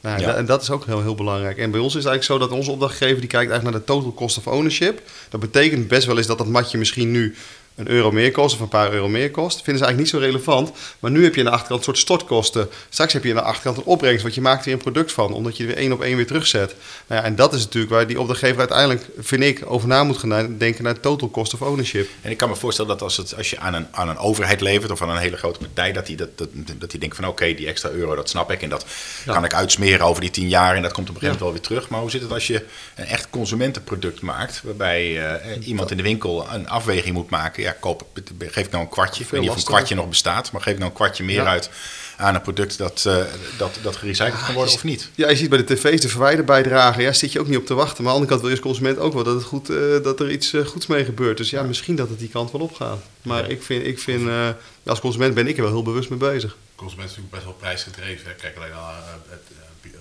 Nou, 0.00 0.20
Ja. 0.20 0.26
da- 0.26 0.34
En 0.34 0.46
dat 0.46 0.62
is 0.62 0.70
ook 0.70 0.86
heel, 0.86 1.02
heel 1.02 1.14
belangrijk. 1.14 1.58
En 1.58 1.70
bij 1.70 1.80
ons 1.80 1.94
is 1.94 2.02
het 2.04 2.12
eigenlijk 2.12 2.40
zo 2.42 2.48
dat 2.48 2.58
onze 2.58 2.70
opdrachtgever 2.70 3.20
die 3.20 3.28
kijkt 3.28 3.50
eigenlijk 3.50 3.64
naar 3.70 3.86
de 3.86 3.92
total 3.92 4.14
cost 4.14 4.38
of 4.38 4.46
ownership. 4.46 5.02
Dat 5.28 5.40
betekent 5.40 5.88
best 5.88 6.06
wel 6.06 6.16
eens 6.16 6.26
dat 6.26 6.38
dat 6.38 6.46
matje 6.46 6.78
misschien 6.78 7.10
nu 7.10 7.34
een 7.78 7.88
euro 7.88 8.10
meer 8.10 8.30
kost 8.30 8.54
of 8.54 8.60
een 8.60 8.68
paar 8.68 8.92
euro 8.92 9.08
meer 9.08 9.30
kost. 9.30 9.54
Vinden 9.62 9.78
ze 9.78 9.84
eigenlijk 9.84 9.98
niet 9.98 10.22
zo 10.22 10.26
relevant. 10.30 10.72
Maar 10.98 11.10
nu 11.10 11.22
heb 11.24 11.34
je 11.34 11.40
aan 11.40 11.46
de 11.46 11.52
achterkant 11.52 11.78
een 11.78 11.84
soort 11.84 11.98
stortkosten. 11.98 12.68
Straks 12.88 13.12
heb 13.12 13.24
je 13.24 13.30
aan 13.30 13.36
de 13.36 13.42
achterkant 13.42 13.76
een 13.76 13.82
opbrengst, 13.84 14.22
want 14.22 14.34
je 14.34 14.40
maakt 14.40 14.58
er 14.58 14.64
weer 14.64 14.74
een 14.74 14.80
product 14.80 15.12
van, 15.12 15.32
omdat 15.32 15.56
je 15.56 15.62
er 15.62 15.68
weer 15.68 15.78
één 15.78 15.92
op 15.92 16.02
één 16.02 16.16
weer 16.16 16.26
terugzet. 16.26 16.74
Nou 17.06 17.20
ja, 17.20 17.26
en 17.26 17.36
dat 17.36 17.52
is 17.52 17.64
natuurlijk 17.64 17.92
waar 17.92 18.06
die 18.06 18.20
opdrachtgever 18.20 18.58
uiteindelijk, 18.58 19.06
vind 19.18 19.42
ik, 19.42 19.62
over 19.66 19.88
na 19.88 20.04
moet 20.04 20.18
gaan 20.18 20.58
denken 20.58 20.84
naar 20.84 21.00
total 21.00 21.30
cost 21.30 21.54
of 21.54 21.62
ownership. 21.62 22.08
En 22.22 22.30
ik 22.30 22.36
kan 22.36 22.48
me 22.48 22.56
voorstellen 22.56 22.90
dat 22.90 23.02
als, 23.02 23.16
het, 23.16 23.36
als 23.36 23.50
je 23.50 23.58
aan 23.58 23.74
een, 23.74 23.86
aan 23.90 24.08
een 24.08 24.18
overheid 24.18 24.60
levert 24.60 24.90
of 24.92 25.02
aan 25.02 25.10
een 25.10 25.16
hele 25.16 25.36
grote 25.36 25.58
partij, 25.58 25.92
dat 25.92 26.06
die, 26.06 26.16
dat, 26.16 26.38
dat, 26.38 26.48
dat 26.78 26.90
die 26.90 27.00
denkt 27.00 27.16
van 27.16 27.26
oké, 27.26 27.54
die 27.54 27.66
extra 27.66 27.90
euro, 27.90 28.14
dat 28.14 28.28
snap 28.28 28.50
ik. 28.50 28.62
En 28.62 28.68
dat 28.68 28.86
Ja. 29.24 29.32
kan 29.32 29.44
ik 29.44 29.54
uitsmeren 29.54 30.06
over 30.06 30.20
die 30.20 30.30
tien 30.30 30.48
jaar 30.48 30.76
en 30.76 30.82
dat 30.82 30.92
komt 30.92 31.08
op 31.08 31.14
een 31.14 31.20
gegeven 31.20 31.40
moment 31.40 31.40
wel 31.40 31.52
weer 31.52 31.78
terug. 31.80 31.88
Maar 31.88 32.00
hoe 32.00 32.10
zit 32.10 32.22
het 32.22 32.32
als 32.32 32.46
je 32.46 32.64
een 32.94 33.04
echt 33.04 33.30
consumentenproduct 33.30 34.20
maakt, 34.20 34.60
waarbij 34.64 35.26
eh, 35.32 35.66
iemand 35.66 35.90
in 35.90 35.96
de 35.96 36.02
winkel 36.02 36.46
een 36.52 36.68
afweging 36.68 37.14
moet 37.14 37.30
maken. 37.30 37.62
Ja, 37.68 37.76
koop, 37.80 38.06
geef 38.38 38.64
ik 38.66 38.70
nou 38.70 38.82
een 38.84 38.90
kwartje, 38.90 39.24
ik 39.24 39.30
weet 39.30 39.40
niet 39.40 39.50
of 39.50 39.56
een 39.56 39.62
kwartje 39.62 39.94
nog 39.94 40.08
bestaat, 40.08 40.52
maar 40.52 40.60
geef 40.60 40.72
ik 40.72 40.78
nou 40.78 40.90
een 40.90 40.96
kwartje 40.96 41.24
meer 41.24 41.42
Ja. 41.42 41.46
uit 41.46 41.70
aan 42.16 42.34
een 42.34 42.40
product 42.42 42.78
dat, 42.78 43.04
eh, 43.06 43.16
dat, 43.58 43.78
dat 43.82 43.96
gerecycled 43.96 44.44
kan 44.44 44.54
worden 44.54 44.74
of 44.74 44.84
niet. 44.84 45.10
Ja, 45.14 45.28
je 45.28 45.36
ziet 45.36 45.48
bij 45.48 45.58
de 45.64 45.74
tv's 45.74 46.00
de 46.00 46.08
verwijderbijdrage. 46.08 47.02
Ja, 47.02 47.12
zit 47.12 47.32
je 47.32 47.40
ook 47.40 47.46
niet 47.48 47.56
op 47.58 47.66
te 47.66 47.74
wachten. 47.74 48.04
Maar 48.04 48.12
aan 48.12 48.18
de 48.20 48.24
andere 48.24 48.28
kant 48.30 48.40
wil 48.40 48.50
je 48.50 48.56
als 48.56 48.64
consument 48.66 48.98
ook 48.98 49.12
wel 49.14 49.24
dat, 49.24 49.34
het 49.34 49.44
goed, 49.44 49.70
eh, 49.70 49.76
dat 50.02 50.20
er 50.20 50.30
iets 50.30 50.52
eh, 50.52 50.64
goeds 50.66 50.86
mee 50.86 51.04
gebeurt. 51.04 51.36
Dus 51.36 51.50
ja, 51.50 51.62
misschien 51.62 51.96
dat 51.96 52.08
het 52.08 52.18
die 52.18 52.28
kant 52.28 52.50
wel 52.52 52.60
opgaat. 52.60 52.98
Maar 53.22 53.50
ik 53.50 53.62
vind, 53.62 53.86
ik 53.86 53.98
vind 53.98 54.28
eh, 54.28 54.48
als 54.86 55.00
consument 55.00 55.34
ben 55.34 55.46
ik 55.46 55.56
er 55.56 55.62
wel 55.62 55.72
heel 55.72 55.82
bewust 55.82 56.08
mee 56.10 56.18
bezig. 56.18 56.56
Consument 56.74 57.10
is 57.10 57.16
natuurlijk 57.16 57.34
best 57.34 57.44
wel 57.44 57.54
prijsgedreven. 57.54 58.26
hè. 58.28 58.34
Kijk 58.34 58.56
alleen 58.56 58.70
naar 58.70 58.78
eh, 58.98 59.30
het, 59.30 59.40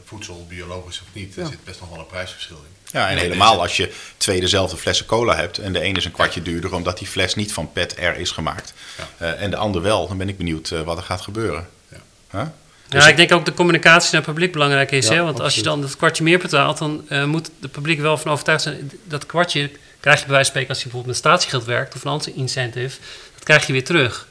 voedsel, 0.06 0.46
biologisch 0.50 1.02
of 1.02 1.08
niet. 1.14 1.36
Er 1.36 1.42
Ja. 1.44 1.50
zit 1.50 1.64
best 1.64 1.80
nog 1.80 1.90
wel 1.90 2.00
een 2.00 2.08
prijsverschil 2.08 2.56
in. 2.56 2.76
Ja, 2.92 3.10
en 3.10 3.18
helemaal 3.18 3.62
als 3.62 3.78
je 3.78 3.92
twee 4.18 4.40
dezelfde 4.40 4.78
flessen 4.78 5.06
cola 5.06 5.36
hebt 5.36 5.58
en 5.58 5.74
de 5.74 5.80
ene 5.80 5.98
is 5.98 6.06
een 6.06 6.12
kwartje 6.12 6.42
duurder 6.42 6.74
omdat 6.74 6.98
die 6.98 7.08
fles 7.08 7.36
niet 7.36 7.54
van 7.54 7.72
PET 7.72 7.96
R 8.00 8.20
is 8.20 8.32
gemaakt 8.32 8.74
Ja. 8.98 9.08
eh, 9.18 9.42
en 9.42 9.50
de 9.50 9.58
ander 9.58 9.82
wel, 9.82 10.08
dan 10.08 10.18
ben 10.18 10.30
ik 10.30 10.38
benieuwd 10.38 10.72
eh, 10.72 10.82
wat 10.82 10.98
er 10.98 11.04
gaat 11.04 11.22
gebeuren. 11.22 11.68
Ja. 11.92 11.98
Huh? 12.32 12.48
Ja, 12.90 13.08
ik 13.08 13.16
denk 13.16 13.32
ook 13.32 13.46
de 13.46 13.54
communicatie 13.54 14.12
naar 14.12 14.22
het 14.22 14.30
publiek 14.30 14.52
belangrijk 14.52 14.92
is. 14.92 15.08
Ja, 15.08 15.14
hè? 15.14 15.24
Want 15.24 15.40
als 15.40 15.56
je 15.56 15.62
dan 15.62 15.82
dat 15.82 15.98
kwartje 15.98 16.24
meer 16.24 16.40
betaalt, 16.40 16.78
dan 16.78 17.06
eh, 17.10 17.24
moet 17.24 17.50
het 17.62 17.72
publiek 17.72 18.00
wel 18.00 18.18
van 18.18 18.32
overtuigd 18.32 18.62
zijn. 18.64 18.92
Dat 19.04 19.26
kwartje 19.26 19.70
krijg 20.00 20.20
je 20.20 20.26
bij 20.26 20.34
wijze 20.34 20.34
van 20.34 20.44
spreken 20.46 20.70
als 20.70 20.78
je 20.78 20.84
bijvoorbeeld 20.84 21.06
met 21.16 21.26
statiegeld 21.26 21.66
werkt 21.66 21.96
of 21.96 22.04
een 22.04 22.12
ander 22.12 22.32
incentive, 22.36 22.98
dat 23.34 23.44
krijg 23.44 23.68
je 23.68 23.74
weer 23.74 23.84
terug. 23.84 24.27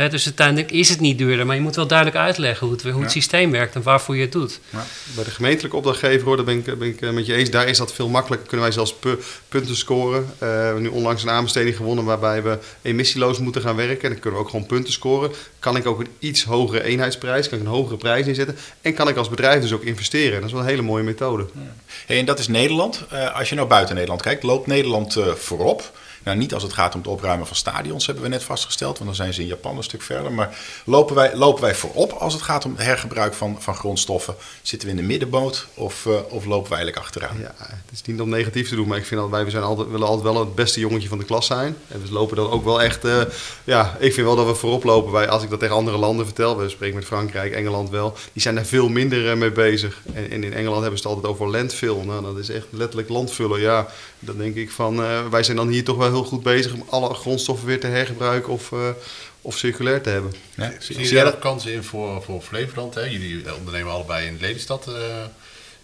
Hè, 0.00 0.08
dus 0.08 0.24
uiteindelijk 0.24 0.70
is 0.70 0.88
het 0.88 1.00
niet 1.00 1.18
duurder, 1.18 1.46
maar 1.46 1.54
je 1.56 1.62
moet 1.62 1.76
wel 1.76 1.86
duidelijk 1.86 2.18
uitleggen 2.18 2.66
hoe 2.66 2.76
het, 2.76 2.84
hoe 2.84 2.92
het 2.92 3.02
Ja. 3.02 3.08
systeem 3.08 3.50
werkt 3.50 3.74
en 3.74 3.82
waarvoor 3.82 4.14
je 4.16 4.20
het 4.22 4.32
doet. 4.32 4.60
Bij 5.14 5.24
de 5.24 5.30
gemeentelijke 5.30 5.76
opdrachtgever, 5.76 6.26
hoor, 6.26 6.36
daar 6.36 6.44
ben 6.44 6.56
ik, 6.56 6.78
ben 6.78 6.88
ik 6.88 7.00
eh, 7.00 7.10
met 7.10 7.26
je 7.26 7.34
eens. 7.34 7.50
Daar 7.50 7.68
is 7.68 7.78
dat 7.78 7.92
veel 7.92 8.08
makkelijker. 8.08 8.48
Kunnen 8.48 8.66
wij 8.66 8.74
zelfs 8.74 8.94
pu- 8.94 9.18
punten 9.48 9.76
scoren. 9.76 10.20
Eh, 10.38 10.38
we 10.38 10.44
hebben 10.46 10.82
nu 10.82 10.88
onlangs 10.88 11.22
een 11.22 11.30
aanbesteding 11.30 11.76
gewonnen 11.76 12.04
waarbij 12.04 12.42
we 12.42 12.58
emissieloos 12.82 13.38
moeten 13.38 13.62
gaan 13.62 13.76
werken. 13.76 14.02
En 14.02 14.10
dan 14.10 14.18
kunnen 14.20 14.38
we 14.40 14.44
ook 14.44 14.50
gewoon 14.50 14.66
punten 14.66 14.92
scoren. 14.92 15.30
Kan 15.58 15.76
ik 15.76 15.86
ook 15.86 16.00
een 16.00 16.08
iets 16.18 16.44
hogere 16.44 16.82
eenheidsprijs, 16.82 17.48
kan 17.48 17.58
ik 17.58 17.64
een 17.64 17.70
hogere 17.70 17.96
prijs 17.96 18.26
inzetten. 18.26 18.56
En 18.82 18.94
kan 18.94 19.08
ik 19.08 19.16
als 19.16 19.28
bedrijf 19.28 19.60
dus 19.62 19.72
ook 19.72 19.82
investeren. 19.84 20.36
Dat 20.40 20.44
is 20.48 20.52
wel 20.52 20.60
een 20.62 20.68
hele 20.68 20.82
mooie 20.82 21.04
methode. 21.04 21.46
Hey, 22.06 22.18
en 22.18 22.24
dat 22.24 22.38
is 22.38 22.48
Nederland. 22.48 23.04
Eh, 23.10 23.36
als 23.38 23.48
je 23.48 23.54
nou 23.54 23.68
buiten 23.68 23.94
Nederland 23.94 24.22
kijkt, 24.22 24.42
loopt 24.42 24.66
Nederland 24.66 25.16
eh, 25.16 25.26
voorop? 25.32 25.98
Nou, 26.22 26.36
niet 26.36 26.54
als 26.54 26.62
het 26.62 26.72
gaat 26.72 26.94
om 26.94 27.00
het 27.00 27.10
opruimen 27.10 27.46
van 27.46 27.56
stadions, 27.56 28.06
hebben 28.06 28.24
we 28.24 28.30
net 28.30 28.42
vastgesteld, 28.42 28.98
want 28.98 29.04
dan 29.04 29.14
zijn 29.14 29.34
ze 29.34 29.40
in 29.40 29.46
Japan 29.46 29.76
een 29.76 29.82
stuk 29.82 30.02
verder. 30.02 30.32
Maar 30.32 30.58
lopen 30.84 31.14
wij, 31.14 31.36
lopen 31.36 31.62
wij 31.62 31.74
voorop 31.74 32.12
als 32.12 32.32
het 32.32 32.42
gaat 32.42 32.64
om 32.64 32.70
het 32.70 32.82
hergebruik 32.82 33.34
van, 33.34 33.56
van 33.58 33.74
grondstoffen? 33.74 34.34
Zitten 34.62 34.88
we 34.88 34.94
in 34.94 35.00
de 35.00 35.06
middenboot 35.06 35.66
of, 35.74 36.06
eh, 36.06 36.12
of 36.28 36.44
lopen 36.44 36.70
wij 36.70 36.78
eigenlijk 36.78 36.96
achteraan? 36.96 37.38
Ja, 37.40 37.54
het 37.58 37.92
is 37.92 38.02
niet 38.02 38.20
om 38.20 38.28
negatief 38.28 38.68
te 38.68 38.74
doen, 38.74 38.88
maar 38.88 38.98
ik 38.98 39.06
vind 39.06 39.20
dat 39.20 39.30
wij 39.30 39.44
we 39.44 39.50
zijn 39.50 39.62
altijd, 39.62 39.90
willen 39.90 40.06
altijd 40.06 40.32
wel 40.32 40.40
het 40.40 40.54
beste 40.54 40.80
jongetje 40.80 41.08
van 41.08 41.18
de 41.18 41.24
klas 41.24 41.46
zijn. 41.46 41.76
En 41.88 42.02
we 42.02 42.12
lopen 42.12 42.36
dan 42.36 42.50
ook 42.50 42.64
wel 42.64 42.82
echt, 42.82 43.04
eh, 43.04 43.20
ja, 43.64 43.96
ik 43.98 44.12
vind 44.12 44.26
wel 44.26 44.36
dat 44.36 44.46
we 44.46 44.54
voorop 44.54 44.84
lopen. 44.84 45.28
Als 45.28 45.42
ik 45.42 45.50
dat 45.50 45.60
tegen 45.60 45.74
andere 45.74 45.98
landen 45.98 46.26
vertel, 46.26 46.56
we 46.56 46.68
spreken 46.68 46.96
met 46.96 47.04
Frankrijk, 47.04 47.52
Engeland 47.52 47.90
wel, 47.90 48.16
die 48.32 48.42
zijn 48.42 48.54
daar 48.54 48.64
veel 48.64 48.88
minder 48.88 49.30
eh, 49.30 49.36
mee 49.36 49.52
bezig. 49.52 50.00
En, 50.12 50.30
in 50.30 50.52
Engeland 50.52 50.80
hebben 50.80 50.98
ze 51.00 51.08
het 51.08 51.16
altijd 51.16 51.34
over 51.34 51.50
landfill. 51.50 51.96
Nou, 52.04 52.22
dat 52.22 52.38
is 52.38 52.48
echt 52.48 52.66
letterlijk 52.70 53.08
landvullen. 53.08 53.60
Ja, 53.60 53.86
dan 54.18 54.36
denk 54.36 54.54
ik 54.54 54.70
van, 54.70 54.96
wij 55.30 55.42
zijn 55.42 55.56
dan 55.56 55.68
hier 55.68 55.84
toch 55.84 55.96
wel 55.96 56.09
heel 56.10 56.24
goed 56.24 56.42
bezig 56.42 56.72
om 56.72 56.84
alle 56.88 57.14
grondstoffen 57.14 57.66
weer 57.66 57.80
te 57.80 57.86
hergebruiken 57.86 58.52
of, 58.52 58.72
eh, 58.72 58.88
of 59.42 59.58
circulair 59.58 60.02
te 60.02 60.10
hebben. 60.10 60.32
Ja? 60.54 60.72
Zie 60.78 60.94
Zie 60.94 61.04
je 61.04 61.14
jij 61.14 61.24
daar 61.24 61.36
kansen 61.36 61.72
in 61.72 61.82
voor, 61.82 62.22
voor 62.22 62.40
Flevoland? 62.42 62.94
Hè? 62.94 63.04
Jullie 63.04 63.54
ondernemen 63.54 63.92
allebei 63.92 64.26
in 64.26 64.38
Lelystad. 64.40 64.86
eh, 64.86 65.24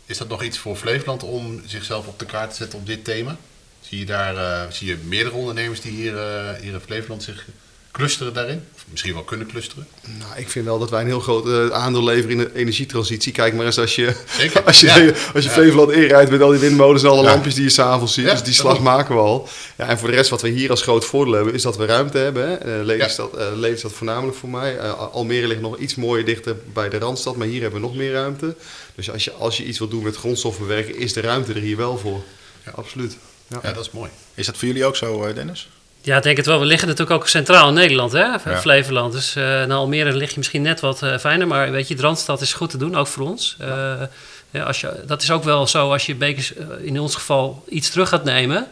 is 0.07 0.19
dat 0.19 0.29
nog 0.29 0.43
iets 0.43 0.59
voor 0.59 0.77
Flevoland 0.77 1.23
om 1.23 1.63
zichzelf 1.67 2.07
op 2.07 2.19
de 2.19 2.25
kaart 2.27 2.51
te 2.51 2.57
zetten 2.57 2.79
op 2.79 2.87
dit 2.87 3.05
thema? 3.05 3.37
Zie 3.81 3.99
je 3.99 4.07
daar 4.07 4.37
eh, 4.37 4.71
zie 4.71 4.87
je 4.87 4.97
meerdere 4.97 5.37
ondernemers 5.37 5.81
die 5.81 5.93
hier, 5.93 6.19
eh, 6.19 6.61
hier 6.61 6.73
in 6.73 6.81
Flevoland 6.81 7.23
zich 7.23 7.47
clusteren 7.91 8.35
daarin? 8.35 8.65
Misschien 8.91 9.13
wel 9.15 9.23
kunnen 9.23 9.47
clusteren? 9.47 9.87
Nou, 10.19 10.31
ik 10.41 10.49
vind 10.49 10.65
wel 10.65 10.79
dat 10.79 10.91
wij 10.91 11.01
een 11.01 11.07
heel 11.07 11.21
groot 11.21 11.47
eh, 11.49 11.69
aandeel 11.69 12.05
leveren 12.05 12.31
in 12.31 12.39
de 12.39 12.55
energietransitie. 12.55 13.33
Kijk 13.33 13.55
maar 13.55 13.67
eens 13.67 13.79
als 13.79 13.95
je, 13.95 14.17
Zeker. 14.39 14.63
als 14.67 14.81
je, 14.81 14.87
Ja. 14.87 15.13
als 15.35 15.45
je 15.45 15.51
Flevoland 15.51 15.91
inrijdt 15.93 16.31
met 16.31 16.41
al 16.41 16.51
die 16.51 16.59
windmolens 16.59 17.03
en 17.03 17.09
alle 17.09 17.23
Ja. 17.23 17.29
lampjes 17.31 17.55
die 17.55 17.63
je 17.65 17.71
s'avonds 17.71 18.15
ziet. 18.15 18.25
Ja, 18.25 18.31
dus 18.31 18.39
die 18.43 18.53
dat 18.53 18.61
slag 18.61 18.81
maken 18.81 19.15
we 19.15 19.21
al. 19.21 19.49
Ja, 19.77 19.89
en 19.89 19.99
voor 19.99 20.09
de 20.09 20.15
rest 20.15 20.31
wat 20.31 20.43
we 20.43 20.49
hier 20.49 20.71
als 20.71 20.83
groot 20.83 21.05
voordeel 21.05 21.35
hebben, 21.35 21.55
is 21.55 21.63
dat 21.63 21.77
we 21.77 21.85
ruimte 21.85 22.19
hebben. 22.19 22.49
Hè. 22.49 22.55
Eh, 22.55 22.85
Lelystad, 22.85 23.37
eh, 23.37 23.47
Lelystad 23.55 23.93
voornamelijk 23.93 24.37
voor 24.39 24.49
mij. 24.49 24.79
Eh, 24.79 24.99
Almere 25.13 25.47
ligt 25.47 25.61
nog 25.61 25.79
iets 25.79 25.95
mooier 25.95 26.25
dichter 26.25 26.57
bij 26.73 26.89
de 26.89 26.99
Randstad, 26.99 27.37
maar 27.37 27.47
hier 27.47 27.63
hebben 27.63 27.81
we 27.81 27.87
nog 27.87 27.97
meer 27.97 28.13
ruimte. 28.13 28.55
Dus 28.95 29.11
als 29.11 29.25
je, 29.25 29.33
als 29.33 29.57
je 29.57 29.65
iets 29.65 29.79
wilt 29.79 29.91
doen 29.91 30.03
met 30.03 30.17
grondstoffenwerken, 30.17 30.97
is 30.99 31.13
de 31.13 31.21
ruimte 31.21 31.53
er 31.53 31.61
hier 31.61 31.77
wel 31.77 31.99
voor. 31.99 32.23
Ja. 32.65 32.71
Absoluut. 32.75 33.17
Ja. 33.49 33.59
Ja, 33.63 33.73
dat 33.73 33.85
is 33.85 33.91
mooi. 33.91 34.11
Is 34.35 34.47
dat 34.47 34.57
voor 34.57 34.69
jullie 34.69 34.85
ook 34.85 34.97
zo, 34.97 35.25
eh, 35.25 35.35
Dennis? 35.35 35.69
Ja, 36.07 36.17
ik 36.17 36.23
denk 36.23 36.37
het 36.37 36.47
wel. 36.47 36.59
We 36.59 36.65
liggen 36.65 36.89
natuurlijk 36.89 37.21
ook 37.21 37.29
centraal 37.29 37.69
in 37.69 37.75
Nederland, 37.75 38.13
hè? 38.13 38.25
Ja. 38.25 38.41
Flevoland. 38.61 39.13
Dus 39.13 39.37
eh 39.37 39.43
naar 39.45 39.73
Almere 39.73 40.13
lig 40.17 40.31
je 40.31 40.37
misschien 40.37 40.63
net 40.63 40.81
wat 40.81 41.03
eh, 41.03 41.19
fijner. 41.19 41.47
Maar 41.47 41.71
weet 41.71 41.89
je, 41.89 41.97
Randstad 41.97 42.41
is 42.41 42.53
goed 42.53 42.71
te 42.71 42.77
doen, 42.77 42.97
ook 42.97 43.07
voor 43.07 43.27
ons. 43.27 43.57
Eh, 43.59 44.03
ja, 44.51 44.63
als 44.63 44.81
je, 44.81 45.03
dat 45.07 45.23
is 45.23 45.31
ook 45.31 45.45
wel 45.45 45.67
zo 45.67 45.93
als 45.93 46.07
je 46.07 46.15
bekers 46.15 46.55
eh, 46.55 46.67
in 46.81 47.01
ons 47.01 47.15
geval 47.15 47.65
iets 47.69 47.91
terug 47.91 48.09
gaat 48.09 48.25
nemen. 48.25 48.67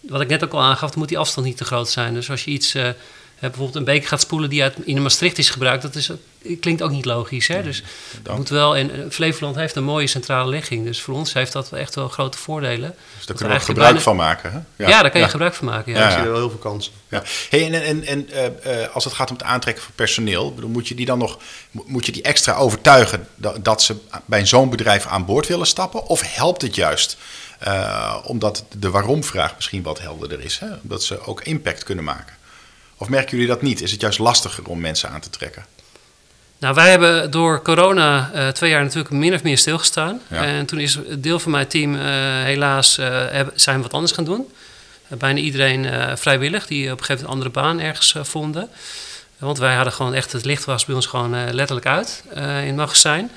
Wat 0.00 0.20
ik 0.20 0.28
net 0.28 0.44
ook 0.44 0.52
al 0.52 0.62
aangaf, 0.62 0.90
dan 0.90 0.98
moet 0.98 1.08
die 1.08 1.18
afstand 1.18 1.46
niet 1.46 1.56
te 1.56 1.64
groot 1.64 1.88
zijn. 1.88 2.14
Dus 2.14 2.30
als 2.30 2.44
je 2.44 2.50
iets, 2.50 2.74
eh, 2.74 2.88
bijvoorbeeld 3.48 3.74
een 3.76 3.84
beker 3.84 4.08
gaat 4.08 4.20
spoelen 4.20 4.50
die 4.50 4.62
uit, 4.62 4.74
in 4.84 4.94
de 4.94 5.00
Maastricht 5.00 5.38
is 5.38 5.50
gebruikt, 5.50 5.82
dat 5.82 5.94
is, 5.94 6.10
klinkt 6.60 6.82
ook 6.82 6.90
niet 6.90 7.04
logisch. 7.04 7.48
Hè? 7.48 7.62
Dus 7.62 7.82
moet 8.36 8.48
wel, 8.48 8.76
en 8.76 8.90
eh, 8.90 9.10
Flevoland 9.10 9.56
heeft 9.56 9.76
een 9.76 9.84
mooie 9.84 10.06
centrale 10.06 10.50
ligging. 10.50 10.84
Dus 10.84 11.00
voor 11.02 11.14
ons 11.14 11.32
heeft 11.32 11.52
dat 11.52 11.72
echt 11.72 11.94
wel 11.94 12.08
grote 12.08 12.38
voordelen. 12.38 12.94
dus 13.16 13.26
daar 13.26 13.36
kunnen 13.36 13.56
we 13.56 13.62
gebruik 13.64 13.88
bijna- 13.88 14.00
van 14.04 14.16
maken. 14.16 14.52
Hè? 14.76 14.86
Ja, 14.86 15.02
daar 15.02 15.10
kan 15.10 15.20
je 15.20 15.28
gebruik 15.28 15.54
van 15.54 15.66
maken. 15.66 15.92
Ja. 15.92 15.98
Ja. 15.98 16.04
Ik 16.06 16.12
zie 16.12 16.20
er 16.20 16.30
wel 16.30 16.38
heel 16.40 16.50
veel 16.50 16.58
kansen. 16.58 16.92
Ja. 17.08 17.22
Hey, 17.50 17.66
en 17.72 17.82
en, 17.82 18.04
en 18.04 18.30
eh, 18.30 18.82
eh, 18.82 18.94
als 18.94 19.04
het 19.04 19.12
gaat 19.12 19.30
om 19.30 19.36
het 19.36 19.44
aantrekken 19.44 19.82
van 19.84 19.92
personeel, 19.94 20.54
moet 20.66 20.88
je 20.88 20.94
die 20.94 21.06
dan 21.06 21.18
nog 21.18 21.38
mo- 21.70 21.84
moet 21.86 22.06
je 22.06 22.12
die 22.12 22.22
extra 22.22 22.54
overtuigen 22.54 23.28
dat, 23.34 23.64
dat 23.64 23.82
ze 23.82 23.96
bij 24.24 24.46
zo'n 24.46 24.70
bedrijf 24.70 25.06
aan 25.06 25.24
boord 25.24 25.46
willen 25.46 25.66
stappen? 25.66 26.06
Of 26.06 26.34
helpt 26.34 26.62
het 26.62 26.74
juist 26.74 27.16
eh, 27.58 28.16
omdat 28.24 28.64
de 28.78 28.90
waarom-vraag 28.90 29.54
misschien 29.56 29.82
wat 29.82 30.00
helderder 30.00 30.40
is? 30.40 30.58
Hè? 30.58 30.66
Omdat 30.82 31.02
ze 31.04 31.26
ook 31.26 31.42
impact 31.42 31.82
kunnen 31.84 32.04
maken? 32.04 32.34
Of 33.00 33.08
merken 33.08 33.30
jullie 33.30 33.46
dat 33.46 33.62
niet? 33.62 33.80
Is 33.80 33.90
het 33.90 34.00
juist 34.00 34.18
lastiger 34.18 34.64
om 34.64 34.80
mensen 34.80 35.10
aan 35.10 35.20
te 35.20 35.30
trekken? 35.30 35.66
Nou, 36.58 36.74
wij 36.74 36.90
hebben 36.90 37.30
door 37.30 37.62
corona 37.62 38.30
eh, 38.34 38.48
twee 38.48 38.70
jaar 38.70 38.82
natuurlijk 38.82 39.10
min 39.10 39.34
of 39.34 39.42
meer 39.42 39.58
stilgestaan. 39.58 40.20
Ja. 40.28 40.44
En 40.44 40.66
toen 40.66 40.78
is 40.78 40.94
een 40.94 41.20
deel 41.20 41.38
van 41.38 41.50
mijn 41.50 41.66
team 41.66 41.94
eh, 41.94 42.02
helaas 42.42 42.98
eh, 42.98 43.40
zijn 43.54 43.76
we 43.76 43.82
wat 43.82 43.92
anders 43.92 44.12
gaan 44.12 44.24
doen. 44.24 44.52
Bijna 45.08 45.38
iedereen 45.38 45.86
vrijwillig, 46.18 46.66
die 46.66 46.92
op 46.92 46.98
een 46.98 47.04
gegeven 47.04 47.26
moment 47.26 47.44
een 47.44 47.50
andere 47.50 47.50
baan 47.50 47.86
ergens 47.86 48.14
vonden. 48.22 48.68
Want 49.38 49.58
wij 49.58 49.74
hadden 49.74 49.92
gewoon 49.92 50.14
echt, 50.14 50.32
het 50.32 50.44
licht 50.44 50.64
was 50.64 50.84
bij 50.84 50.94
ons 50.94 51.06
gewoon 51.06 51.52
letterlijk 51.52 51.86
uit 51.86 52.22
in 52.34 52.42
het 52.42 52.76
magazijn. 52.76 53.30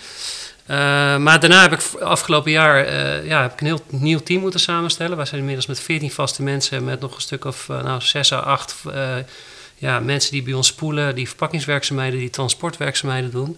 Maar 1.23 1.39
daarna 1.39 1.61
heb 1.61 1.71
ik 1.71 2.01
afgelopen 2.01 2.51
jaar 2.51 2.85
ja, 3.25 3.41
heb 3.41 3.53
ik 3.53 3.61
een 3.61 3.65
heel 3.65 3.83
nieuw 3.89 4.19
team 4.19 4.41
moeten 4.41 4.59
samenstellen. 4.59 5.17
Wij 5.17 5.25
zijn 5.25 5.39
inmiddels 5.39 5.67
met 5.67 5.79
14 5.79 6.11
vaste 6.11 6.43
mensen 6.43 6.83
met 6.83 6.99
nog 6.99 7.15
een 7.15 7.21
stuk 7.21 7.45
of 7.45 7.67
nou, 7.67 8.01
6 8.01 8.31
à 8.31 8.39
8 8.39 8.75
eh, 8.93 9.15
ja, 9.83 9.99
mensen 9.99 10.31
die 10.31 10.43
bij 10.43 10.53
ons 10.53 10.67
spoelen, 10.67 11.15
die 11.15 11.27
verpakkingswerkzaamheden, 11.27 12.19
die 12.19 12.29
transportwerkzaamheden 12.29 13.31
doen. 13.31 13.57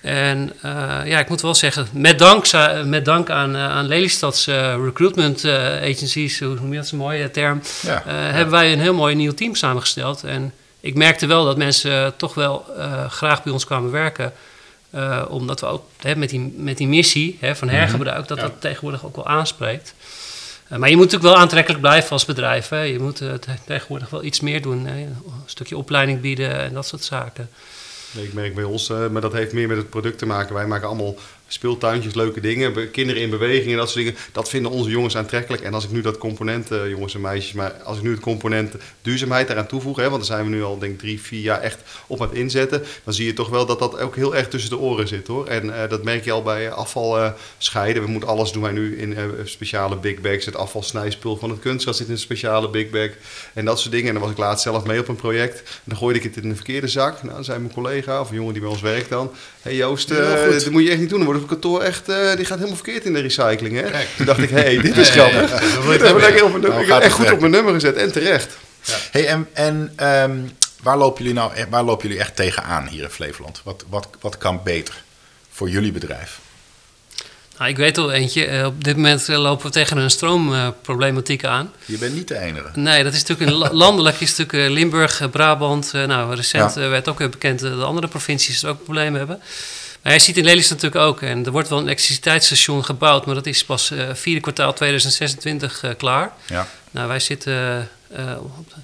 En 0.00 0.52
eh, 0.62 1.00
ja, 1.04 1.18
ik 1.18 1.28
moet 1.28 1.40
wel 1.40 1.54
zeggen, 1.54 1.88
met 1.92 2.18
dank, 2.18 2.46
met 2.84 3.04
dank 3.04 3.30
aan, 3.30 3.56
eh, 3.56 3.68
aan 3.68 3.86
Lelystad's 3.86 4.46
eh, 4.46 4.74
recruitment 4.84 5.44
agencies, 5.82 6.40
hoe 6.40 6.54
noem 6.54 6.68
je 6.68 6.76
dat, 6.76 6.84
is 6.84 6.92
een 6.92 6.98
mooie 6.98 7.30
term, 7.30 7.62
Ja. 7.82 8.02
hebben 8.06 8.50
wij 8.50 8.72
een 8.72 8.80
heel 8.80 8.94
mooi 8.94 9.14
nieuw 9.14 9.34
team 9.34 9.54
samengesteld. 9.54 10.24
En 10.24 10.52
ik 10.80 10.94
merkte 10.94 11.26
wel 11.26 11.44
dat 11.44 11.56
mensen 11.56 12.16
toch 12.16 12.34
wel 12.34 12.66
graag 13.08 13.42
bij 13.42 13.52
ons 13.52 13.64
kwamen 13.64 13.90
werken. 13.90 14.32
omdat 15.28 15.60
we 15.60 15.66
ook 15.66 15.84
hè, 16.00 16.16
met, 16.16 16.30
die, 16.30 16.54
met 16.56 16.76
die 16.76 16.88
missie 16.88 17.36
hè, 17.40 17.56
van 17.56 17.68
hergebruik, 17.68 18.28
dat 18.28 18.40
dat 18.40 18.60
tegenwoordig 18.60 19.04
ook 19.04 19.16
wel 19.16 19.26
aanspreekt. 19.26 19.94
Eh, 20.68 20.78
maar 20.78 20.88
je 20.90 20.96
moet 20.96 21.04
natuurlijk 21.04 21.32
wel 21.32 21.42
aantrekkelijk 21.42 21.80
blijven 21.80 22.10
als 22.10 22.24
bedrijf. 22.24 22.68
Hè. 22.68 22.80
Je 22.80 22.98
moet 22.98 23.20
eh, 23.20 23.32
te- 23.34 23.50
tegenwoordig 23.66 24.10
wel 24.10 24.24
iets 24.24 24.40
meer 24.40 24.62
doen. 24.62 24.86
Een 24.86 25.16
stukje 25.46 25.76
opleiding 25.76 26.20
bieden 26.20 26.58
en 26.58 26.74
dat 26.74 26.86
soort 26.86 27.04
zaken. 27.04 27.48
Ik 28.20 28.32
merk 28.32 28.54
bij 28.54 28.64
ons, 28.64 28.90
eh, 28.90 29.08
maar 29.08 29.20
dat 29.20 29.32
heeft 29.32 29.52
meer 29.52 29.68
met 29.68 29.76
het 29.76 29.90
product 29.90 30.18
te 30.18 30.26
maken. 30.26 30.54
Wij 30.54 30.66
maken 30.66 30.86
allemaal 30.88 31.14
speeltuintjes, 31.48 32.14
leuke 32.14 32.40
dingen, 32.40 32.90
kinderen 32.90 33.22
in 33.22 33.30
beweging 33.30 33.70
en 33.70 33.76
dat 33.76 33.90
soort 33.90 34.04
dingen. 34.04 34.20
Dat 34.32 34.48
vinden 34.48 34.70
onze 34.70 34.90
jongens 34.90 35.16
aantrekkelijk. 35.16 35.62
En 35.62 35.74
als 35.74 35.84
ik 35.84 35.90
nu 35.90 36.00
dat 36.00 36.18
component, 36.18 36.70
eh, 36.70 36.88
jongens 36.88 37.14
en 37.14 37.20
meisjes, 37.20 37.52
maar 37.52 37.72
als 37.72 37.96
ik 37.96 38.02
nu 38.02 38.10
het 38.10 38.20
component 38.20 38.74
duurzaamheid 39.02 39.46
daaraan 39.46 39.66
toevoeg, 39.66 39.96
hè, 39.96 40.02
want 40.02 40.16
daar 40.16 40.36
zijn 40.36 40.44
we 40.44 40.56
nu 40.56 40.62
al 40.62 40.78
denk 40.78 40.92
ik 40.92 40.98
drie, 40.98 41.20
vier 41.20 41.40
jaar 41.40 41.60
echt 41.60 41.78
op 42.06 42.22
aan 42.22 42.28
het 42.28 42.36
inzetten, 42.36 42.84
dan 43.04 43.14
zie 43.14 43.26
je 43.26 43.32
toch 43.32 43.48
wel 43.48 43.66
dat 43.66 43.78
dat 43.78 43.98
ook 43.98 44.16
heel 44.16 44.36
erg 44.36 44.48
tussen 44.48 44.70
de 44.70 44.78
oren 44.78 45.08
zit 45.08 45.26
hoor. 45.26 45.46
En 45.46 45.82
eh, 45.82 45.88
dat 45.88 46.04
merk 46.04 46.24
je 46.24 46.32
al 46.32 46.42
bij 46.42 46.70
afval 46.70 47.18
eh, 47.18 47.30
scheiden. 47.58 48.02
We 48.02 48.08
moeten 48.08 48.28
alles 48.28 48.52
doen 48.52 48.62
wij 48.62 48.72
nu 48.72 48.98
in 48.98 49.16
speciale 49.44 49.96
big 49.96 50.20
bags. 50.20 50.44
Het 50.44 50.56
afvalsnijspul 50.56 51.36
van 51.36 51.50
het 51.50 51.60
kunstgras 51.60 51.96
zit 51.96 52.06
in 52.06 52.12
een 52.12 52.18
speciale 52.18 52.70
big 52.70 52.90
bag 52.90 53.10
en 53.54 53.64
dat 53.64 53.78
soort 53.80 53.92
dingen. 53.92 54.06
En 54.06 54.14
dan 54.14 54.22
was 54.22 54.32
ik 54.32 54.38
laatst 54.38 54.62
zelf 54.62 54.84
mee 54.84 55.00
op 55.00 55.08
een 55.08 55.16
project. 55.16 55.58
En 55.58 55.82
dan 55.84 55.96
gooide 55.96 56.18
ik 56.18 56.24
het 56.24 56.42
in 56.42 56.48
de 56.48 56.54
verkeerde 56.54 56.88
zak. 56.88 57.22
Nou, 57.22 57.34
dan 57.34 57.44
zei 57.44 57.58
mijn 57.58 57.72
collega 57.72 58.20
of 58.20 58.28
een 58.30 58.36
jongen 58.36 58.52
die 58.52 58.62
bij 58.62 58.70
ons 58.70 58.80
werkt 58.80 59.08
dan. 59.08 59.26
Hé 59.26 59.70
hey 59.70 59.74
Joost, 59.74 60.12
goed. 60.12 60.52
dat 60.52 60.70
moet 60.70 60.82
je 60.82 60.90
echt 60.90 61.00
niet 61.00 61.10
doen. 61.10 61.37
Het 61.38 61.48
kantoor 61.48 61.80
echt, 61.82 62.08
eh, 62.08 62.16
die 62.36 62.44
gaat 62.44 62.56
helemaal 62.58 62.76
verkeerd 62.82 63.04
in 63.04 63.12
de 63.12 63.20
recycling. 63.20 63.74
Hè? 63.80 63.90
Kijk. 63.90 64.08
Toen 64.16 64.26
dacht 64.26 64.38
ik, 64.38 64.50
hé, 64.50 64.60
hey, 64.60 64.78
dit 64.80 64.96
is 64.96 65.14
ja, 65.14 65.28
grappig. 65.28 65.50
ja, 65.50 65.60
ja, 65.66 65.98
dat 65.98 66.42
op 66.42 66.60
mijn 66.60 66.86
Nou, 66.88 67.02
echt 67.02 67.12
goed 67.12 67.32
op 67.32 67.40
mijn 67.40 67.52
nummer 67.52 67.72
gezet 67.74 67.96
en 67.96 68.12
terecht. 68.12 68.56
Hey, 69.10 69.26
en 69.26 69.48
en 69.52 69.92
ehm, 69.96 70.36
waar, 70.82 70.96
lopen 70.98 71.22
jullie 71.24 71.38
nou, 71.38 71.52
waar 71.70 71.82
lopen 71.84 72.06
jullie 72.08 72.22
echt 72.22 72.36
tegenaan 72.36 72.86
hier 72.86 73.02
in 73.02 73.10
Flevoland? 73.10 73.60
Wat, 73.64 73.84
wat, 73.88 74.08
wat 74.20 74.38
kan 74.38 74.60
beter 74.64 75.02
voor 75.50 75.68
jullie 75.70 75.92
bedrijf? 75.92 76.38
Nou, 77.58 77.70
ik 77.70 77.76
weet 77.76 77.98
al 77.98 78.12
eentje. 78.12 78.44
eh, 78.46 78.64
op 78.66 78.84
dit 78.84 78.96
moment 78.96 79.28
eh, 79.28 79.38
lopen 79.38 79.66
we 79.66 79.72
tegen 79.72 79.96
een 79.96 80.10
stroomproblematiek 80.10 81.44
aan. 81.44 81.72
Je 81.84 81.98
bent 81.98 82.14
niet 82.14 82.28
de 82.28 82.38
enige. 82.38 82.68
Nee, 82.74 83.04
dat 83.04 83.12
is 83.12 83.22
natuurlijk 83.24 83.50
een 83.50 83.56
la- 83.56 83.72
landelijk. 83.86 84.20
Is 84.20 84.36
natuurlijk 84.36 84.72
Limburg, 84.72 85.30
Brabant. 85.30 85.90
eh, 85.94 86.04
nou, 86.04 86.34
recent 86.34 86.74
Ja. 86.74 86.88
werd 86.88 87.08
ook 87.08 87.18
weer 87.18 87.28
bekend 87.30 87.60
dat 87.60 87.78
de 87.78 87.84
andere 87.84 88.08
provincies 88.08 88.62
er 88.62 88.68
ook 88.68 88.84
problemen 88.84 89.18
hebben. 89.18 89.40
Maar 90.02 90.12
je 90.12 90.18
ziet 90.18 90.36
in 90.36 90.44
Lelystad 90.44 90.82
natuurlijk 90.82 91.10
ook. 91.10 91.22
En 91.22 91.44
er 91.46 91.50
wordt 91.52 91.68
wel 91.68 91.78
een 91.78 91.84
elektriciteitsstation 91.84 92.84
gebouwd, 92.84 93.26
maar 93.26 93.34
dat 93.34 93.46
is 93.46 93.64
pas 93.64 93.90
eh 93.90 94.08
vierde 94.12 94.40
kwartaal 94.40 94.72
2026 94.72 95.82
eh, 95.82 95.90
klaar. 95.96 96.32
Ja. 96.46 96.66
Nou, 96.90 97.08
wij 97.08 97.20
zitten 97.20 97.88
eh, 98.14 98.24
op 98.58 98.68
de- 98.68 98.74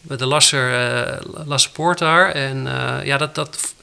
bij 0.00 0.16
de 0.16 0.26
Lasser, 0.26 1.18
Lasserpoort 1.46 1.98
daar. 1.98 2.30
En 2.32 2.66
ja, 3.04 3.16
dat, 3.16 3.34
dat 3.34 3.74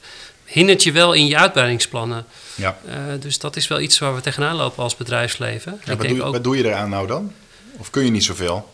hindert 0.44 0.82
je 0.82 0.92
wel 0.92 1.12
in 1.12 1.26
je 1.26 1.36
uitbreidingsplannen. 1.36 2.26
Ja. 2.54 2.76
Dus 3.20 3.38
dat 3.38 3.56
is 3.56 3.68
wel 3.68 3.80
iets 3.80 3.98
waar 3.98 4.14
we 4.14 4.20
tegenaan 4.20 4.56
lopen 4.56 4.82
als 4.82 4.96
bedrijfsleven. 4.96 5.80
Ja, 5.84 5.90
wat, 5.92 6.00
denk 6.00 6.14
doe, 6.16 6.24
ook, 6.26 6.32
wat 6.32 6.44
doe 6.44 6.56
je 6.56 6.64
eraan 6.64 6.90
nou 6.90 7.06
dan? 7.06 7.32
Of 7.76 7.90
kun 7.90 8.04
je 8.04 8.10
niet 8.10 8.24
zoveel? 8.24 8.70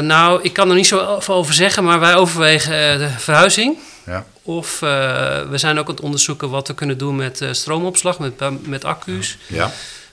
Nou, 0.00 0.42
ik 0.42 0.52
kan 0.52 0.68
er 0.68 0.74
niet 0.74 0.86
zo 0.86 1.20
over 1.26 1.54
zeggen, 1.54 1.84
maar 1.84 2.00
wij 2.00 2.14
overwegen 2.14 2.98
de 2.98 3.08
verhuizing. 3.18 3.78
Ja. 4.10 4.24
Of 4.42 4.82
eh, 4.82 4.88
we 5.48 5.58
zijn 5.58 5.78
ook 5.78 5.88
aan 5.88 5.94
het 5.94 6.02
onderzoeken 6.04 6.50
wat 6.50 6.68
we 6.68 6.74
kunnen 6.74 6.98
doen 6.98 7.16
met 7.16 7.40
eh, 7.40 7.52
stroomopslag, 7.52 8.18
met, 8.18 8.66
met 8.66 8.84
accu's 8.84 9.38
Ja. 9.46 9.70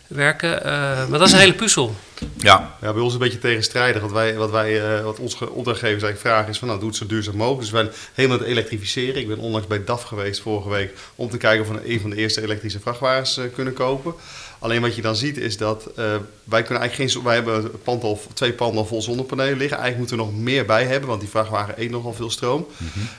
werken. 0.07 0.63
Eh, 0.63 0.71
maar 1.07 1.19
dat 1.19 1.27
is 1.27 1.31
een 1.33 1.39
hele 1.39 1.53
puzzel. 1.53 1.95
Ja. 2.37 2.75
Ja, 2.81 2.93
bij 2.93 3.01
ons 3.01 3.13
een 3.13 3.19
beetje 3.19 3.39
tegenstrijdig. 3.39 4.01
Want 4.01 4.13
wij, 4.13 4.35
wat, 4.35 4.51
wij, 4.51 4.97
eh, 4.97 5.03
wat 5.03 5.19
onze 5.19 5.49
opdrachtgevers 5.49 6.03
eigenlijk 6.03 6.19
vragen 6.19 6.49
is 6.49 6.59
van 6.59 6.67
nou, 6.67 6.79
doe 6.79 6.89
het 6.89 6.97
zo 6.97 7.05
duurzaam 7.05 7.35
mogelijk. 7.35 7.61
Dus 7.61 7.71
wij 7.71 7.83
zijn 7.83 7.95
helemaal 8.13 8.37
aan 8.37 8.43
het 8.43 8.51
elektrificeren. 8.51 9.21
Ik 9.21 9.27
ben 9.27 9.37
onlangs 9.37 9.67
bij 9.67 9.83
DAF 9.83 10.03
geweest 10.03 10.41
vorige 10.41 10.69
week 10.69 10.93
om 11.15 11.29
te 11.29 11.37
kijken 11.37 11.61
of 11.61 11.81
we 11.81 11.93
een 11.93 11.99
van 11.99 12.09
de 12.09 12.15
eerste 12.15 12.41
elektrische 12.41 12.79
vrachtwagens 12.79 13.37
eh, 13.37 13.45
kunnen 13.53 13.73
kopen. 13.73 14.13
Alleen 14.59 14.81
wat 14.81 14.95
je 14.95 15.01
dan 15.01 15.15
ziet 15.15 15.37
is 15.37 15.57
dat 15.57 15.85
eh, 15.95 16.15
wij 16.43 16.63
kunnen 16.63 16.83
eigenlijk 16.83 17.11
geen... 17.11 17.23
Wij 17.23 17.35
hebben 17.35 17.63
het 17.63 17.83
pand 17.83 18.03
al, 18.03 18.21
twee 18.33 18.53
panden 18.53 18.77
al 18.77 18.85
vol 18.85 19.01
zonnepanelen 19.01 19.57
liggen. 19.57 19.77
Eigenlijk 19.77 19.97
moeten 19.97 20.17
we 20.17 20.31
nog 20.31 20.43
meer 20.43 20.65
bij 20.65 20.85
hebben, 20.85 21.09
want 21.09 21.21
die 21.21 21.29
vrachtwagen 21.29 21.73
eet 21.77 21.89
nogal 21.89 22.13
veel 22.13 22.29
stroom. 22.29 22.67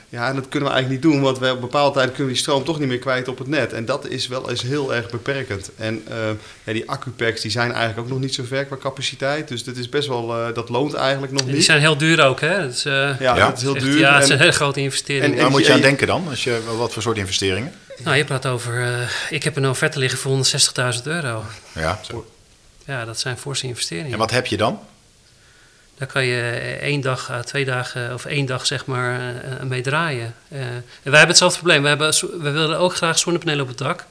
Ja, 0.09 0.27
en 0.27 0.35
dat 0.35 0.49
kunnen 0.49 0.69
we 0.69 0.75
eigenlijk 0.75 1.03
niet 1.03 1.13
doen, 1.13 1.21
want 1.21 1.39
we 1.39 1.51
op 1.51 1.61
bepaalde 1.61 1.93
tijd 1.93 2.07
kunnen 2.07 2.25
we 2.25 2.33
die 2.33 2.41
stroom 2.41 2.63
toch 2.63 2.79
niet 2.79 2.87
meer 2.87 2.99
kwijt 2.99 3.27
op 3.27 3.37
het 3.37 3.47
net. 3.47 3.73
En 3.73 3.85
dat 3.85 4.07
is 4.07 4.27
wel 4.27 4.49
eens 4.49 4.61
heel 4.61 4.93
erg 4.93 5.09
beperkend. 5.09 5.71
En 5.75 6.03
ja, 6.63 6.73
die 6.73 6.89
accupacks 6.89 7.41
die 7.41 7.51
zijn 7.51 7.71
eigenlijk 7.71 7.99
ook 7.99 8.13
nog 8.13 8.19
niet 8.19 8.33
zo 8.33 8.43
ver 8.43 8.65
qua 8.65 8.75
capaciteit. 8.89 9.47
Dus 9.47 9.63
dat 9.63 9.75
is 9.75 9.89
best 9.89 10.07
wel, 10.07 10.35
eh, 10.47 10.53
dat 10.53 10.69
loont 10.69 10.93
eigenlijk 10.93 11.31
nog 11.33 11.43
Die 11.43 11.53
niet. 11.53 11.65
zijn 11.65 11.79
heel 11.79 11.97
duur 11.97 12.23
ook, 12.25 12.39
hè? 12.39 12.61
Dat 12.61 12.71
is, 12.73 12.85
eh, 12.85 12.93
ja, 12.93 13.15
Ja. 13.19 13.35
dat 13.47 13.57
is 13.57 13.63
heel 13.63 13.75
echt- 13.75 13.85
duur. 13.85 13.97
Ja, 13.99 14.11
het 14.13 14.21
En- 14.21 14.27
zijn 14.27 14.39
hele 14.39 14.51
grote 14.51 14.79
investeringen. 14.79 15.35
en- 15.37 15.41
Waar 15.41 15.51
moet 15.51 15.65
je 15.65 15.69
aan 15.71 15.75
en- 15.75 15.81
denken 15.81 16.07
dan? 16.07 16.27
Als 16.29 16.43
je, 16.43 16.61
wat 16.77 16.93
voor 16.93 17.01
soort 17.01 17.17
investeringen? 17.17 17.73
nou, 18.03 18.17
je 18.17 18.23
praat 18.25 18.45
over... 18.45 18.83
eh, 18.83 19.09
ik 19.29 19.43
heb 19.43 19.55
een 19.55 19.67
offerte 19.69 19.99
liggen 19.99 20.19
voor 20.19 20.31
160.000 20.31 21.07
euro. 21.07 21.43
Ja. 21.73 21.99
Ja, 22.85 23.05
dat 23.05 23.19
zijn 23.19 23.37
forse 23.37 23.67
investeringen. 23.67 24.11
En 24.11 24.17
wat 24.17 24.31
heb 24.31 24.45
je 24.45 24.57
dan? 24.57 24.79
Daar 25.97 26.07
kan 26.07 26.25
je 26.25 26.41
één 26.81 27.01
dag, 27.01 27.31
twee 27.45 27.65
dagen 27.65 28.13
of 28.13 28.25
één 28.25 28.45
dag 28.45 28.65
zeg 28.65 28.85
maar 28.85 29.19
mee 29.63 29.81
draaien. 29.81 30.35
Eh, 30.49 30.59
en 30.59 30.83
wij 31.03 31.11
hebben 31.11 31.27
hetzelfde 31.27 31.57
probleem. 31.57 31.81
We, 31.81 31.87
hebben, 31.87 32.13
we 32.41 32.51
willen 32.51 32.77
ook 32.79 32.95
graag 32.95 33.19
zonnepanelen 33.19 33.61
op 33.61 33.67
het 33.67 33.77
dak. 33.77 34.05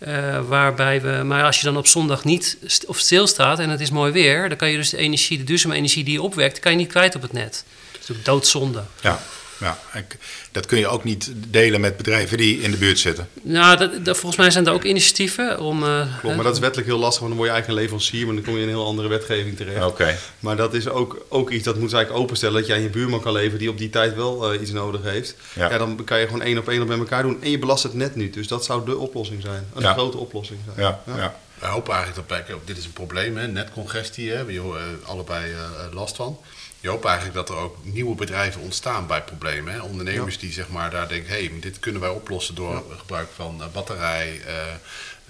Eh, 0.00 0.40
waarbij 0.48 1.00
we, 1.02 1.22
maar 1.24 1.44
als 1.44 1.58
je 1.58 1.64
dan 1.64 1.76
op 1.76 1.86
zondag 1.86 2.24
niet 2.24 2.56
st- 2.66 2.86
of 2.86 2.98
stilstaat 2.98 3.58
en 3.58 3.70
het 3.70 3.80
is 3.80 3.90
mooi 3.90 4.12
weer, 4.12 4.48
dan 4.48 4.58
kan 4.58 4.70
je 4.70 4.76
dus 4.76 4.90
de 4.90 4.96
energie, 4.96 5.38
de 5.38 5.44
duurzame 5.44 5.74
energie 5.74 6.04
die 6.04 6.12
je 6.12 6.22
opwekt, 6.22 6.58
kan 6.58 6.72
je 6.72 6.78
niet 6.78 6.88
kwijt 6.88 7.14
op 7.14 7.22
het 7.22 7.32
net. 7.32 7.50
Dat 7.92 7.92
is 7.92 7.98
natuurlijk 8.08 8.26
doodzonde. 8.26 8.82
Ja. 9.00 9.20
Ja. 9.60 9.78
Ik- 9.94 10.16
Dat 10.52 10.66
kun 10.66 10.78
je 10.78 10.86
ook 10.88 11.04
niet 11.04 11.30
delen 11.34 11.80
met 11.80 11.96
bedrijven 11.96 12.36
die 12.36 12.60
in 12.60 12.70
de 12.70 12.76
buurt 12.76 12.98
zitten. 12.98 13.28
Nou, 13.42 13.76
dat, 13.76 14.04
dat- 14.04 14.16
volgens 14.16 14.36
mij 14.40 14.50
zijn 14.50 14.66
er 14.66 14.72
ook 14.72 14.84
initiatieven 14.84 15.60
om... 15.60 15.82
eh, 15.84 16.18
Klopt, 16.20 16.34
maar 16.36 16.44
dat 16.44 16.54
is 16.54 16.60
wettelijk 16.60 16.88
heel 16.88 16.98
lastig, 16.98 17.20
want 17.20 17.32
dan 17.32 17.38
word 17.44 17.48
je 17.48 17.54
eigenlijk 17.54 17.68
een 17.68 17.74
leverancier, 17.90 18.26
maar 18.26 18.34
dan 18.34 18.44
kom 18.44 18.54
je 18.54 18.60
in 18.62 18.68
een 18.68 18.74
heel 18.74 18.86
andere 18.86 19.08
wetgeving 19.08 19.56
terecht. 19.56 19.84
Oké. 19.84 20.16
Maar 20.40 20.56
dat 20.56 20.74
is 20.74 20.88
ook, 20.88 21.26
ook 21.28 21.50
iets 21.50 21.64
dat 21.64 21.78
moet 21.78 21.92
eigenlijk 21.92 22.22
openstellen, 22.22 22.54
dat 22.58 22.66
je 22.66 22.72
aan 22.74 22.82
je 22.82 22.88
buurman 22.90 23.20
kan 23.20 23.32
leveren 23.32 23.58
die 23.58 23.70
op 23.70 23.78
die 23.78 23.90
tijd 23.90 24.14
wel 24.14 24.52
eh, 24.52 24.60
iets 24.60 24.70
nodig 24.70 25.02
heeft. 25.02 25.34
Ja. 25.52 25.70
Ja. 25.70 25.78
dan 25.78 26.04
kan 26.04 26.18
je 26.20 26.26
gewoon 26.26 26.42
één 26.42 26.58
op 26.58 26.68
één 26.68 26.82
op 26.82 26.88
met 26.88 26.98
elkaar 26.98 27.22
doen 27.22 27.42
en 27.42 27.50
je 27.50 27.58
belast 27.58 27.82
het 27.82 27.94
net 27.94 28.14
niet. 28.16 28.34
Dus 28.34 28.46
dat 28.48 28.64
zou 28.64 28.84
de 28.84 28.96
oplossing 28.98 29.42
zijn, 29.42 29.66
een 29.74 29.82
Ja. 29.82 29.92
grote 29.92 30.16
oplossing 30.16 30.58
zijn. 30.64 30.86
Ja, 30.86 31.00
ja. 31.16 31.38
Wij 31.58 31.70
hopen 31.70 31.94
eigenlijk 31.94 32.28
dat 32.28 32.46
bij, 32.46 32.56
dit 32.64 32.76
is 32.78 32.84
een 32.84 32.92
probleem, 32.92 33.36
hè, 33.36 33.46
netcongestie, 33.48 34.30
hè, 34.30 34.44
we 34.44 34.52
hebben 34.52 34.74
er 34.74 35.06
allebei 35.06 35.52
eh, 35.52 35.58
last 35.94 36.16
van. 36.16 36.38
Je 36.80 36.88
hoopt 36.88 37.04
eigenlijk 37.04 37.34
dat 37.36 37.48
er 37.48 37.54
ook 37.56 37.76
nieuwe 37.82 38.14
bedrijven 38.14 38.60
ontstaan 38.60 39.06
bij 39.06 39.22
problemen. 39.22 39.72
Hè. 39.72 39.80
Ondernemers 39.80 40.38
die 40.38 40.52
zeg 40.52 40.68
maar, 40.68 40.90
daar 40.90 41.08
denken, 41.08 41.30
hé, 41.32 41.44
hey, 41.46 41.60
dit 41.60 41.78
kunnen 41.80 42.00
wij 42.00 42.10
oplossen 42.10 42.54
door 42.54 42.84
gebruik 42.98 43.28
van 43.34 43.62
eh, 43.62 43.66
batterij. 43.72 44.40
eh, 44.46 44.66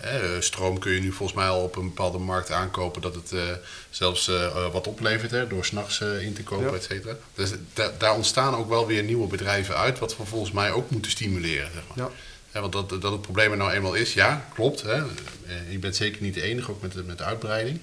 eh, 0.00 0.40
stroom 0.40 0.78
kun 0.78 0.92
je 0.92 1.00
nu 1.00 1.12
volgens 1.12 1.38
mij 1.38 1.48
al 1.48 1.62
op 1.62 1.76
een 1.76 1.84
bepaalde 1.88 2.18
markt 2.18 2.50
aankopen 2.50 3.02
dat 3.02 3.14
het 3.14 3.32
eh, 3.32 3.42
zelfs 3.90 4.28
eh, 4.28 4.72
wat 4.72 4.86
oplevert 4.86 5.30
hè, 5.30 5.46
door 5.46 5.64
s'nachts 5.64 5.98
nachts 5.98 6.22
in 6.24 6.32
te 6.32 6.42
kopen, 6.42 6.66
Ja. 6.66 6.72
et 6.74 6.82
cetera. 6.82 7.16
Dus 7.34 7.50
da- 7.74 7.92
daar 7.98 8.14
ontstaan 8.14 8.54
ook 8.54 8.68
wel 8.68 8.86
weer 8.86 9.02
nieuwe 9.02 9.26
bedrijven 9.26 9.76
uit, 9.76 9.98
wat 9.98 10.16
we 10.16 10.24
volgens 10.24 10.52
mij 10.52 10.70
ook 10.70 10.90
moeten 10.90 11.10
stimuleren. 11.10 11.70
Zeg 11.74 11.82
maar. 11.96 12.08
Ja. 12.52 12.60
Want 12.60 12.72
dat, 12.72 12.88
dat 12.88 13.12
het 13.12 13.20
probleem 13.20 13.50
er 13.50 13.56
nou 13.56 13.70
eenmaal 13.72 13.94
is, 13.94 14.14
ja, 14.14 14.46
klopt. 14.54 14.82
Hè. 14.82 14.96
Je 15.70 15.78
bent 15.80 15.96
zeker 15.96 16.22
niet 16.22 16.34
de 16.34 16.42
enige, 16.42 16.70
ook 16.70 16.82
met 16.82 16.92
de, 16.92 17.02
met 17.02 17.18
de 17.18 17.24
uitbreiding. 17.24 17.80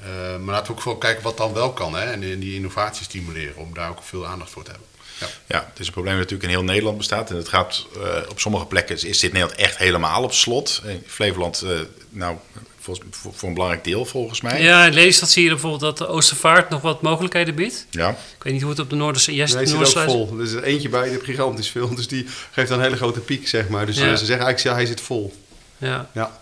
Eh, 0.00 0.06
maar 0.38 0.54
laten 0.54 0.66
we 0.66 0.72
ook 0.72 0.80
vooral 0.82 1.00
kijken 1.00 1.22
wat 1.22 1.36
dan 1.36 1.52
wel 1.52 1.72
kan. 1.72 1.94
Hè, 1.94 2.04
en 2.12 2.20
die, 2.20 2.38
die 2.38 2.54
innovatie 2.54 3.04
stimuleren, 3.04 3.56
om 3.56 3.74
daar 3.74 3.90
ook 3.90 4.02
veel 4.02 4.26
aandacht 4.26 4.50
voor 4.50 4.62
te 4.64 4.70
hebben. 4.70 4.88
Ja. 5.20 5.26
Ja, 5.46 5.66
het 5.70 5.78
is 5.78 5.86
een 5.86 5.92
probleem 5.92 6.12
dat 6.18 6.22
natuurlijk 6.22 6.50
in 6.50 6.56
heel 6.58 6.66
Nederland 6.66 6.96
bestaat. 6.98 7.30
En 7.30 7.36
het 7.36 7.48
gaat 7.48 7.86
eh, 7.96 8.02
op 8.30 8.40
sommige 8.40 8.66
plekken 8.66 8.94
is, 8.94 9.18
zit 9.18 9.32
Nederland 9.32 9.60
echt 9.60 9.76
helemaal 9.76 10.22
op 10.22 10.32
slot. 10.32 10.82
In 10.84 11.02
Flevoland, 11.06 11.62
eh, 11.62 11.70
nou, 12.10 12.36
volgens, 12.80 13.06
voor, 13.10 13.32
voor 13.34 13.48
een 13.48 13.54
belangrijk 13.54 13.84
deel 13.84 14.04
volgens 14.04 14.40
mij. 14.40 14.62
Ja, 14.62 14.84
in 14.86 14.92
Lelystad 14.94 15.30
zie 15.30 15.42
je 15.42 15.48
bijvoorbeeld 15.48 15.80
dat 15.80 15.98
de 15.98 16.06
Oostervaart 16.06 16.68
nog 16.70 16.80
wat 16.80 17.02
mogelijkheden 17.02 17.54
biedt. 17.54 17.86
Ja. 17.90 18.08
Ik 18.10 18.42
weet 18.42 18.52
niet 18.52 18.62
hoe 18.62 18.70
het 18.70 18.80
op 18.80 18.90
de 18.90 18.96
Noorderse... 18.96 19.34
Yes, 19.34 19.52
Nee, 19.52 19.64
de 19.64 19.68
zit 19.84 19.96
ook 19.96 20.04
vol. 20.04 20.34
Er 20.38 20.42
is 20.44 20.52
er 20.52 20.62
eentje 20.62 20.88
bij, 20.88 21.02
die 21.02 21.10
heeft 21.12 21.24
gigantisch 21.24 21.68
veel. 21.70 21.94
Dus 21.94 22.08
die 22.08 22.26
geeft 22.50 22.68
dan 22.68 22.78
een 22.78 22.84
hele 22.84 22.96
grote 22.96 23.20
piek, 23.20 23.48
zeg 23.48 23.68
maar. 23.68 23.86
Dus 23.86 23.96
Ja. 23.96 24.02
ze 24.02 24.24
zeggen 24.24 24.28
eigenlijk, 24.46 24.60
ja, 24.60 24.72
hij 24.74 24.86
zit 24.86 25.00
vol. 25.00 25.34
Ja. 25.78 26.10
Ja. 26.12 26.38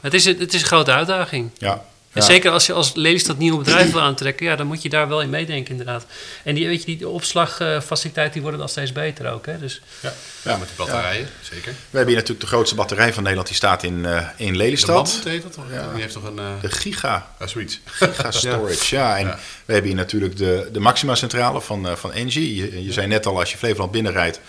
Het 0.00 0.14
is, 0.14 0.24
een- 0.24 0.38
het 0.38 0.54
is 0.54 0.60
een 0.60 0.66
grote 0.66 0.90
uitdaging. 0.92 1.50
Ja. 1.58 1.84
En 2.12 2.20
Ja. 2.20 2.26
zeker 2.26 2.50
als 2.50 2.66
je 2.66 2.72
als 2.72 2.94
Lelystad 2.94 3.38
nieuwe 3.38 3.58
bedrijven 3.58 3.92
wil 3.92 4.00
aantrekken, 4.02 4.46
ja, 4.46 4.56
dan 4.56 4.66
moet 4.66 4.82
je 4.82 4.88
daar 4.88 5.08
wel 5.08 5.22
in 5.22 5.30
meedenken 5.30 5.70
inderdaad. 5.70 6.06
En 6.44 6.54
die, 6.54 6.66
weet 6.66 6.84
je, 6.84 6.96
die 6.96 7.08
opslagfaciliteiten 7.08 8.32
die 8.32 8.42
worden 8.42 8.60
dan 8.60 8.68
steeds 8.68 8.92
beter 8.92 9.32
ook. 9.32 9.46
Hè? 9.46 9.58
Dus, 9.58 9.80
Ja. 10.00 10.12
ja, 10.42 10.56
met 10.56 10.68
de 10.68 10.74
batterijen, 10.76 11.28
zeker. 11.42 11.72
We 11.72 11.96
hebben 11.96 12.06
hier 12.06 12.16
natuurlijk 12.16 12.40
de 12.40 12.46
grootste 12.46 12.74
batterij 12.74 13.08
van 13.12 13.18
Nederland. 13.22 13.48
Die 13.48 13.56
staat 13.56 13.82
in, 13.82 14.04
eh, 14.06 14.26
in 14.36 14.52
De 14.52 14.58
Lelystad. 14.58 15.06
Mammoet 15.06 15.24
heet 15.24 15.42
dat 15.42 15.52
toch? 15.52 15.64
Ja. 15.72 15.92
Die 15.92 16.00
heeft 16.00 16.12
toch 16.12 16.24
een... 16.24 16.38
eh 16.38 16.44
De 16.60 16.70
Giga, 16.70 17.34
ja, 17.40 17.46
zoiets. 17.46 17.80
Giga 17.84 18.30
Storage. 18.30 18.94
Ja. 18.96 19.16
en 19.18 19.26
Ja. 19.26 19.38
we 19.64 19.72
hebben 19.72 19.90
hier 19.90 20.00
natuurlijk 20.00 20.36
de, 20.36 20.68
de 20.72 20.80
Maxima-centrale 20.80 21.60
van, 21.60 21.88
eh, 21.88 21.94
van 21.96 22.12
Engie. 22.12 22.54
Je, 22.54 22.84
je 22.84 22.92
zei 22.92 23.06
net 23.06 23.26
al, 23.26 23.38
als 23.38 23.50
je 23.52 23.58
Flevoland 23.58 23.90
binnenrijdt, 23.92 24.40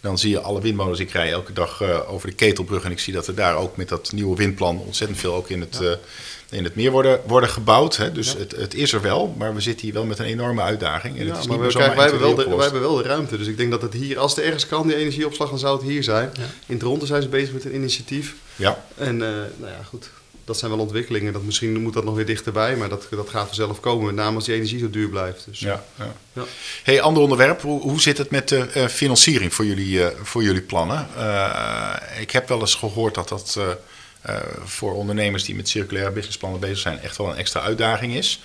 dan 0.00 0.18
zie 0.18 0.30
je 0.30 0.40
alle 0.40 0.60
windmolens. 0.60 0.98
Ik 0.98 1.10
rij 1.10 1.32
elke 1.32 1.52
dag 1.52 1.80
eh, 1.80 2.12
over 2.12 2.28
de 2.28 2.34
Ketelbrug 2.34 2.84
en 2.84 2.90
ik 2.90 2.98
zie 2.98 3.12
dat 3.12 3.26
er 3.26 3.34
daar 3.34 3.56
ook 3.56 3.76
met 3.76 3.88
dat 3.88 4.12
nieuwe 4.12 4.36
windplan 4.36 4.80
ontzettend 4.80 5.18
veel 5.18 5.34
ook 5.34 5.48
in 5.48 5.60
het, 5.60 5.80
eh, 5.80 5.90
in 6.50 6.64
het 6.64 6.74
meer 6.74 6.90
worden, 6.90 7.20
worden 7.26 7.48
gebouwd. 7.48 7.96
Hè. 7.96 8.12
Dus 8.12 8.34
het, 8.34 8.56
het 8.56 8.74
is 8.74 8.92
er 8.92 9.00
wel, 9.00 9.34
maar 9.38 9.54
we 9.54 9.60
zitten 9.60 9.84
hier 9.84 9.94
wel 9.94 10.04
met 10.04 10.18
een 10.18 10.24
enorme 10.24 10.62
uitdaging. 10.62 11.18
En 11.18 11.24
Ja, 11.24 11.30
het 11.30 11.40
is 11.40 11.46
maar 11.46 11.58
niet 11.58 11.66
we, 11.66 11.78
kijk, 11.78 11.84
zomaar 11.84 11.96
wij, 11.96 12.04
hebben 12.04 12.20
wel 12.20 12.28
1, 12.28 12.36
de, 12.36 12.42
2, 12.42 12.56
3 12.56 12.56
wij 12.56 12.64
hebben 12.64 12.90
wel 12.90 13.02
de 13.02 13.08
ruimte. 13.08 13.38
Dus 13.38 13.46
ik 13.46 13.56
denk 13.56 13.70
dat 13.70 13.82
het 13.82 13.92
hier, 13.92 14.18
als 14.18 14.36
het 14.36 14.44
ergens 14.44 14.66
kan, 14.66 14.86
die 14.86 14.96
energieopslag, 14.96 15.48
dan 15.48 15.58
zou 15.58 15.76
het 15.78 15.86
hier 15.88 16.02
zijn. 16.02 16.32
In 16.66 16.78
Dronten 16.78 17.06
zijn 17.06 17.22
ze 17.22 17.28
bezig 17.28 17.52
met 17.52 17.64
een 17.64 17.74
initiatief. 17.74 18.34
Ja, 18.56 18.84
En 18.96 19.22
eh, 19.22 19.28
nou 19.56 19.72
ja, 19.72 19.82
goed. 19.88 20.10
Dat 20.48 20.58
zijn 20.58 20.70
wel 20.70 20.80
ontwikkelingen. 20.80 21.32
Dat 21.32 21.42
misschien 21.42 21.82
moet 21.82 21.92
dat 21.94 22.04
nog 22.04 22.14
weer 22.14 22.26
dichterbij, 22.26 22.76
maar 22.76 22.88
dat, 22.88 23.06
dat 23.10 23.28
gaat 23.28 23.46
vanzelf 23.46 23.80
komen. 23.80 24.06
Met 24.06 24.14
name 24.14 24.36
als 24.36 24.44
die 24.44 24.54
energie 24.54 24.78
zo 24.78 24.90
duur 24.90 25.08
blijft. 25.08 25.44
Dus, 25.48 25.60
ja, 25.60 25.84
ja. 25.98 26.12
Ja. 26.32 26.42
Hey, 26.82 27.00
ander 27.00 27.22
onderwerp. 27.22 27.62
Hoe, 27.62 27.80
hoe 27.80 28.00
zit 28.00 28.18
het 28.18 28.30
met 28.30 28.48
de 28.48 28.58
eh, 28.58 28.86
financiering 28.86 29.54
voor 29.54 29.64
jullie, 29.64 30.04
eh, 30.04 30.16
voor 30.22 30.42
jullie 30.42 30.62
plannen? 30.62 31.08
Eh, 31.16 32.20
ik 32.20 32.30
heb 32.30 32.48
wel 32.48 32.60
eens 32.60 32.74
gehoord 32.74 33.14
dat 33.14 33.28
dat 33.28 33.54
eh, 33.58 33.64
eh, 34.20 34.36
voor 34.64 34.94
ondernemers 34.94 35.44
die 35.44 35.54
met 35.54 35.68
circulaire 35.68 36.10
businessplannen 36.12 36.60
bezig 36.60 36.78
zijn 36.78 37.00
echt 37.00 37.16
wel 37.16 37.30
een 37.30 37.36
extra 37.36 37.60
uitdaging 37.60 38.14
is. 38.14 38.40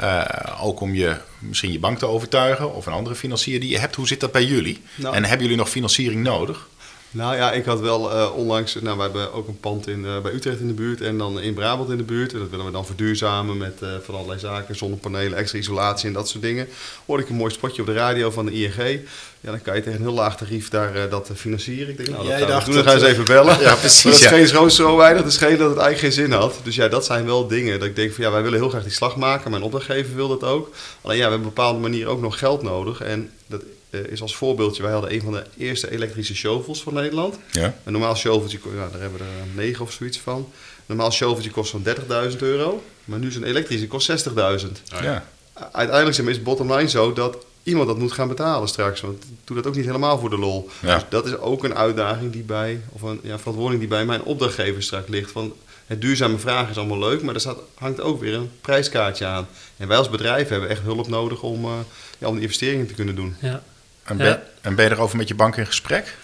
Eh, 0.00 0.24
ook 0.60 0.80
om 0.80 0.94
je 0.94 1.16
misschien 1.38 1.72
je 1.72 1.78
bank 1.78 1.98
te 1.98 2.06
overtuigen 2.06 2.74
of 2.74 2.86
een 2.86 2.92
andere 2.92 3.14
financier 3.14 3.60
die 3.60 3.70
je 3.70 3.78
hebt. 3.78 3.94
Hoe 3.94 4.06
zit 4.06 4.20
dat 4.20 4.32
bij 4.32 4.44
jullie? 4.44 4.82
Nou. 4.94 5.14
en 5.14 5.24
hebben 5.24 5.42
jullie 5.42 5.56
nog 5.56 5.68
financiering 5.68 6.22
nodig? 6.22 6.68
Nou 7.14 7.36
ja, 7.36 7.52
ik 7.52 7.64
had 7.64 7.80
wel 7.80 8.12
eh, 8.12 8.36
onlangs, 8.36 8.74
nou 8.80 8.96
we 8.96 9.02
hebben 9.02 9.32
ook 9.32 9.48
een 9.48 9.60
pand 9.60 9.88
in, 9.88 10.06
eh, 10.06 10.20
bij 10.20 10.32
Utrecht 10.32 10.60
in 10.60 10.66
de 10.66 10.72
buurt 10.72 11.00
en 11.00 11.18
dan 11.18 11.40
in 11.40 11.54
Brabant 11.54 11.90
in 11.90 11.96
de 11.96 12.02
buurt. 12.02 12.32
En 12.32 12.38
dat 12.38 12.50
willen 12.50 12.66
we 12.66 12.72
dan 12.72 12.86
verduurzamen 12.86 13.56
met 13.56 13.82
eh, 13.82 13.88
van 14.02 14.14
allerlei 14.14 14.38
zaken, 14.38 14.76
zonnepanelen, 14.76 15.38
extra 15.38 15.58
isolatie 15.58 16.08
en 16.08 16.14
dat 16.14 16.28
soort 16.28 16.42
dingen. 16.42 16.68
Hoorde 17.06 17.22
ik 17.22 17.28
een 17.28 17.36
mooi 17.36 17.52
spotje 17.52 17.82
op 17.82 17.88
de 17.88 17.94
radio 17.94 18.30
van 18.30 18.46
de 18.46 18.52
ING. 18.52 19.00
Ja, 19.40 19.50
dan 19.50 19.62
kan 19.62 19.74
je 19.76 19.82
tegen 19.82 19.98
een 19.98 20.06
heel 20.06 20.14
laag 20.14 20.36
tarief 20.36 20.68
daar 20.68 21.08
dat 21.08 21.30
financieren. 21.34 21.88
Ik 21.88 21.96
denk, 21.96 22.08
nou, 22.08 22.28
dat 22.28 22.38
Jij 22.38 22.46
dacht 22.46 22.66
doen. 22.66 22.84
Dan 22.84 22.98
ze 22.98 23.06
eh, 23.06 23.12
even 23.12 23.24
bellen. 23.24 23.60
Ja, 23.68 23.74
precies, 23.74 24.04
Maar 24.04 24.12
dat 24.12 24.20
ja. 24.20 24.28
scheen 24.28 24.46
zo, 24.46 24.68
zo 24.68 24.96
weinig, 24.96 25.22
dat 25.22 25.32
scheen 25.32 25.58
dat 25.58 25.70
het 25.70 25.78
eigenlijk 25.78 25.98
geen 25.98 26.24
zin 26.24 26.32
had. 26.32 26.60
Dus 26.62 26.74
ja, 26.74 26.88
dat 26.88 27.04
zijn 27.04 27.24
wel 27.26 27.46
dingen 27.46 27.78
dat 27.78 27.88
ik 27.88 27.96
denk 27.96 28.12
van 28.12 28.24
ja, 28.24 28.30
wij 28.30 28.42
willen 28.42 28.58
heel 28.58 28.68
graag 28.68 28.82
die 28.82 28.92
slag 28.92 29.16
maken. 29.16 29.50
Mijn 29.50 29.62
opdrachtgever 29.62 30.14
wil 30.14 30.28
dat 30.28 30.44
ook. 30.44 30.74
Alleen 31.02 31.16
ja, 31.16 31.24
we 31.24 31.30
hebben 31.30 31.48
op 31.48 31.56
een 31.56 31.62
bepaalde 31.62 31.80
manier 31.80 32.06
ook 32.06 32.20
nog 32.20 32.38
geld 32.38 32.62
nodig. 32.62 33.00
En 33.00 33.30
dat 33.46 33.62
eh, 33.92 34.00
is 34.00 34.22
als 34.22 34.36
voorbeeldje, 34.36 34.82
wij 34.82 34.92
hadden 34.92 35.12
een 35.12 35.20
van 35.20 35.32
de 35.32 35.44
eerste 35.56 35.90
elektrische 35.90 36.34
shovels 36.34 36.82
van 36.82 36.94
Nederland. 36.94 37.38
Ja. 37.50 37.76
Een 37.84 37.92
normaal 37.92 38.16
shoveltje, 38.16 38.58
ja, 38.74 38.88
daar 38.90 39.00
hebben 39.00 39.18
we 39.18 39.24
er 39.24 39.30
eh, 39.30 39.56
negen 39.56 39.84
of 39.84 39.92
zoiets 39.92 40.18
van. 40.18 40.36
Een 40.36 40.84
normaal 40.86 41.12
shoveltje 41.12 41.50
kost 41.50 41.70
zo'n 41.70 41.86
30.000 42.30 42.36
euro. 42.38 42.82
Maar 43.04 43.18
nu 43.18 43.30
zo'n 43.30 43.44
elektrische 43.44 43.86
kost 43.86 44.28
60.000. 44.28 44.34
Oh, 44.34 44.42
ja. 44.90 45.02
Ja. 45.02 45.28
Uiteindelijk 45.72 46.18
is 46.18 46.36
het 46.36 46.44
bottom 46.44 46.72
line 46.72 46.88
zo 46.88 47.12
dat 47.12 47.36
iemand 47.62 47.88
dat 47.88 47.98
moet 47.98 48.12
gaan 48.12 48.28
betalen 48.28 48.68
straks. 48.68 49.00
Want 49.00 49.24
ik 49.24 49.30
doe 49.44 49.56
dat 49.56 49.66
ook 49.66 49.74
niet 49.74 49.84
helemaal 49.84 50.18
voor 50.18 50.30
de 50.30 50.38
lol. 50.38 50.68
Ja. 50.80 50.94
Dus 50.94 51.04
dat 51.08 51.26
is 51.26 51.36
ook 51.36 51.64
een 51.64 51.74
uitdaging 51.74 52.32
die 52.32 52.42
bij, 52.42 52.80
of 52.88 53.02
een 53.02 53.20
ja, 53.22 53.38
verantwoording 53.38 53.80
die 53.80 53.88
bij 53.88 54.04
mijn 54.04 54.22
opdrachtgever 54.22 54.82
straks 54.82 55.08
ligt. 55.08 55.30
Van 55.30 55.52
het 55.86 56.00
duurzame 56.00 56.38
vragen 56.38 56.70
is 56.70 56.76
allemaal 56.76 56.98
leuk, 56.98 57.22
maar 57.22 57.34
er 57.34 57.40
staat, 57.40 57.58
hangt 57.74 58.00
ook 58.00 58.20
weer 58.20 58.34
een 58.34 58.50
prijskaartje 58.60 59.26
aan. 59.26 59.48
En 59.76 59.88
wij 59.88 59.96
als 59.96 60.10
bedrijf 60.10 60.48
hebben 60.48 60.68
echt 60.68 60.82
hulp 60.82 61.08
nodig 61.08 61.42
om, 61.42 61.64
eh, 61.64 61.70
ja, 62.18 62.26
om 62.26 62.34
die 62.34 62.42
investeringen 62.42 62.86
te 62.86 62.94
kunnen 62.94 63.14
doen. 63.14 63.36
ja. 63.40 63.62
En, 64.04 64.16
ben, 64.16 64.26
Ja. 64.26 64.42
en 64.60 64.74
ben 64.74 64.84
je 64.84 64.90
erover 64.90 65.16
met 65.16 65.28
je 65.28 65.34
bank 65.34 65.56
in 65.56 65.66
gesprek? 65.66 66.14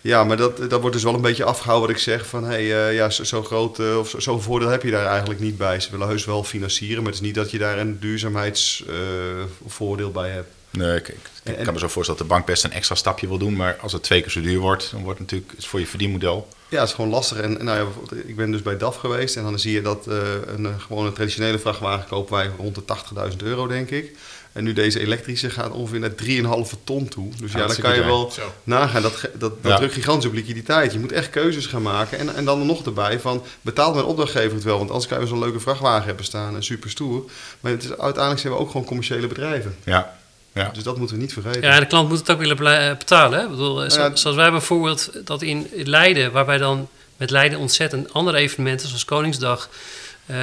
Ja, 0.00 0.24
maar 0.24 0.36
dat, 0.36 0.70
dat 0.70 0.80
wordt 0.80 0.94
dus 0.94 1.04
wel 1.04 1.14
een 1.14 1.20
beetje 1.20 1.44
afgehouden 1.44 1.88
wat 1.88 1.96
ik 1.96 2.02
zeg 2.02 2.26
van 2.26 2.44
hey, 2.44 2.86
eh, 2.88 2.94
ja, 2.94 3.10
zo, 3.10 3.24
zo 3.24 3.42
groot 3.42 3.78
eh, 3.78 3.98
of 3.98 4.08
zo- 4.08 4.18
zo'n 4.20 4.42
voordeel 4.42 4.68
heb 4.68 4.82
je 4.82 4.90
daar 4.90 5.06
eigenlijk 5.06 5.40
niet 5.40 5.56
bij. 5.58 5.80
Ze 5.80 5.90
willen 5.90 6.08
heus 6.08 6.24
wel 6.24 6.44
financieren, 6.44 6.96
maar 7.02 7.12
het 7.12 7.20
is 7.20 7.26
niet 7.26 7.34
dat 7.34 7.50
je 7.50 7.58
daar 7.58 7.78
een 7.78 7.98
duurzaamheidsvoordeel 8.00 10.10
bij 10.10 10.30
hebt. 10.30 10.48
Nee, 10.70 10.96
ik, 10.96 11.08
ik, 11.08 11.16
ik 11.42 11.56
En- 11.56 11.64
kan 11.64 11.72
me 11.74 11.78
zo 11.80 11.88
voorstellen 11.88 12.20
dat 12.20 12.28
de 12.28 12.34
bank 12.34 12.46
best 12.46 12.64
een 12.64 12.72
extra 12.72 12.94
stapje 12.94 13.28
wil 13.28 13.38
doen. 13.38 13.56
Maar 13.56 13.76
als 13.80 13.92
het 13.92 14.02
twee 14.02 14.20
keer 14.20 14.30
zo 14.30 14.40
duur 14.40 14.58
wordt, 14.58 14.90
dan 14.90 15.02
wordt 15.02 15.18
het 15.18 15.30
natuurlijk 15.30 15.62
voor 15.66 15.80
je 15.80 15.86
verdienmodel. 15.86 16.48
Ja, 16.68 16.78
het 16.80 16.88
is 16.88 16.94
gewoon 16.94 17.10
lastig. 17.10 17.38
En, 17.38 17.58
en 17.58 17.64
nou 17.64 17.78
ja, 17.78 17.86
ik 18.26 18.36
ben 18.36 18.50
dus 18.50 18.62
bij 18.62 18.76
DAF 18.76 18.96
geweest 18.96 19.36
en 19.36 19.42
dan 19.42 19.58
zie 19.58 19.72
je 19.72 19.82
dat 19.82 20.06
eh, 20.06 20.16
een, 20.46 20.80
gewoon 20.80 21.06
een 21.06 21.12
traditionele 21.12 21.58
vrachtwagen 21.58 22.08
kopen 22.08 22.34
wij 22.36 22.50
rond 22.58 22.74
de 22.74 22.82
80.000 23.30 23.36
euro, 23.42 23.66
denk 23.66 23.90
ik. 23.90 24.16
En 24.58 24.64
nu 24.64 24.72
deze 24.72 25.00
elektrische 25.00 25.50
gaat 25.50 25.70
ongeveer 25.70 26.00
naar 26.00 26.10
3,5 26.10 26.84
ton 26.84 27.08
toe. 27.08 27.30
Dus 27.40 27.52
ja, 27.52 27.66
dan 27.66 27.76
kan 27.76 27.94
je 27.94 28.04
wel 28.04 28.30
Zo. 28.30 28.52
nagaan. 28.64 29.02
Dat, 29.02 29.20
dat, 29.34 29.62
dat 29.62 29.72
Ja. 29.72 29.76
drukt 29.76 29.92
gigantisch 29.92 30.26
op 30.28 30.32
liquiditeit. 30.34 30.92
Je 30.92 30.98
moet 30.98 31.12
echt 31.12 31.30
keuzes 31.30 31.66
gaan 31.66 31.82
maken. 31.82 32.18
En, 32.18 32.34
en 32.34 32.44
dan 32.44 32.60
er 32.60 32.66
nog 32.66 32.84
erbij 32.84 33.20
van, 33.20 33.42
betaalt 33.60 33.94
mijn 33.94 34.06
opdrachtgever 34.06 34.54
het 34.54 34.64
wel? 34.64 34.78
Want 34.78 34.90
anders 34.90 35.08
kan 35.08 35.20
je 35.20 35.26
zo'n 35.26 35.38
leuke 35.38 35.60
vrachtwagen 35.60 36.06
hebben 36.06 36.24
staan 36.24 36.54
en 36.54 36.62
super 36.62 36.90
stoer. 36.90 37.30
Maar 37.60 37.72
het 37.72 37.82
is, 37.82 37.88
uiteindelijk 37.88 38.38
zijn 38.40 38.52
we 38.52 38.58
ook 38.58 38.70
gewoon 38.70 38.86
commerciële 38.86 39.26
bedrijven. 39.26 39.76
Ja, 39.84 40.16
ja. 40.52 40.70
Dus 40.72 40.82
dat 40.82 40.96
moeten 40.96 41.16
we 41.16 41.22
niet 41.22 41.32
vergeten. 41.32 41.62
ja, 41.62 41.80
de 41.80 41.86
klant 41.86 42.08
moet 42.08 42.18
het 42.18 42.30
ook 42.30 42.38
willen 42.38 42.80
eh, 42.90 42.96
betalen. 42.98 43.38
Hè? 43.38 43.44
Ik 43.44 43.50
bedoel, 43.50 43.84
eh, 43.84 43.96
Ja. 43.96 44.16
Zoals 44.16 44.36
wij 44.36 44.50
bijvoorbeeld 44.50 45.10
dat 45.24 45.42
in 45.42 45.66
Leiden, 45.74 46.32
waar 46.32 46.46
wij 46.46 46.58
dan 46.58 46.88
met 47.16 47.30
Leiden 47.30 47.58
ontzettend 47.58 48.12
andere 48.12 48.36
evenementen, 48.38 48.86
zoals 48.88 49.04
Koningsdag, 49.04 49.68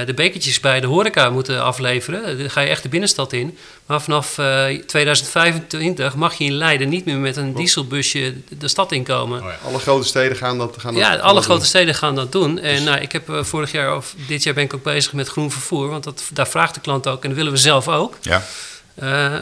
de 0.06 0.14
bekertjes 0.16 0.60
bij 0.60 0.80
de 0.80 0.88
horeca 0.88 1.30
moeten 1.30 1.64
afleveren. 1.64 2.38
Dan 2.38 2.50
ga 2.50 2.62
je 2.62 2.70
echt 2.70 2.84
de 2.84 2.90
binnenstad 2.90 3.34
in. 3.34 3.58
Maar 3.86 4.02
vanaf 4.02 4.38
eh, 4.38 4.66
2025 4.88 6.16
mag 6.16 6.34
je 6.34 6.44
in 6.44 6.54
Leiden 6.54 6.90
niet 6.90 7.06
meer 7.06 7.18
met 7.18 7.36
een 7.38 7.54
dieselbusje 7.54 8.34
de 8.58 8.68
stad 8.68 8.92
inkomen. 8.92 9.40
Oh, 9.42 9.48
ja. 9.48 9.58
Alle 9.68 9.80
grote 9.80 10.08
steden 10.08 10.38
gaan 10.38 10.58
dat 10.58 10.76
gaan 10.80 10.94
dat- 10.94 11.04
Ja, 11.04 11.16
alle 11.16 11.42
grote 11.42 11.60
doen. 11.60 11.68
steden 11.68 11.96
gaan 11.96 12.16
dat 12.16 12.32
doen. 12.32 12.60
En 12.60 12.84
nou, 12.84 13.00
ik 13.00 13.12
heb 13.12 13.30
eh, 13.30 13.44
vorig 13.44 13.72
jaar 13.72 13.96
of 13.96 14.16
dit 14.28 14.44
jaar 14.44 14.54
ben 14.54 14.64
ik 14.64 14.74
ook 14.74 14.84
bezig 14.84 15.14
met 15.14 15.28
groen 15.28 15.52
vervoer. 15.52 15.90
Want 15.90 16.04
dat, 16.04 16.24
daar 16.34 16.48
vraagt 16.48 16.74
de 16.74 16.82
klant 16.82 17.08
ook 17.08 17.22
en 17.24 17.28
dat 17.30 17.38
willen 17.38 17.52
we 17.52 17.58
zelf 17.58 17.88
ook. 17.88 18.18
ja. 18.22 18.46
Eh, 18.96 19.34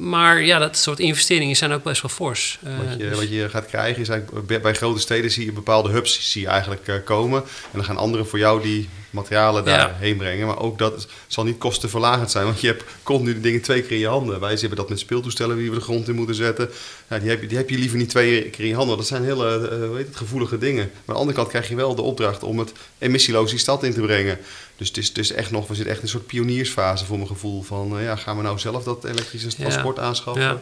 maar 0.00 0.42
ja, 0.42 0.58
dat 0.58 0.76
soort 0.76 0.98
investeringen 0.98 1.56
zijn 1.56 1.72
ook 1.72 1.82
best 1.82 2.02
wel 2.02 2.10
fors. 2.10 2.58
Eh, 2.62 2.72
Wat 2.88 2.98
je, 2.98 3.08
dus- 3.08 3.16
wat 3.18 3.28
je 3.30 3.48
gaat 3.48 3.66
krijgen 3.66 4.02
is 4.02 4.08
eigenlijk 4.08 4.62
bij- 4.62 4.74
grote 4.74 5.00
steden 5.00 5.30
zie 5.30 5.44
je 5.44 5.52
bepaalde 5.52 5.90
hubs 5.90 6.30
zie 6.32 6.40
je 6.42 6.48
eigenlijk 6.48 6.88
eh, 6.88 6.94
komen. 7.04 7.42
En 7.42 7.48
dan 7.72 7.84
gaan 7.84 7.96
anderen 7.96 8.26
voor 8.28 8.38
jou 8.38 8.62
die 8.62 8.88
materialen 9.10 9.64
Ja. 9.64 9.76
daarheen 9.76 10.16
brengen. 10.16 10.46
Maar 10.46 10.58
ook 10.58 10.78
dat 10.78 10.96
is- 10.96 11.06
zal 11.26 11.44
niet 11.44 11.58
kostenverlagend 11.58 12.30
zijn. 12.30 12.44
Want 12.44 12.60
je 12.60 12.66
hebt 12.66 12.84
continu 13.02 13.34
de 13.34 13.40
dingen 13.40 13.60
twee 13.60 13.82
keer 13.82 13.90
in 13.92 13.98
je 13.98 14.08
handen. 14.08 14.40
Wij 14.40 14.54
hebben 14.60 14.76
dat 14.76 14.88
met 14.88 14.98
speeltoestellen 14.98 15.56
die 15.56 15.70
we 15.70 15.76
de 15.76 15.82
grond 15.82 16.08
in 16.08 16.14
moeten 16.14 16.34
zetten. 16.34 16.70
Ja, 17.08 17.18
die, 17.18 17.28
heb 17.30 17.40
je, 17.40 17.46
die 17.46 17.56
heb 17.56 17.70
je 17.70 17.78
liever 17.78 17.98
niet 17.98 18.08
twee 18.08 18.42
keer 18.42 18.64
in 18.64 18.70
je 18.70 18.74
handen. 18.76 18.96
Dat 18.96 19.06
zijn 19.06 19.24
hele 19.24 19.68
eh, 19.68 19.86
hoe 19.88 19.96
heet 19.96 20.06
het, 20.06 20.16
gevoelige 20.16 20.58
dingen. 20.58 20.84
Maar 20.84 21.02
aan 21.06 21.14
de 21.14 21.20
andere 21.20 21.36
kant 21.36 21.48
krijg 21.48 21.68
je 21.68 21.74
wel 21.74 21.94
de 21.94 22.02
opdracht 22.02 22.42
om 22.42 22.58
het 22.58 22.72
emissieloos 22.98 23.50
die 23.50 23.58
stad 23.58 23.82
in 23.84 23.92
te 23.94 24.00
brengen. 24.00 24.38
Dus 24.76 24.88
het 24.88 24.96
is, 24.96 25.08
het 25.08 25.18
is 25.18 25.32
echt 25.32 25.50
nog, 25.50 25.66
we 25.68 25.74
zitten 25.74 25.92
echt 25.92 25.98
in 26.02 26.04
een 26.06 26.12
soort 26.12 26.26
pioniersfase 26.26 27.04
voor 27.04 27.16
mijn 27.16 27.28
gevoel. 27.28 27.62
Van 27.62 27.98
eh, 27.98 28.04
ja, 28.04 28.16
gaan 28.16 28.36
we 28.36 28.42
nou 28.42 28.58
zelf 28.58 28.84
dat 28.84 29.04
elektrische 29.04 29.48
Ja. 29.48 29.54
transport 29.68 29.98
aanschaffen? 29.98 30.42
Ja. 30.42 30.60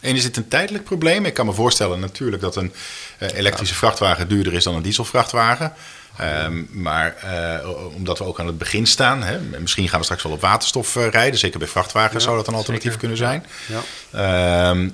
En 0.00 0.16
is 0.16 0.24
het 0.24 0.36
een 0.36 0.48
tijdelijk 0.48 0.84
probleem? 0.84 1.24
Ik 1.24 1.34
kan 1.34 1.46
me 1.46 1.52
voorstellen 1.52 2.00
natuurlijk 2.00 2.42
dat 2.42 2.56
een 2.56 2.72
eh, 3.18 3.28
elektrische 3.34 3.74
vrachtwagen 3.74 4.28
duurder 4.28 4.52
is 4.52 4.64
dan 4.64 4.74
een 4.74 4.82
dieselvrachtwagen. 4.82 5.72
Ehm, 6.20 6.62
maar 6.70 7.16
eh, 7.16 7.68
omdat 7.94 8.18
we 8.18 8.24
ook 8.24 8.40
aan 8.40 8.46
het 8.46 8.58
begin 8.58 8.86
staan, 8.86 9.22
hè, 9.22 9.38
misschien 9.40 9.88
gaan 9.88 9.98
we 9.98 10.04
straks 10.04 10.22
wel 10.22 10.32
op 10.32 10.40
waterstof 10.40 10.96
eh, 10.96 11.08
rijden. 11.08 11.38
Zeker 11.38 11.58
bij 11.58 11.68
vrachtwagens 11.68 12.12
Ja, 12.14 12.20
zou 12.20 12.36
dat 12.36 12.46
een 12.48 12.54
alternatief 12.54 12.92
zeker. 12.92 12.98
kunnen 12.98 13.16
zijn. 13.16 13.46
Ja. 13.66 14.70
Ehm, 14.70 14.88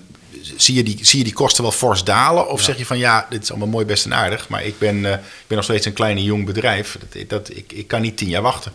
zie, 0.57 0.75
je 0.75 0.83
die, 0.83 0.99
zie 1.03 1.19
je 1.19 1.25
die 1.25 1.33
kosten 1.33 1.63
wel 1.63 1.73
fors 1.73 2.05
dalen? 2.05 2.49
Of 2.49 2.63
zeg 2.63 2.79
je 2.79 2.87
van 2.87 2.99
ja, 2.99 3.27
dit 3.31 3.43
is 3.43 3.51
allemaal 3.51 3.69
mooi, 3.69 3.85
best 3.85 4.05
en 4.05 4.15
aardig. 4.15 4.49
Maar 4.49 4.65
ik 4.65 4.79
ben, 4.79 5.05
eh, 5.05 5.13
ik 5.13 5.47
ben 5.47 5.57
nog 5.57 5.65
steeds 5.65 5.87
een 5.87 5.93
klein 5.93 6.17
en 6.17 6.23
jong 6.23 6.47
bedrijf. 6.47 6.99
Dat, 7.09 7.29
dat, 7.29 7.57
ik, 7.57 7.73
ik 7.73 7.89
kan 7.89 8.01
niet 8.01 8.17
tien 8.17 8.29
jaar 8.29 8.43
wachten. 8.43 8.73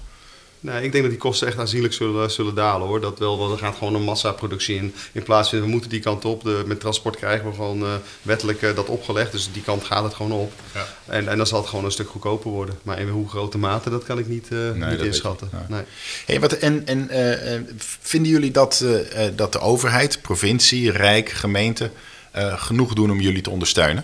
Nee, 0.63 0.83
ik 0.83 0.91
denk 0.91 1.03
dat 1.03 1.11
die 1.11 1.21
kosten 1.21 1.47
echt 1.47 1.57
aanzienlijk 1.57 1.93
zullen, 1.93 2.31
zullen 2.31 2.55
dalen 2.55 2.87
hoor. 2.87 3.01
Dat 3.01 3.19
wel, 3.19 3.37
want 3.37 3.51
er 3.51 3.57
gaat 3.57 3.75
gewoon 3.77 3.95
een 3.95 4.03
massaproductie 4.03 4.75
in. 4.75 4.93
In 5.11 5.23
plaats 5.23 5.49
van 5.49 5.59
we 5.61 5.67
moeten 5.67 5.89
die 5.89 5.99
kant 5.99 6.25
op. 6.25 6.43
De, 6.43 6.63
met 6.65 6.79
transport 6.79 7.15
krijgen 7.15 7.49
we 7.49 7.55
gewoon 7.55 7.81
eh, 7.83 7.93
wettelijk 8.21 8.61
eh, 8.61 8.75
dat 8.75 8.87
opgelegd. 8.87 9.31
Dus 9.31 9.49
die 9.53 9.61
kant 9.63 9.83
gaat 9.83 10.03
het 10.03 10.13
gewoon 10.13 10.31
op. 10.31 10.51
Ja. 10.73 10.87
En, 11.05 11.27
en 11.27 11.37
dan 11.37 11.47
zal 11.47 11.59
het 11.59 11.69
gewoon 11.69 11.85
een 11.85 11.91
stuk 11.91 12.09
goedkoper 12.09 12.51
worden. 12.51 12.79
Maar 12.83 12.99
in 12.99 13.09
hoe 13.09 13.29
grote 13.29 13.57
mate, 13.57 13.89
dat 13.89 14.03
kan 14.03 14.19
ik 14.19 14.27
niet, 14.27 14.47
eh, 14.51 15.05
inschatten. 15.05 15.49
Nee. 15.67 15.81
Hey, 16.25 16.39
wat, 16.39 16.53
en 16.53 16.85
en 16.87 17.09
eh, 17.09 17.55
eh, 17.55 17.61
vinden 17.99 18.31
jullie 18.31 18.51
dat, 18.51 18.81
eh, 18.83 19.25
eh, 19.25 19.33
dat 19.35 19.51
de 19.51 19.59
overheid, 19.59 20.21
provincie, 20.21 20.91
rijk, 20.91 21.29
gemeente 21.29 21.91
eh, 22.31 22.61
genoeg 22.61 22.93
doen 22.93 23.11
om 23.11 23.19
jullie 23.19 23.41
te 23.41 23.49
ondersteunen? 23.49 24.03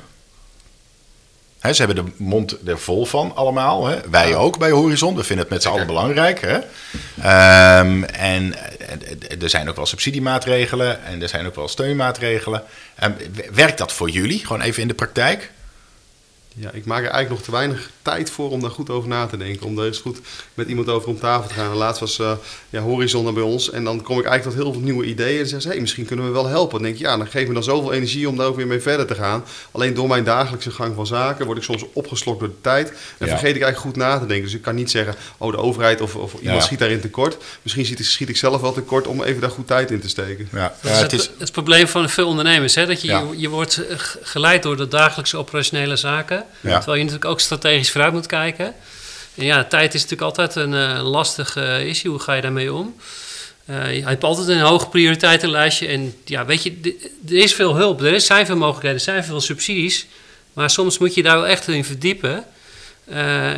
Ze 1.62 1.84
hebben 1.84 2.06
de 2.06 2.12
mond 2.18 2.68
er 2.68 2.80
vol 2.80 3.06
van 3.06 3.36
allemaal. 3.36 3.88
Hè? 3.88 4.00
Wij 4.10 4.36
ook 4.36 4.58
bij 4.58 4.72
Horizon. 4.72 5.16
We 5.16 5.24
vinden 5.24 5.46
het 5.46 5.54
met 5.54 5.64
z'n 5.64 5.70
allen 5.70 5.88
belangrijk. 5.88 6.42
Hè? 6.42 6.60
Ehm, 7.22 8.04
en 8.04 8.56
er 9.42 9.50
zijn 9.50 9.70
ook 9.70 9.76
wel 9.76 9.86
subsidiemaatregelen 9.86 11.04
en 11.04 11.22
er 11.22 11.30
zijn 11.30 11.46
ook 11.46 11.56
wel 11.56 11.68
steunmaatregelen. 11.68 12.64
Ehm, 12.96 13.12
werkt 13.54 13.78
dat 13.78 13.94
voor 13.94 14.10
jullie? 14.10 14.46
Gewoon 14.46 14.62
even 14.62 14.82
in 14.82 14.88
de 14.88 14.94
praktijk? 14.94 15.52
Ja, 16.54 16.70
ik 16.72 16.86
maak 16.86 17.04
er 17.04 17.10
eigenlijk 17.10 17.30
nog 17.30 17.42
te 17.42 17.52
weinig 17.52 17.90
tijd 18.08 18.30
voor 18.32 18.50
om 18.52 18.62
daar 18.62 18.70
goed 18.72 18.90
over 18.90 19.10
na 19.10 19.26
te 19.26 19.38
denken. 19.38 19.66
Om 19.66 19.76
daar 19.76 19.86
eens 19.86 19.98
goed 20.00 20.18
met 20.54 20.68
iemand 20.68 20.90
over 20.90 21.10
om 21.10 21.20
tafel 21.20 21.48
te 21.48 21.54
gaan. 21.54 21.72
En 21.72 21.78
laatst 21.78 22.00
was 22.00 22.20
eh, 22.20 22.32
ja, 22.70 22.82
Horizon 22.82 23.28
er 23.28 23.34
bij 23.34 23.44
ons. 23.44 23.70
En 23.70 23.84
dan 23.84 24.02
kom 24.02 24.20
ik 24.20 24.26
eigenlijk 24.26 24.56
tot 24.58 24.66
heel 24.66 24.74
veel 24.74 24.82
nieuwe 24.92 25.06
ideeën. 25.06 25.40
En 25.40 25.44
zeggen 25.46 25.62
ze, 25.62 25.68
hey, 25.68 25.80
misschien 25.80 26.06
kunnen 26.06 26.26
we 26.26 26.32
wel 26.32 26.48
helpen. 26.48 26.74
Dan 26.74 26.82
denk 26.84 26.96
ik, 26.96 27.02
ja, 27.02 27.18
dan 27.18 27.28
geef 27.28 27.48
me 27.48 27.54
dan 27.54 27.64
zoveel 27.64 27.94
energie 27.94 28.30
om 28.30 28.38
daar 28.38 28.48
ook 28.48 28.56
weer 28.56 28.68
mee 28.68 28.80
verder 28.82 29.06
te 29.06 29.16
gaan. 29.16 29.44
Alleen 29.72 29.94
door 29.94 30.08
mijn 30.08 30.24
dagelijkse 30.24 30.72
gang 30.72 30.96
van 30.96 31.08
zaken 31.08 31.46
word 31.46 31.58
ik 31.58 31.64
soms 31.64 31.86
opgeslokt 31.94 32.40
door 32.40 32.48
de 32.50 32.62
tijd. 32.62 32.90
En 32.90 32.96
Ja. 33.28 33.28
vergeet 33.28 33.56
ik 33.56 33.62
eigenlijk 33.62 33.78
goed 33.78 33.96
na 33.96 34.20
te 34.20 34.26
denken. 34.26 34.46
Dus 34.46 34.54
ik 34.56 34.62
kan 34.62 34.76
niet 34.76 34.92
zeggen, 34.92 35.16
oh, 35.38 35.52
de 35.52 35.58
overheid 35.58 36.02
of, 36.02 36.16
of 36.16 36.34
iemand 36.34 36.60
Ja. 36.60 36.66
schiet 36.66 36.80
daarin 36.80 37.00
tekort. 37.02 37.38
Misschien 37.62 37.86
schiet, 37.86 38.06
schiet 38.06 38.30
ik 38.30 38.38
zelf 38.38 38.62
wel 38.62 38.74
tekort 38.74 39.08
om 39.08 39.24
even 39.24 39.42
daar 39.42 39.50
goed 39.50 39.68
tijd 39.68 39.92
in 39.92 40.00
te 40.00 40.10
steken. 40.10 40.48
Ja, 40.52 40.74
Dat 40.82 40.92
Ja, 40.92 40.96
is 40.96 41.02
het 41.02 41.12
het, 41.12 41.20
is, 41.22 41.30
het 41.38 41.52
probleem 41.52 41.88
van 41.88 42.10
veel 42.10 42.28
ondernemers. 42.28 42.76
Hè? 42.76 42.86
Dat 42.86 43.02
je, 43.02 43.08
Ja. 43.08 43.20
je, 43.32 43.40
je 43.40 43.50
wordt 43.50 43.86
eh, 43.88 43.96
geleid 44.22 44.64
door 44.64 44.78
de 44.78 44.88
dagelijkse 44.88 45.38
operationele 45.38 45.96
zaken. 45.96 46.44
Terwijl 46.62 46.94
je 46.98 47.04
natuurlijk 47.04 47.26
ook 47.26 47.40
strategisch 47.40 47.90
vooruit 47.98 48.14
moet 48.14 48.26
kijken. 48.26 48.74
En 49.36 49.46
ja, 49.46 49.64
tijd 49.64 49.94
is 49.94 50.02
natuurlijk 50.02 50.38
altijd 50.38 50.56
een 50.56 50.74
eh, 50.74 51.10
lastig 51.10 51.56
eh, 51.56 51.88
issue. 51.88 52.12
Hoe 52.12 52.20
ga 52.20 52.34
je 52.34 52.42
daarmee 52.42 52.74
om? 52.74 52.96
Eh, 53.66 53.96
je 53.96 54.04
hebt 54.04 54.24
altijd 54.24 54.48
een 54.48 54.60
hoog 54.60 54.90
prioriteitenlijstje. 54.90 55.88
En 55.88 56.16
ja, 56.26 56.46
weet 56.46 56.64
je, 56.64 56.98
er 57.28 57.36
is 57.36 57.54
veel 57.54 57.76
hulp. 57.76 58.02
Er 58.02 58.22
zijn 58.22 58.46
veel 58.46 58.56
mogelijkheden. 58.56 58.98
Er 58.98 59.04
zijn 59.04 59.24
veel 59.24 59.42
subsidies. 59.42 60.08
Maar 60.54 60.70
soms 60.70 60.98
moet 60.98 61.14
je 61.14 61.24
daar 61.24 61.36
wel 61.36 61.48
echt 61.48 61.68
in 61.68 61.86
verdiepen. 61.86 62.46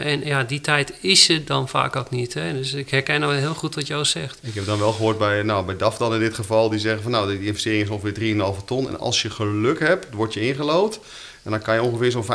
En 0.03 0.25
ja, 0.25 0.43
die 0.43 0.61
tijd 0.61 0.93
is 1.01 1.29
er 1.29 1.45
dan 1.45 1.69
vaak 1.69 1.95
ook 1.95 2.09
niet. 2.09 2.33
Hè? 2.33 2.53
Dus 2.53 2.73
ik 2.73 2.89
herken 2.89 3.19
nou 3.19 3.35
heel 3.35 3.53
goed 3.53 3.75
wat 3.75 3.87
Joost 3.87 4.11
zegt. 4.11 4.39
Ik 4.41 4.53
heb 4.53 4.65
dan 4.65 4.79
wel 4.79 4.91
gehoord 4.91 5.17
bij, 5.17 5.43
nou, 5.43 5.65
bij 5.65 5.77
DAF 5.77 5.97
dan 5.97 6.13
in 6.13 6.19
dit 6.19 6.33
geval, 6.33 6.69
die 6.69 6.79
zeggen 6.79 7.01
van 7.01 7.11
nou, 7.11 7.37
die 7.37 7.47
investering 7.47 7.83
is 7.83 7.89
ongeveer 7.89 8.35
3,5 8.59 8.65
ton. 8.65 8.87
En 8.87 8.99
als 8.99 9.21
je 9.21 9.29
geluk 9.29 9.79
hebt, 9.79 10.13
word 10.13 10.33
je 10.33 10.41
ingelood. 10.41 10.99
En 11.43 11.51
dan 11.51 11.61
kan 11.61 11.73
je 11.73 11.83
ongeveer 11.83 12.11
zo'n 12.11 12.25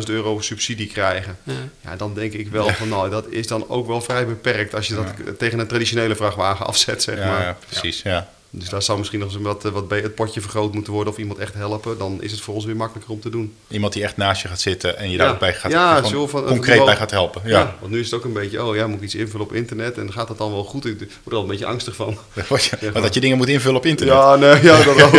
25.000 0.00 0.04
euro 0.06 0.40
subsidie 0.40 0.86
krijgen. 0.86 1.36
Ja. 1.42 1.52
Ja, 1.80 1.96
dan 1.96 2.14
denk 2.14 2.32
ik 2.32 2.48
wel 2.48 2.68
van 2.68 2.88
nou, 2.88 3.10
dat 3.10 3.26
is 3.28 3.46
dan 3.46 3.68
ook 3.68 3.86
wel 3.86 4.00
vrij 4.00 4.26
beperkt 4.26 4.74
als 4.74 4.88
je 4.88 4.94
dat 4.94 5.38
tegen 5.38 5.58
een 5.58 5.66
traditionele 5.66 6.16
vrachtwagen 6.16 6.66
afzet, 6.66 7.02
zeg 7.02 7.18
ja, 7.18 7.26
maar. 7.26 7.42
ja, 7.42 7.56
precies. 7.68 8.02
Ja. 8.02 8.28
Dus 8.50 8.68
daar 8.68 8.82
zou 8.82 8.98
misschien 8.98 9.20
nog 9.20 9.34
eens 9.34 9.42
wat, 9.42 9.62
wat 9.62 9.88
bij 9.88 10.00
het 10.00 10.14
potje 10.14 10.40
vergroot 10.40 10.74
moeten 10.74 10.92
worden 10.92 11.12
of 11.12 11.18
iemand 11.18 11.38
echt 11.38 11.54
helpen. 11.54 11.98
Dan 11.98 12.22
is 12.22 12.30
het 12.30 12.40
voor 12.40 12.54
ons 12.54 12.64
weer 12.64 12.76
makkelijker 12.76 13.12
om 13.12 13.20
te 13.20 13.30
doen. 13.30 13.54
Iemand 13.68 13.92
die 13.92 14.02
echt 14.02 14.16
naast 14.16 14.42
je 14.42 14.48
gaat 14.48 14.60
zitten 14.60 14.98
en 14.98 15.10
je 15.10 15.16
Ja. 15.16 15.22
daar 15.24 15.32
ook 15.32 15.38
bij 15.38 15.54
gaat, 15.54 15.70
Ja, 15.70 16.02
zo 16.04 16.26
van- 16.26 16.44
concreet 16.44 16.84
bij 16.84 16.96
gaat 16.96 17.10
helpen. 17.10 17.42
Ja. 17.44 17.58
Ja. 17.58 17.76
want 17.80 17.92
nu 17.92 17.98
is 18.00 18.04
het 18.04 18.14
ook 18.14 18.24
een 18.24 18.32
beetje, 18.32 18.64
oh 18.64 18.76
ja, 18.76 18.86
moet 18.86 18.96
ik 18.96 19.02
iets 19.04 19.14
invullen 19.14 19.46
op 19.46 19.52
internet 19.52 19.98
en 19.98 20.12
gaat 20.12 20.28
dat 20.28 20.38
dan 20.38 20.52
wel 20.52 20.64
goed? 20.64 20.86
Ik 20.86 20.98
word 20.98 21.10
er 21.26 21.34
al 21.34 21.40
een 21.42 21.46
beetje 21.48 21.66
angstig 21.66 21.94
van. 21.96 22.18
Je- 22.34 22.92
want 22.92 23.04
dat 23.04 23.14
je 23.14 23.20
dingen 23.20 23.36
moet 23.36 23.48
invullen 23.48 23.76
op 23.76 23.86
internet. 23.86 24.14
Ja, 24.14 24.36
nee, 24.36 24.62
ja, 24.62 24.82
dat 24.84 25.02
ook. 25.02 25.12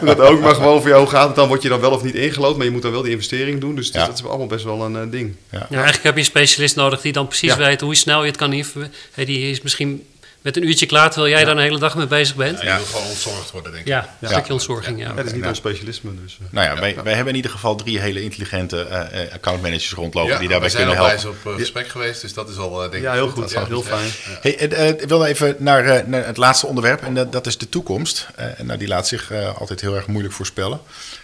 Dat 0.16 0.20
ook. 0.20 0.40
Maar 0.40 0.54
gewoon 0.54 0.80
voor 0.80 0.88
jou, 0.88 1.00
hoe 1.00 1.10
gaat 1.10 1.26
het 1.26 1.36
dan? 1.36 1.48
Word 1.48 1.62
je 1.62 1.68
dan 1.68 1.80
wel 1.80 1.90
of 1.90 2.02
niet 2.02 2.14
ingelood? 2.14 2.56
Maar 2.56 2.64
je 2.66 2.72
moet 2.72 2.82
dan 2.82 2.92
wel 2.92 3.02
die 3.02 3.10
investering 3.12 3.60
doen. 3.60 3.74
Dus 3.74 3.90
dat 3.92 4.12
is 4.18 4.24
allemaal 4.24 4.46
best 4.46 4.64
wel 4.64 4.84
een 4.84 4.96
eh, 4.96 5.02
ding. 5.10 5.34
Ja. 5.50 5.58
Ja, 5.58 5.74
eigenlijk 5.76 6.02
heb 6.02 6.12
je 6.14 6.18
een 6.20 6.24
specialist 6.26 6.76
nodig 6.76 7.00
die 7.00 7.12
dan 7.12 7.26
precies 7.26 7.50
Ja. 7.50 7.58
weet 7.58 7.80
hoe 7.80 7.94
snel 7.94 8.20
je 8.20 8.26
het 8.26 8.36
kan 8.36 8.52
invullen. 8.52 8.92
Hey, 9.12 9.24
die 9.24 9.50
is 9.50 9.62
misschien 9.62 10.02
met 10.46 10.56
een 10.56 10.66
uurtje 10.68 10.86
klaar 10.86 11.10
terwijl 11.10 11.32
jij 11.34 11.44
daar 11.44 11.56
een 11.56 11.62
hele 11.62 11.78
dag 11.78 11.96
mee 11.96 12.06
bezig 12.06 12.36
bent. 12.36 12.58
Ja, 12.60 12.64
Ja, 12.64 12.72
je 12.72 12.76
wil 12.78 12.86
gewoon 12.86 13.06
ontzorgd 13.06 13.50
worden, 13.50 13.72
denk 13.72 13.86
ik. 13.86 13.92
een 13.92 14.02
Ja. 14.20 14.28
stukje 14.28 14.52
ontzorging, 14.52 14.98
ja. 14.98 15.08
Ja, 15.08 15.14
dat 15.14 15.26
is 15.26 15.32
niet 15.32 15.42
Ja. 15.42 15.48
ons 15.48 15.58
specialisme. 15.58 16.10
Dus, 16.22 16.38
eh. 16.40 16.46
Nou 16.50 16.66
ja, 16.66 16.80
wij, 16.80 16.94
wij 17.04 17.12
hebben 17.12 17.28
in 17.30 17.36
ieder 17.36 17.50
geval 17.50 17.74
drie 17.74 17.98
hele 18.00 18.22
intelligente 18.22 18.80
eh, 18.82 19.22
eh, 19.22 19.32
accountmanagers 19.32 19.92
rondlopen 19.92 20.32
Ja, 20.32 20.38
die 20.38 20.48
daarbij 20.48 20.68
we 20.68 20.74
zijn 20.76 20.86
kunnen 20.86 21.02
al 21.04 21.08
helpen. 21.10 21.32
bij 21.32 21.42
ze 21.44 21.50
op 21.52 21.58
gesprek 21.58 21.88
geweest, 21.88 22.20
dus 22.20 22.34
dat 22.34 22.48
is 22.48 22.56
al, 22.58 22.84
eh, 22.84 22.90
denk 22.90 23.02
ja, 23.02 23.10
ik 23.12 23.18
heel 23.18 23.28
goed. 23.28 23.50
Ja, 23.50 23.64
heel 23.66 23.84
ja. 23.88 23.96
fijn. 23.96 24.10
Hey, 24.40 24.52
ik 25.00 25.08
wil 25.08 25.24
even 25.24 25.56
naar, 25.58 25.84
eh, 25.84 26.06
naar 26.06 26.26
het 26.26 26.36
laatste 26.36 26.66
onderwerp 26.66 27.02
en 27.02 27.14
dat, 27.14 27.32
dat 27.32 27.46
is 27.46 27.58
de 27.58 27.68
toekomst. 27.68 28.26
Eh, 28.34 28.46
nou, 28.62 28.78
die 28.78 28.88
laat 28.88 29.08
zich 29.08 29.30
eh, 29.30 29.58
altijd 29.60 29.80
heel 29.80 29.94
erg 29.94 30.06
moeilijk 30.06 30.34
voorspellen. 30.34 30.80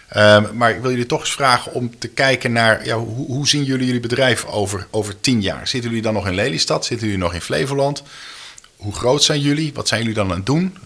Ehm, 0.09 0.43
maar 0.53 0.71
ik 0.71 0.81
wil 0.81 0.89
jullie 0.89 1.05
toch 1.05 1.19
eens 1.19 1.31
vragen 1.31 1.73
om 1.73 1.99
te 1.99 2.07
kijken 2.07 2.51
naar 2.51 2.85
ja, 2.85 2.95
hoe, 2.97 3.25
hoe 3.27 3.47
zien 3.47 3.63
jullie 3.63 3.85
jullie 3.85 4.01
bedrijf 4.01 4.45
over, 4.45 4.87
over 4.91 5.19
tien 5.19 5.41
jaar? 5.41 5.67
Zitten 5.67 5.89
jullie 5.89 6.03
dan 6.05 6.13
nog 6.13 6.27
in 6.27 6.35
Lelystad? 6.35 6.85
Zitten 6.85 7.07
jullie 7.07 7.21
nog 7.23 7.33
in 7.33 7.41
Flevoland? 7.41 8.03
Hoe 8.75 8.93
groot 8.93 9.23
zijn 9.23 9.39
jullie? 9.39 9.73
Wat 9.73 9.87
zijn 9.87 9.99
jullie 9.99 10.15
dan 10.15 10.29
aan 10.29 10.37
het 10.37 10.45
doen? 10.45 10.77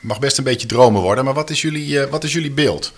Mag 0.00 0.18
best 0.18 0.38
een 0.38 0.44
beetje 0.44 0.66
dromen 0.66 1.02
worden, 1.02 1.24
maar 1.24 1.34
wat 1.34 1.50
is 1.50 1.62
jullie, 1.62 2.00
eh, 2.00 2.10
wat 2.10 2.24
is 2.24 2.32
jullie 2.32 2.50
beeld? 2.50 2.92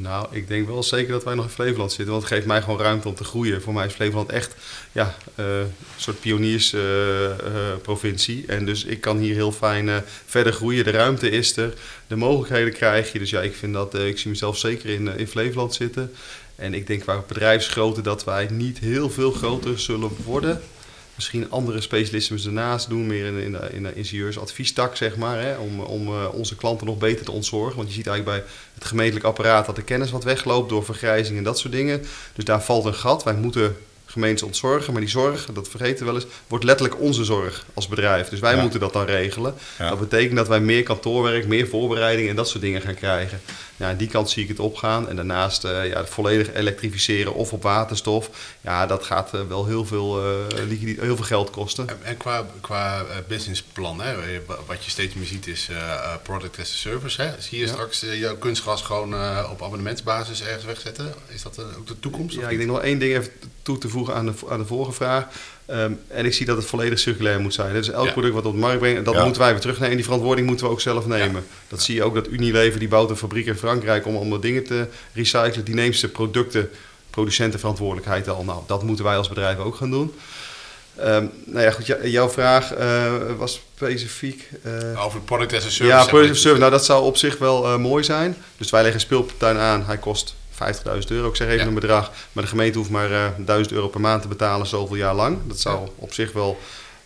Nou, 0.00 0.26
ik 0.30 0.48
denk 0.48 0.66
wel 0.66 0.82
zeker 0.82 1.12
dat 1.12 1.24
wij 1.24 1.34
nog 1.34 1.44
in 1.44 1.50
Flevoland 1.50 1.92
zitten. 1.92 2.10
Want 2.10 2.24
het 2.24 2.32
geeft 2.32 2.46
mij 2.46 2.62
gewoon 2.62 2.80
ruimte 2.80 3.08
om 3.08 3.14
te 3.14 3.24
groeien. 3.24 3.62
Voor 3.62 3.72
mij 3.72 3.86
is 3.86 3.92
Flevoland 3.92 4.30
echt 4.30 4.54
ja, 4.92 5.14
eh, 5.34 5.58
een 5.58 5.72
soort 5.96 6.20
pioniersprovincie. 6.20 8.44
en 8.46 8.66
dus 8.66 8.84
ik 8.84 9.00
kan 9.00 9.18
hier 9.18 9.34
heel 9.34 9.52
fijn 9.52 9.88
eh, 9.88 9.96
verder 10.26 10.52
groeien. 10.52 10.84
De 10.84 10.90
ruimte 10.90 11.30
is 11.30 11.56
er. 11.56 11.74
De 12.06 12.16
mogelijkheden 12.16 12.72
krijg 12.72 13.12
je. 13.12 13.18
Dus 13.18 13.30
ja, 13.30 13.40
ik, 13.40 13.54
vind 13.54 13.74
dat, 13.74 13.94
ik 13.94 14.18
zie 14.18 14.30
mezelf 14.30 14.58
zeker 14.58 14.88
in, 14.88 15.18
in 15.18 15.28
Flevoland 15.28 15.74
zitten. 15.74 16.14
En 16.56 16.74
ik 16.74 16.86
denk 16.86 17.00
qua 17.00 17.24
bedrijfsgrootte 17.26 18.00
dat 18.00 18.24
wij 18.24 18.48
niet 18.50 18.78
heel 18.78 19.10
veel 19.10 19.32
groter 19.32 19.80
zullen 19.80 20.10
worden. 20.24 20.62
Misschien 21.18 21.50
andere 21.50 21.80
specialismen 21.80 22.44
ernaast 22.44 22.88
doen, 22.88 23.06
meer 23.06 23.26
in, 23.26 23.38
in 23.38 23.52
de, 23.52 23.68
in 23.72 23.82
de 23.82 23.94
ingenieursadviestak, 23.94 24.96
zeg 24.96 25.16
maar. 25.16 25.40
Hè, 25.40 25.56
om 25.56 25.80
om 25.80 26.06
eh, 26.06 26.26
onze 26.32 26.56
klanten 26.56 26.86
nog 26.86 26.98
beter 26.98 27.24
te 27.24 27.32
ontzorgen. 27.32 27.76
Want 27.76 27.88
je 27.88 27.94
ziet 27.94 28.06
eigenlijk 28.06 28.38
bij 28.44 28.52
het 28.74 28.84
gemeentelijk 28.84 29.24
apparaat 29.26 29.66
dat 29.66 29.76
de 29.76 29.82
kennis 29.82 30.10
wat 30.10 30.24
wegloopt 30.24 30.68
door 30.68 30.84
vergrijzing 30.84 31.38
en 31.38 31.44
dat 31.44 31.58
soort 31.58 31.72
dingen. 31.72 32.04
Dus 32.34 32.44
daar 32.44 32.62
valt 32.62 32.84
een 32.84 32.94
gat. 32.94 33.24
Wij 33.24 33.34
moeten 33.34 33.76
gemeentes 34.06 34.42
ontzorgen, 34.42 34.92
maar 34.92 35.00
die 35.00 35.10
zorg, 35.10 35.48
dat 35.52 35.68
vergeten 35.68 35.98
we 35.98 36.04
wel 36.12 36.14
eens, 36.14 36.30
wordt 36.46 36.64
letterlijk 36.64 37.00
onze 37.00 37.24
zorg 37.24 37.64
als 37.74 37.88
bedrijf. 37.88 38.28
Dus 38.28 38.40
wij 38.40 38.54
Ja. 38.54 38.60
moeten 38.62 38.80
dat 38.80 38.92
dan 38.92 39.04
regelen. 39.04 39.54
Ja. 39.78 39.88
Dat 39.88 39.98
betekent 40.00 40.36
dat 40.36 40.48
wij 40.48 40.60
meer 40.60 40.82
kantoorwerk, 40.82 41.46
meer 41.46 41.68
voorbereiding 41.68 42.28
en 42.28 42.36
dat 42.36 42.48
soort 42.48 42.62
dingen 42.62 42.80
gaan 42.80 42.94
krijgen. 42.94 43.40
Ja, 43.78 43.88
aan 43.88 43.96
die 43.96 44.08
kant 44.08 44.30
zie 44.30 44.42
ik 44.42 44.48
het 44.48 44.58
opgaan. 44.60 45.08
En 45.08 45.16
daarnaast 45.16 45.64
eh, 45.64 45.86
ja, 45.88 45.98
het 45.98 46.08
volledig 46.08 46.54
elektrificeren 46.54 47.34
of 47.34 47.52
op 47.52 47.62
waterstof. 47.62 48.30
Ja, 48.60 48.86
dat 48.86 49.04
gaat 49.04 49.34
eh, 49.34 49.40
wel 49.48 49.66
heel 49.66 49.84
veel, 49.86 50.22
eh, 50.50 50.68
heel 51.00 51.16
veel 51.16 51.24
geld 51.24 51.50
kosten. 51.50 51.88
En, 51.88 51.98
en 52.02 52.16
qua, 52.16 52.46
qua 52.60 53.04
businessplan, 53.28 54.00
hè, 54.00 54.14
wa- 54.46 54.58
wat 54.66 54.84
je 54.84 54.90
steeds 54.90 55.14
meer 55.14 55.26
ziet 55.26 55.46
is 55.46 55.68
product 56.22 56.58
as 56.60 56.72
a 56.72 56.76
service. 56.76 57.22
Hè? 57.22 57.30
Zie 57.40 57.58
je 57.58 57.66
Ja. 57.66 57.72
straks 57.72 58.00
jouw 58.00 58.36
kunstgras 58.36 58.82
gewoon 58.82 59.14
op 59.50 59.62
abonnementsbasis 59.62 60.42
ergens 60.42 60.64
wegzetten? 60.64 61.14
Is 61.28 61.42
dat 61.42 61.58
ook 61.78 61.86
de 61.86 61.98
toekomst? 62.00 62.36
Ja, 62.36 62.48
ik 62.48 62.56
denk 62.58 62.70
nog 62.70 62.80
één 62.82 62.98
ding 62.98 63.14
even 63.16 63.32
toe 63.68 63.78
te 63.78 63.88
voegen 63.88 64.14
aan 64.14 64.26
de, 64.26 64.32
aan 64.48 64.58
de 64.58 64.66
vorige 64.66 64.92
vraag. 64.92 65.24
Ehm, 65.66 65.92
en 66.08 66.24
ik 66.26 66.34
zie 66.34 66.46
dat 66.46 66.56
het 66.56 66.66
volledig 66.66 66.98
circulair 66.98 67.40
moet 67.40 67.54
zijn. 67.54 67.72
Dus 67.72 67.90
elk 67.90 68.06
Ja. 68.06 68.12
product 68.12 68.34
wat 68.34 68.44
op 68.44 68.52
de 68.52 68.58
markt 68.58 68.78
brengt, 68.78 69.04
dat 69.04 69.14
Ja. 69.14 69.22
moeten 69.24 69.42
wij 69.42 69.50
weer 69.50 69.60
terugnemen. 69.60 69.90
En 69.90 69.96
die 69.96 70.04
verantwoording 70.04 70.46
moeten 70.46 70.66
we 70.66 70.72
ook 70.72 70.80
zelf 70.80 71.06
nemen. 71.06 71.46
Dat 71.68 71.82
zie 71.82 71.94
je 71.94 72.02
ook 72.02 72.14
dat 72.14 72.28
Unilever, 72.28 72.78
die 72.78 72.88
bouwt 72.88 73.10
een 73.10 73.16
fabriek 73.16 73.46
in 73.46 73.56
Frankrijk 73.56 74.06
om 74.06 74.16
allemaal 74.16 74.40
dingen 74.40 74.64
te 74.64 74.86
recyclen. 75.12 75.64
Die 75.64 75.74
neemt 75.74 75.96
zijn 75.96 76.12
producten, 76.12 76.70
producentenverantwoordelijkheid 77.10 78.28
al. 78.28 78.44
Nou, 78.44 78.60
dat 78.66 78.82
moeten 78.82 79.04
wij 79.04 79.16
als 79.16 79.28
bedrijf 79.28 79.58
ook 79.58 79.74
gaan 79.76 79.90
doen. 79.90 80.14
Ehm, 80.96 81.26
nou 81.44 81.64
ja, 81.64 81.70
goed, 81.70 81.86
jou- 81.86 82.08
jouw 82.08 82.28
vraag 82.30 82.72
eh, 82.74 83.12
was 83.38 83.60
specifiek... 83.76 84.48
eh, 84.62 85.04
Over 85.04 85.20
product 85.20 85.52
as 85.52 85.64
a 85.66 85.70
service. 85.70 85.84
ja, 85.96 86.04
product 86.04 86.22
maar. 86.26 86.30
of 86.30 86.36
service. 86.36 86.60
Nou, 86.60 86.70
dat 86.72 86.84
zou 86.84 87.04
op 87.04 87.16
zich 87.16 87.38
wel 87.38 87.64
eh, 87.64 87.76
mooi 87.76 88.04
zijn. 88.04 88.36
Dus 88.56 88.70
wij 88.70 88.82
leggen 88.82 89.00
een 89.00 89.06
speeltuin 89.06 89.56
aan. 89.58 89.84
Hij 89.84 89.98
kost 89.98 90.34
50.000 90.62 91.10
euro. 91.10 91.28
Ik 91.28 91.36
zeg 91.36 91.46
even 91.48 91.60
Ja. 91.60 91.66
een 91.66 91.74
bedrag. 91.74 92.10
Maar 92.32 92.42
de 92.44 92.50
gemeente 92.50 92.78
hoeft 92.78 92.90
maar 92.90 93.12
eh 93.12 93.26
1000 93.36 93.74
euro 93.74 93.88
per 93.88 94.00
maand 94.00 94.22
te 94.22 94.28
betalen 94.28 94.66
zoveel 94.66 94.96
jaar 94.96 95.14
lang. 95.14 95.38
Dat 95.46 95.60
zou 95.60 95.88
op 95.96 96.12
zich 96.12 96.32
wel 96.32 96.58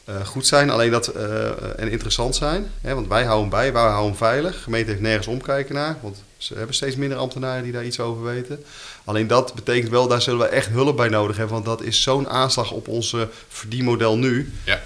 eh, 0.05 0.27
goed 0.27 0.47
zijn. 0.47 0.71
Alleen 0.71 0.91
dat 0.91 1.07
eh, 1.07 1.45
en 1.81 1.91
interessant 1.91 2.37
zijn. 2.37 2.71
Hè, 2.81 2.95
want 2.95 3.09
wij 3.09 3.25
houden 3.25 3.41
hem 3.41 3.51
bij. 3.51 3.73
Wij 3.73 3.83
houden 3.83 4.07
hem 4.07 4.17
veilig. 4.17 4.53
De 4.55 4.61
gemeente 4.63 4.91
heeft 4.91 5.03
nergens 5.03 5.27
omkijken 5.27 5.75
naar. 5.75 5.97
Want 6.01 6.23
ze 6.37 6.55
hebben 6.55 6.75
steeds 6.75 6.97
minder 6.97 7.19
ambtenaren 7.19 7.63
die 7.63 7.73
daar 7.73 7.85
iets 7.85 8.01
over 8.01 8.23
weten. 8.25 8.65
Alleen 9.05 9.27
dat 9.27 9.55
betekent 9.55 9.91
wel, 9.91 10.09
daar 10.09 10.23
zullen 10.23 10.41
we 10.41 10.47
echt 10.47 10.69
hulp 10.69 10.97
bij 10.97 11.09
nodig 11.09 11.37
hebben. 11.37 11.55
Want 11.55 11.67
dat 11.67 11.83
is 11.83 12.03
zo'n 12.03 12.29
aanslag 12.29 12.71
op 12.71 12.89
onze 12.89 13.29
verdienmodel 13.49 14.19
nu. 14.19 14.53
Ja. 14.65 14.81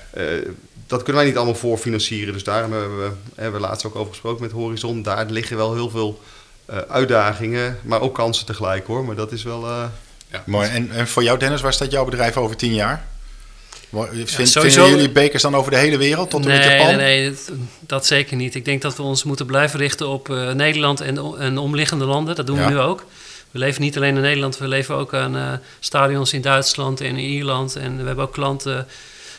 Dat 0.87 1.03
kunnen 1.03 1.15
wij 1.23 1.25
niet 1.31 1.37
allemaal 1.37 1.55
voorfinancieren. 1.55 2.33
Dus 2.33 2.45
daarom 2.45 2.73
hebben 2.73 2.99
we, 2.99 3.11
hebben 3.35 3.61
we 3.61 3.67
laatst 3.67 3.87
ook 3.87 3.97
over 3.97 4.11
gesproken 4.13 4.43
met 4.43 4.53
Horizon. 4.53 5.03
Daar 5.03 5.27
liggen 5.27 5.57
wel 5.57 5.75
heel 5.75 5.91
veel 5.91 6.21
eh, 6.67 6.79
uitdagingen, 6.89 7.79
maar 7.83 8.01
ook 8.01 8.15
kansen 8.15 8.47
tegelijk 8.47 8.87
hoor. 8.87 9.05
Maar 9.05 9.17
dat 9.17 9.33
is 9.33 9.43
wel. 9.43 9.67
eh, 9.67 9.85
Mooi. 10.45 10.69
En, 10.69 10.91
en 10.91 11.09
voor 11.09 11.23
jou, 11.23 11.39
Dennis, 11.39 11.61
waar 11.61 11.73
staat 11.73 11.91
jouw 11.91 12.05
bedrijf 12.05 12.37
over 12.37 12.57
tien 12.57 12.75
jaar? 12.75 13.07
Vind, 13.91 14.29
sowieso- 14.31 14.61
Vinden 14.61 14.89
jullie 14.91 15.11
bekers 15.11 15.43
dan 15.43 15.55
over 15.55 15.71
de 15.71 15.77
hele 15.77 15.97
wereld 15.97 16.31
tot 16.31 16.43
en 16.43 16.49
nee, 16.49 16.59
met 16.59 16.67
Japan? 16.69 16.87
nee, 16.87 16.97
nee, 16.97 17.31
dat, 17.31 17.51
dat 17.81 18.07
zeker 18.07 18.37
niet. 18.37 18.55
Ik 18.55 18.65
denk 18.65 18.83
dat 18.83 18.97
we 18.97 19.03
ons 19.03 19.25
moeten 19.25 19.47
blijven 19.47 19.79
richten 19.79 20.09
op 20.09 20.31
eh, 20.31 20.51
Nederland 20.53 21.01
en, 21.01 21.19
en 21.39 21.59
omliggende 21.59 22.05
landen. 22.05 22.35
Dat 22.35 22.47
doen 22.47 22.57
Ja. 22.59 22.65
we 22.65 22.71
nu 22.71 22.79
ook. 22.79 23.05
We 23.51 23.59
leven 23.59 23.83
niet 23.83 23.97
alleen 23.97 24.15
in 24.17 24.21
Nederland, 24.23 24.59
we 24.59 24.69
leven 24.69 24.95
ook 24.95 25.15
aan 25.15 25.37
eh, 25.37 25.53
stadions 25.81 26.33
in 26.33 26.41
Duitsland 26.41 27.01
en 27.01 27.07
in 27.07 27.17
Ierland. 27.19 27.77
En 27.77 27.99
we 28.01 28.07
hebben 28.07 28.25
ook 28.25 28.33
klanten 28.33 28.87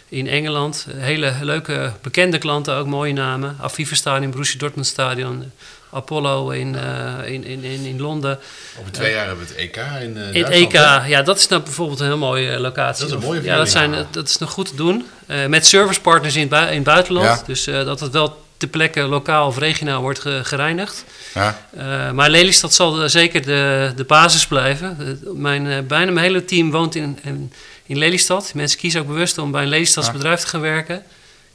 in 0.10 0.28
Engeland. 0.28 0.88
Hele 0.96 1.34
leuke, 1.42 1.92
bekende 2.02 2.38
klanten, 2.38 2.74
ook 2.76 2.88
mooie 2.88 3.14
namen. 3.14 3.58
Aviva 3.62 3.96
Stadion, 3.96 4.32
Borussia 4.32 4.60
Dortmund 4.60 4.88
Stadion, 4.88 5.52
Apollo 5.98 6.50
in, 6.50 6.76
eh, 6.76 7.32
in, 7.34 7.44
in, 7.46 7.64
in, 7.64 7.86
in 7.86 8.00
Londen. 8.02 8.40
Over 8.80 8.92
twee 8.92 9.12
jaar 9.14 9.28
hebben 9.28 9.46
we 9.48 9.52
het 9.54 9.62
EK 9.62 9.76
in 9.76 9.84
eh 9.84 10.02
In 10.02 10.16
het 10.18 10.34
Duitsland, 10.34 10.74
EK, 10.74 10.74
hè? 11.02 11.06
ja, 11.08 11.22
dat 11.22 11.38
is 11.38 11.48
nou 11.48 11.62
bijvoorbeeld 11.62 12.00
een 12.00 12.06
heel 12.06 12.18
mooie 12.18 12.50
eh, 12.52 12.60
locatie. 12.60 13.02
Dat 13.08 13.10
is 13.18 13.24
een 13.24 13.30
mooie 13.30 13.44
ja, 13.44 13.58
dat, 13.58 13.70
zijn, 13.70 14.08
dat 14.12 14.28
is 14.28 14.38
nog 14.38 14.52
goed 14.52 14.68
te 14.68 14.76
doen. 14.76 15.06
Eh, 15.26 15.46
met 15.46 15.66
servicepartners 15.66 16.36
in 16.36 16.42
in 16.50 16.52
het 16.54 16.84
buitenland. 16.84 17.26
Ja. 17.40 17.44
Dus 17.46 17.68
eh, 17.68 17.86
dat 17.86 18.00
het 18.00 18.12
wel 18.14 18.46
ter 18.58 18.68
plekke 18.68 19.02
lokaal 19.02 19.48
of 19.48 19.58
regionaal 19.58 20.02
wordt 20.02 20.20
ge- 20.20 20.40
gereinigd. 20.44 21.04
Ja, 21.34 21.60
Eh, 21.78 22.12
maar 22.12 22.30
Lelystad 22.30 22.74
zal 22.74 23.02
eh, 23.02 23.10
zeker 23.10 23.42
de, 23.46 23.92
de 23.96 24.04
basis 24.04 24.48
blijven. 24.48 24.98
Eh, 25.00 25.30
mijn, 25.34 25.68
eh, 25.68 25.78
bijna 25.88 26.12
mijn 26.12 26.26
hele 26.26 26.46
team 26.46 26.72
woont 26.72 26.96
in, 26.96 27.20
in, 27.24 27.52
in 27.86 27.98
Lelystad. 27.98 28.52
Mensen 28.54 28.80
kiezen 28.80 29.02
ook 29.02 29.08
bewust 29.08 29.38
om 29.38 29.52
bij 29.52 29.64
een 29.64 29.70
Lelystads 29.70 30.08
Ja. 30.08 30.14
bedrijf 30.14 30.40
te 30.42 30.48
gaan 30.48 30.62
werken. 30.62 31.04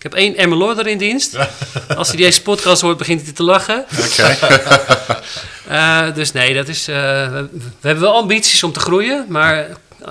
Ik 0.03 0.11
heb 0.13 0.15
één 0.15 0.49
MLO'er 0.49 0.87
in 0.87 0.99
dienst. 0.99 1.37
Als 1.97 2.09
hij 2.09 2.17
deze 2.17 2.43
podcast 2.43 2.81
hoort, 2.83 2.97
begint 2.99 3.23
hij 3.23 3.33
te 3.33 3.43
lachen. 3.43 3.85
oké. 4.05 4.37
Eh, 5.69 6.15
dus 6.15 6.33
nee, 6.33 6.55
dat 6.55 6.69
is, 6.69 6.89
eh, 6.89 6.95
we, 7.33 7.49
we 7.81 7.87
hebben 7.87 8.03
wel 8.05 8.15
ambities 8.15 8.63
om 8.63 8.73
te 8.73 8.81
groeien, 8.81 9.25
maar 9.29 9.67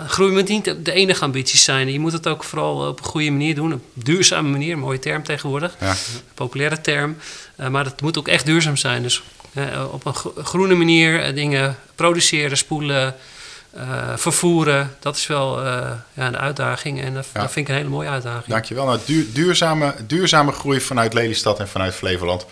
groei 0.07 0.31
moet 0.31 0.47
niet 0.47 0.75
de 0.85 0.91
enige 0.91 1.23
ambities 1.23 1.63
zijn. 1.63 1.91
Je 1.91 1.99
moet 1.99 2.11
het 2.11 2.27
ook 2.27 2.43
vooral 2.43 2.87
op 2.87 2.99
een 2.99 3.05
goede 3.05 3.31
manier 3.31 3.55
doen, 3.55 3.73
op 3.73 3.79
een 3.95 4.01
duurzame 4.03 4.49
manier, 4.49 4.73
een 4.73 4.79
mooie 4.79 4.99
term 4.99 5.23
tegenwoordig, 5.23 5.75
Ja. 5.79 5.93
populaire 6.33 6.81
term. 6.81 7.17
Eh, 7.55 7.67
maar 7.67 7.85
het 7.85 8.01
moet 8.01 8.17
ook 8.17 8.27
echt 8.27 8.45
duurzaam 8.45 8.77
zijn. 8.77 9.01
Dus 9.03 9.21
op 9.91 10.05
een 10.05 10.13
gro- 10.15 10.33
groene 10.43 10.75
manier 10.75 11.35
dingen 11.35 11.77
produceren, 11.95 12.57
spoelen, 12.57 13.15
eh, 13.73 13.83
vervoeren. 14.15 14.95
Dat 14.99 15.15
is 15.15 15.27
wel 15.27 15.57
eh, 15.65 15.91
ja, 16.13 16.27
een 16.27 16.37
uitdaging 16.37 17.01
en 17.01 17.13
dat, 17.13 17.25
Ja. 17.33 17.41
dat 17.41 17.51
vind 17.51 17.67
ik 17.67 17.73
een 17.73 17.79
hele 17.79 17.89
mooie 17.95 18.09
uitdaging. 18.09 18.45
Dankjewel. 18.45 18.85
Nou, 18.85 18.99
duur- 19.05 19.25
duurzame, 19.33 19.93
duurzame 20.07 20.51
groei 20.51 20.81
vanuit 20.81 21.13
Lelystad 21.13 21.59
en 21.59 21.67
vanuit 21.67 21.93
Flevoland. 21.93 22.45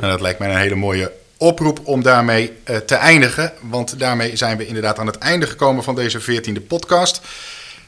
en 0.00 0.08
dat 0.08 0.20
lijkt 0.20 0.38
mij 0.38 0.50
een 0.50 0.56
hele 0.58 0.74
mooie 0.74 1.12
oproep 1.36 1.80
om 1.84 2.02
daarmee 2.02 2.52
eh, 2.64 2.76
te 2.76 2.94
eindigen. 2.94 3.52
Want 3.60 3.98
daarmee 3.98 4.36
zijn 4.36 4.56
we 4.56 4.66
inderdaad 4.66 4.98
aan 4.98 5.06
het 5.06 5.18
einde 5.18 5.46
gekomen 5.46 5.84
van 5.84 5.94
deze 5.94 6.20
14e 6.20 6.60
podcast. 6.66 7.20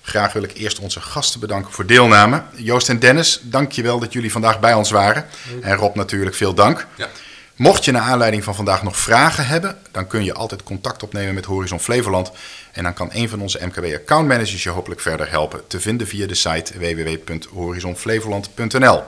Graag 0.02 0.32
wil 0.32 0.42
ik 0.42 0.52
eerst 0.54 0.78
onze 0.78 1.00
gasten 1.00 1.40
bedanken 1.40 1.72
voor 1.72 1.86
deelname. 1.86 2.42
Joost 2.54 2.88
en 2.88 2.98
Dennis, 2.98 3.40
dankjewel 3.42 3.98
dat 3.98 4.12
jullie 4.12 4.32
vandaag 4.32 4.60
bij 4.60 4.74
ons 4.74 4.90
waren. 4.90 5.24
En 5.60 5.74
Rob 5.76 5.94
natuurlijk 5.94 6.36
veel 6.36 6.54
dank. 6.54 6.86
Ja. 6.96 7.08
Mocht 7.56 7.84
je 7.84 7.92
naar 7.92 8.02
aanleiding 8.02 8.44
van 8.44 8.54
vandaag 8.54 8.82
nog 8.82 8.96
vragen 8.96 9.46
hebben, 9.46 9.78
dan 9.90 10.06
kun 10.06 10.24
je 10.24 10.34
altijd 10.34 10.62
contact 10.62 11.02
opnemen 11.02 11.34
met 11.34 11.44
Horizon 11.44 11.80
Flevoland. 11.80 12.30
En 12.72 12.82
dan 12.82 12.94
kan 12.94 13.10
een 13.12 13.28
van 13.28 13.40
onze 13.40 13.66
MKB 13.66 13.94
accountmanagers 13.94 14.62
je 14.62 14.70
hopelijk 14.70 15.00
verder 15.00 15.30
helpen. 15.30 15.66
Te 15.66 15.80
vinden 15.80 16.06
via 16.06 16.26
de 16.26 16.34
site 16.34 16.78
www.horizonflevoland.nl. 16.78 19.02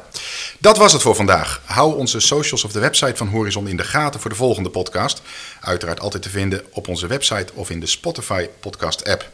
Dat 0.58 0.76
was 0.76 0.92
het 0.92 1.02
voor 1.02 1.14
vandaag. 1.14 1.62
Hou 1.64 1.96
onze 1.96 2.20
socials 2.20 2.64
of 2.64 2.72
de 2.72 2.80
website 2.80 3.16
van 3.16 3.28
Horizon 3.28 3.68
in 3.68 3.76
de 3.76 3.84
gaten 3.84 4.20
voor 4.20 4.30
de 4.30 4.36
volgende 4.36 4.70
podcast. 4.70 5.22
Uiteraard 5.60 6.00
altijd 6.00 6.22
te 6.22 6.30
vinden 6.30 6.62
op 6.70 6.88
onze 6.88 7.06
website 7.06 7.52
of 7.54 7.70
in 7.70 7.80
de 7.80 7.86
Spotify 7.86 8.48
podcast 8.60 9.08
app. 9.08 9.30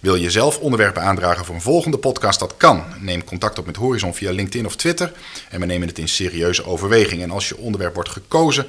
Wil 0.00 0.14
je 0.14 0.30
zelf 0.30 0.58
onderwerpen 0.58 1.02
aandragen 1.02 1.44
voor 1.44 1.54
een 1.54 1.60
volgende 1.60 1.98
podcast? 1.98 2.38
Dat 2.38 2.54
kan. 2.56 2.84
Neem 2.98 3.24
contact 3.24 3.58
op 3.58 3.66
met 3.66 3.76
Horizon 3.76 4.14
via 4.14 4.32
LinkedIn 4.32 4.66
of 4.66 4.76
Twitter. 4.76 5.12
En 5.50 5.60
we 5.60 5.66
nemen 5.66 5.88
het 5.88 5.98
in 5.98 6.08
serieuze 6.08 6.66
overweging. 6.66 7.22
En 7.22 7.30
als 7.30 7.48
je 7.48 7.56
onderwerp 7.56 7.94
wordt 7.94 8.10
gekozen, 8.10 8.66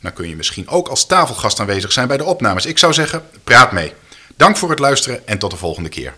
dan 0.00 0.12
kun 0.12 0.28
je 0.28 0.36
misschien 0.36 0.68
ook 0.68 0.88
als 0.88 1.06
tafelgast 1.06 1.60
aanwezig 1.60 1.92
zijn 1.92 2.08
bij 2.08 2.16
de 2.16 2.24
opnames. 2.24 2.66
Ik 2.66 2.78
zou 2.78 2.92
zeggen, 2.92 3.22
praat 3.44 3.72
mee. 3.72 3.92
Dank 4.36 4.56
voor 4.56 4.70
het 4.70 4.78
luisteren 4.78 5.26
en 5.26 5.38
tot 5.38 5.50
de 5.50 5.56
volgende 5.56 5.88
keer. 5.88 6.14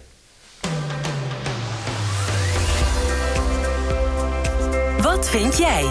Wat 5.01 5.28
vind 5.28 5.59
jij? 5.59 5.84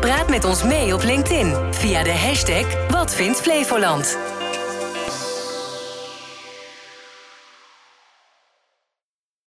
Praat 0.00 0.28
met 0.28 0.44
ons 0.44 0.62
mee 0.62 0.94
op 0.94 1.02
LinkedIn 1.02 1.56
via 1.70 2.02
de 2.02 2.12
hashtag 2.12 2.88
Wat 2.88 3.14
vindt 3.14 3.40
Flevoland. 3.40 4.18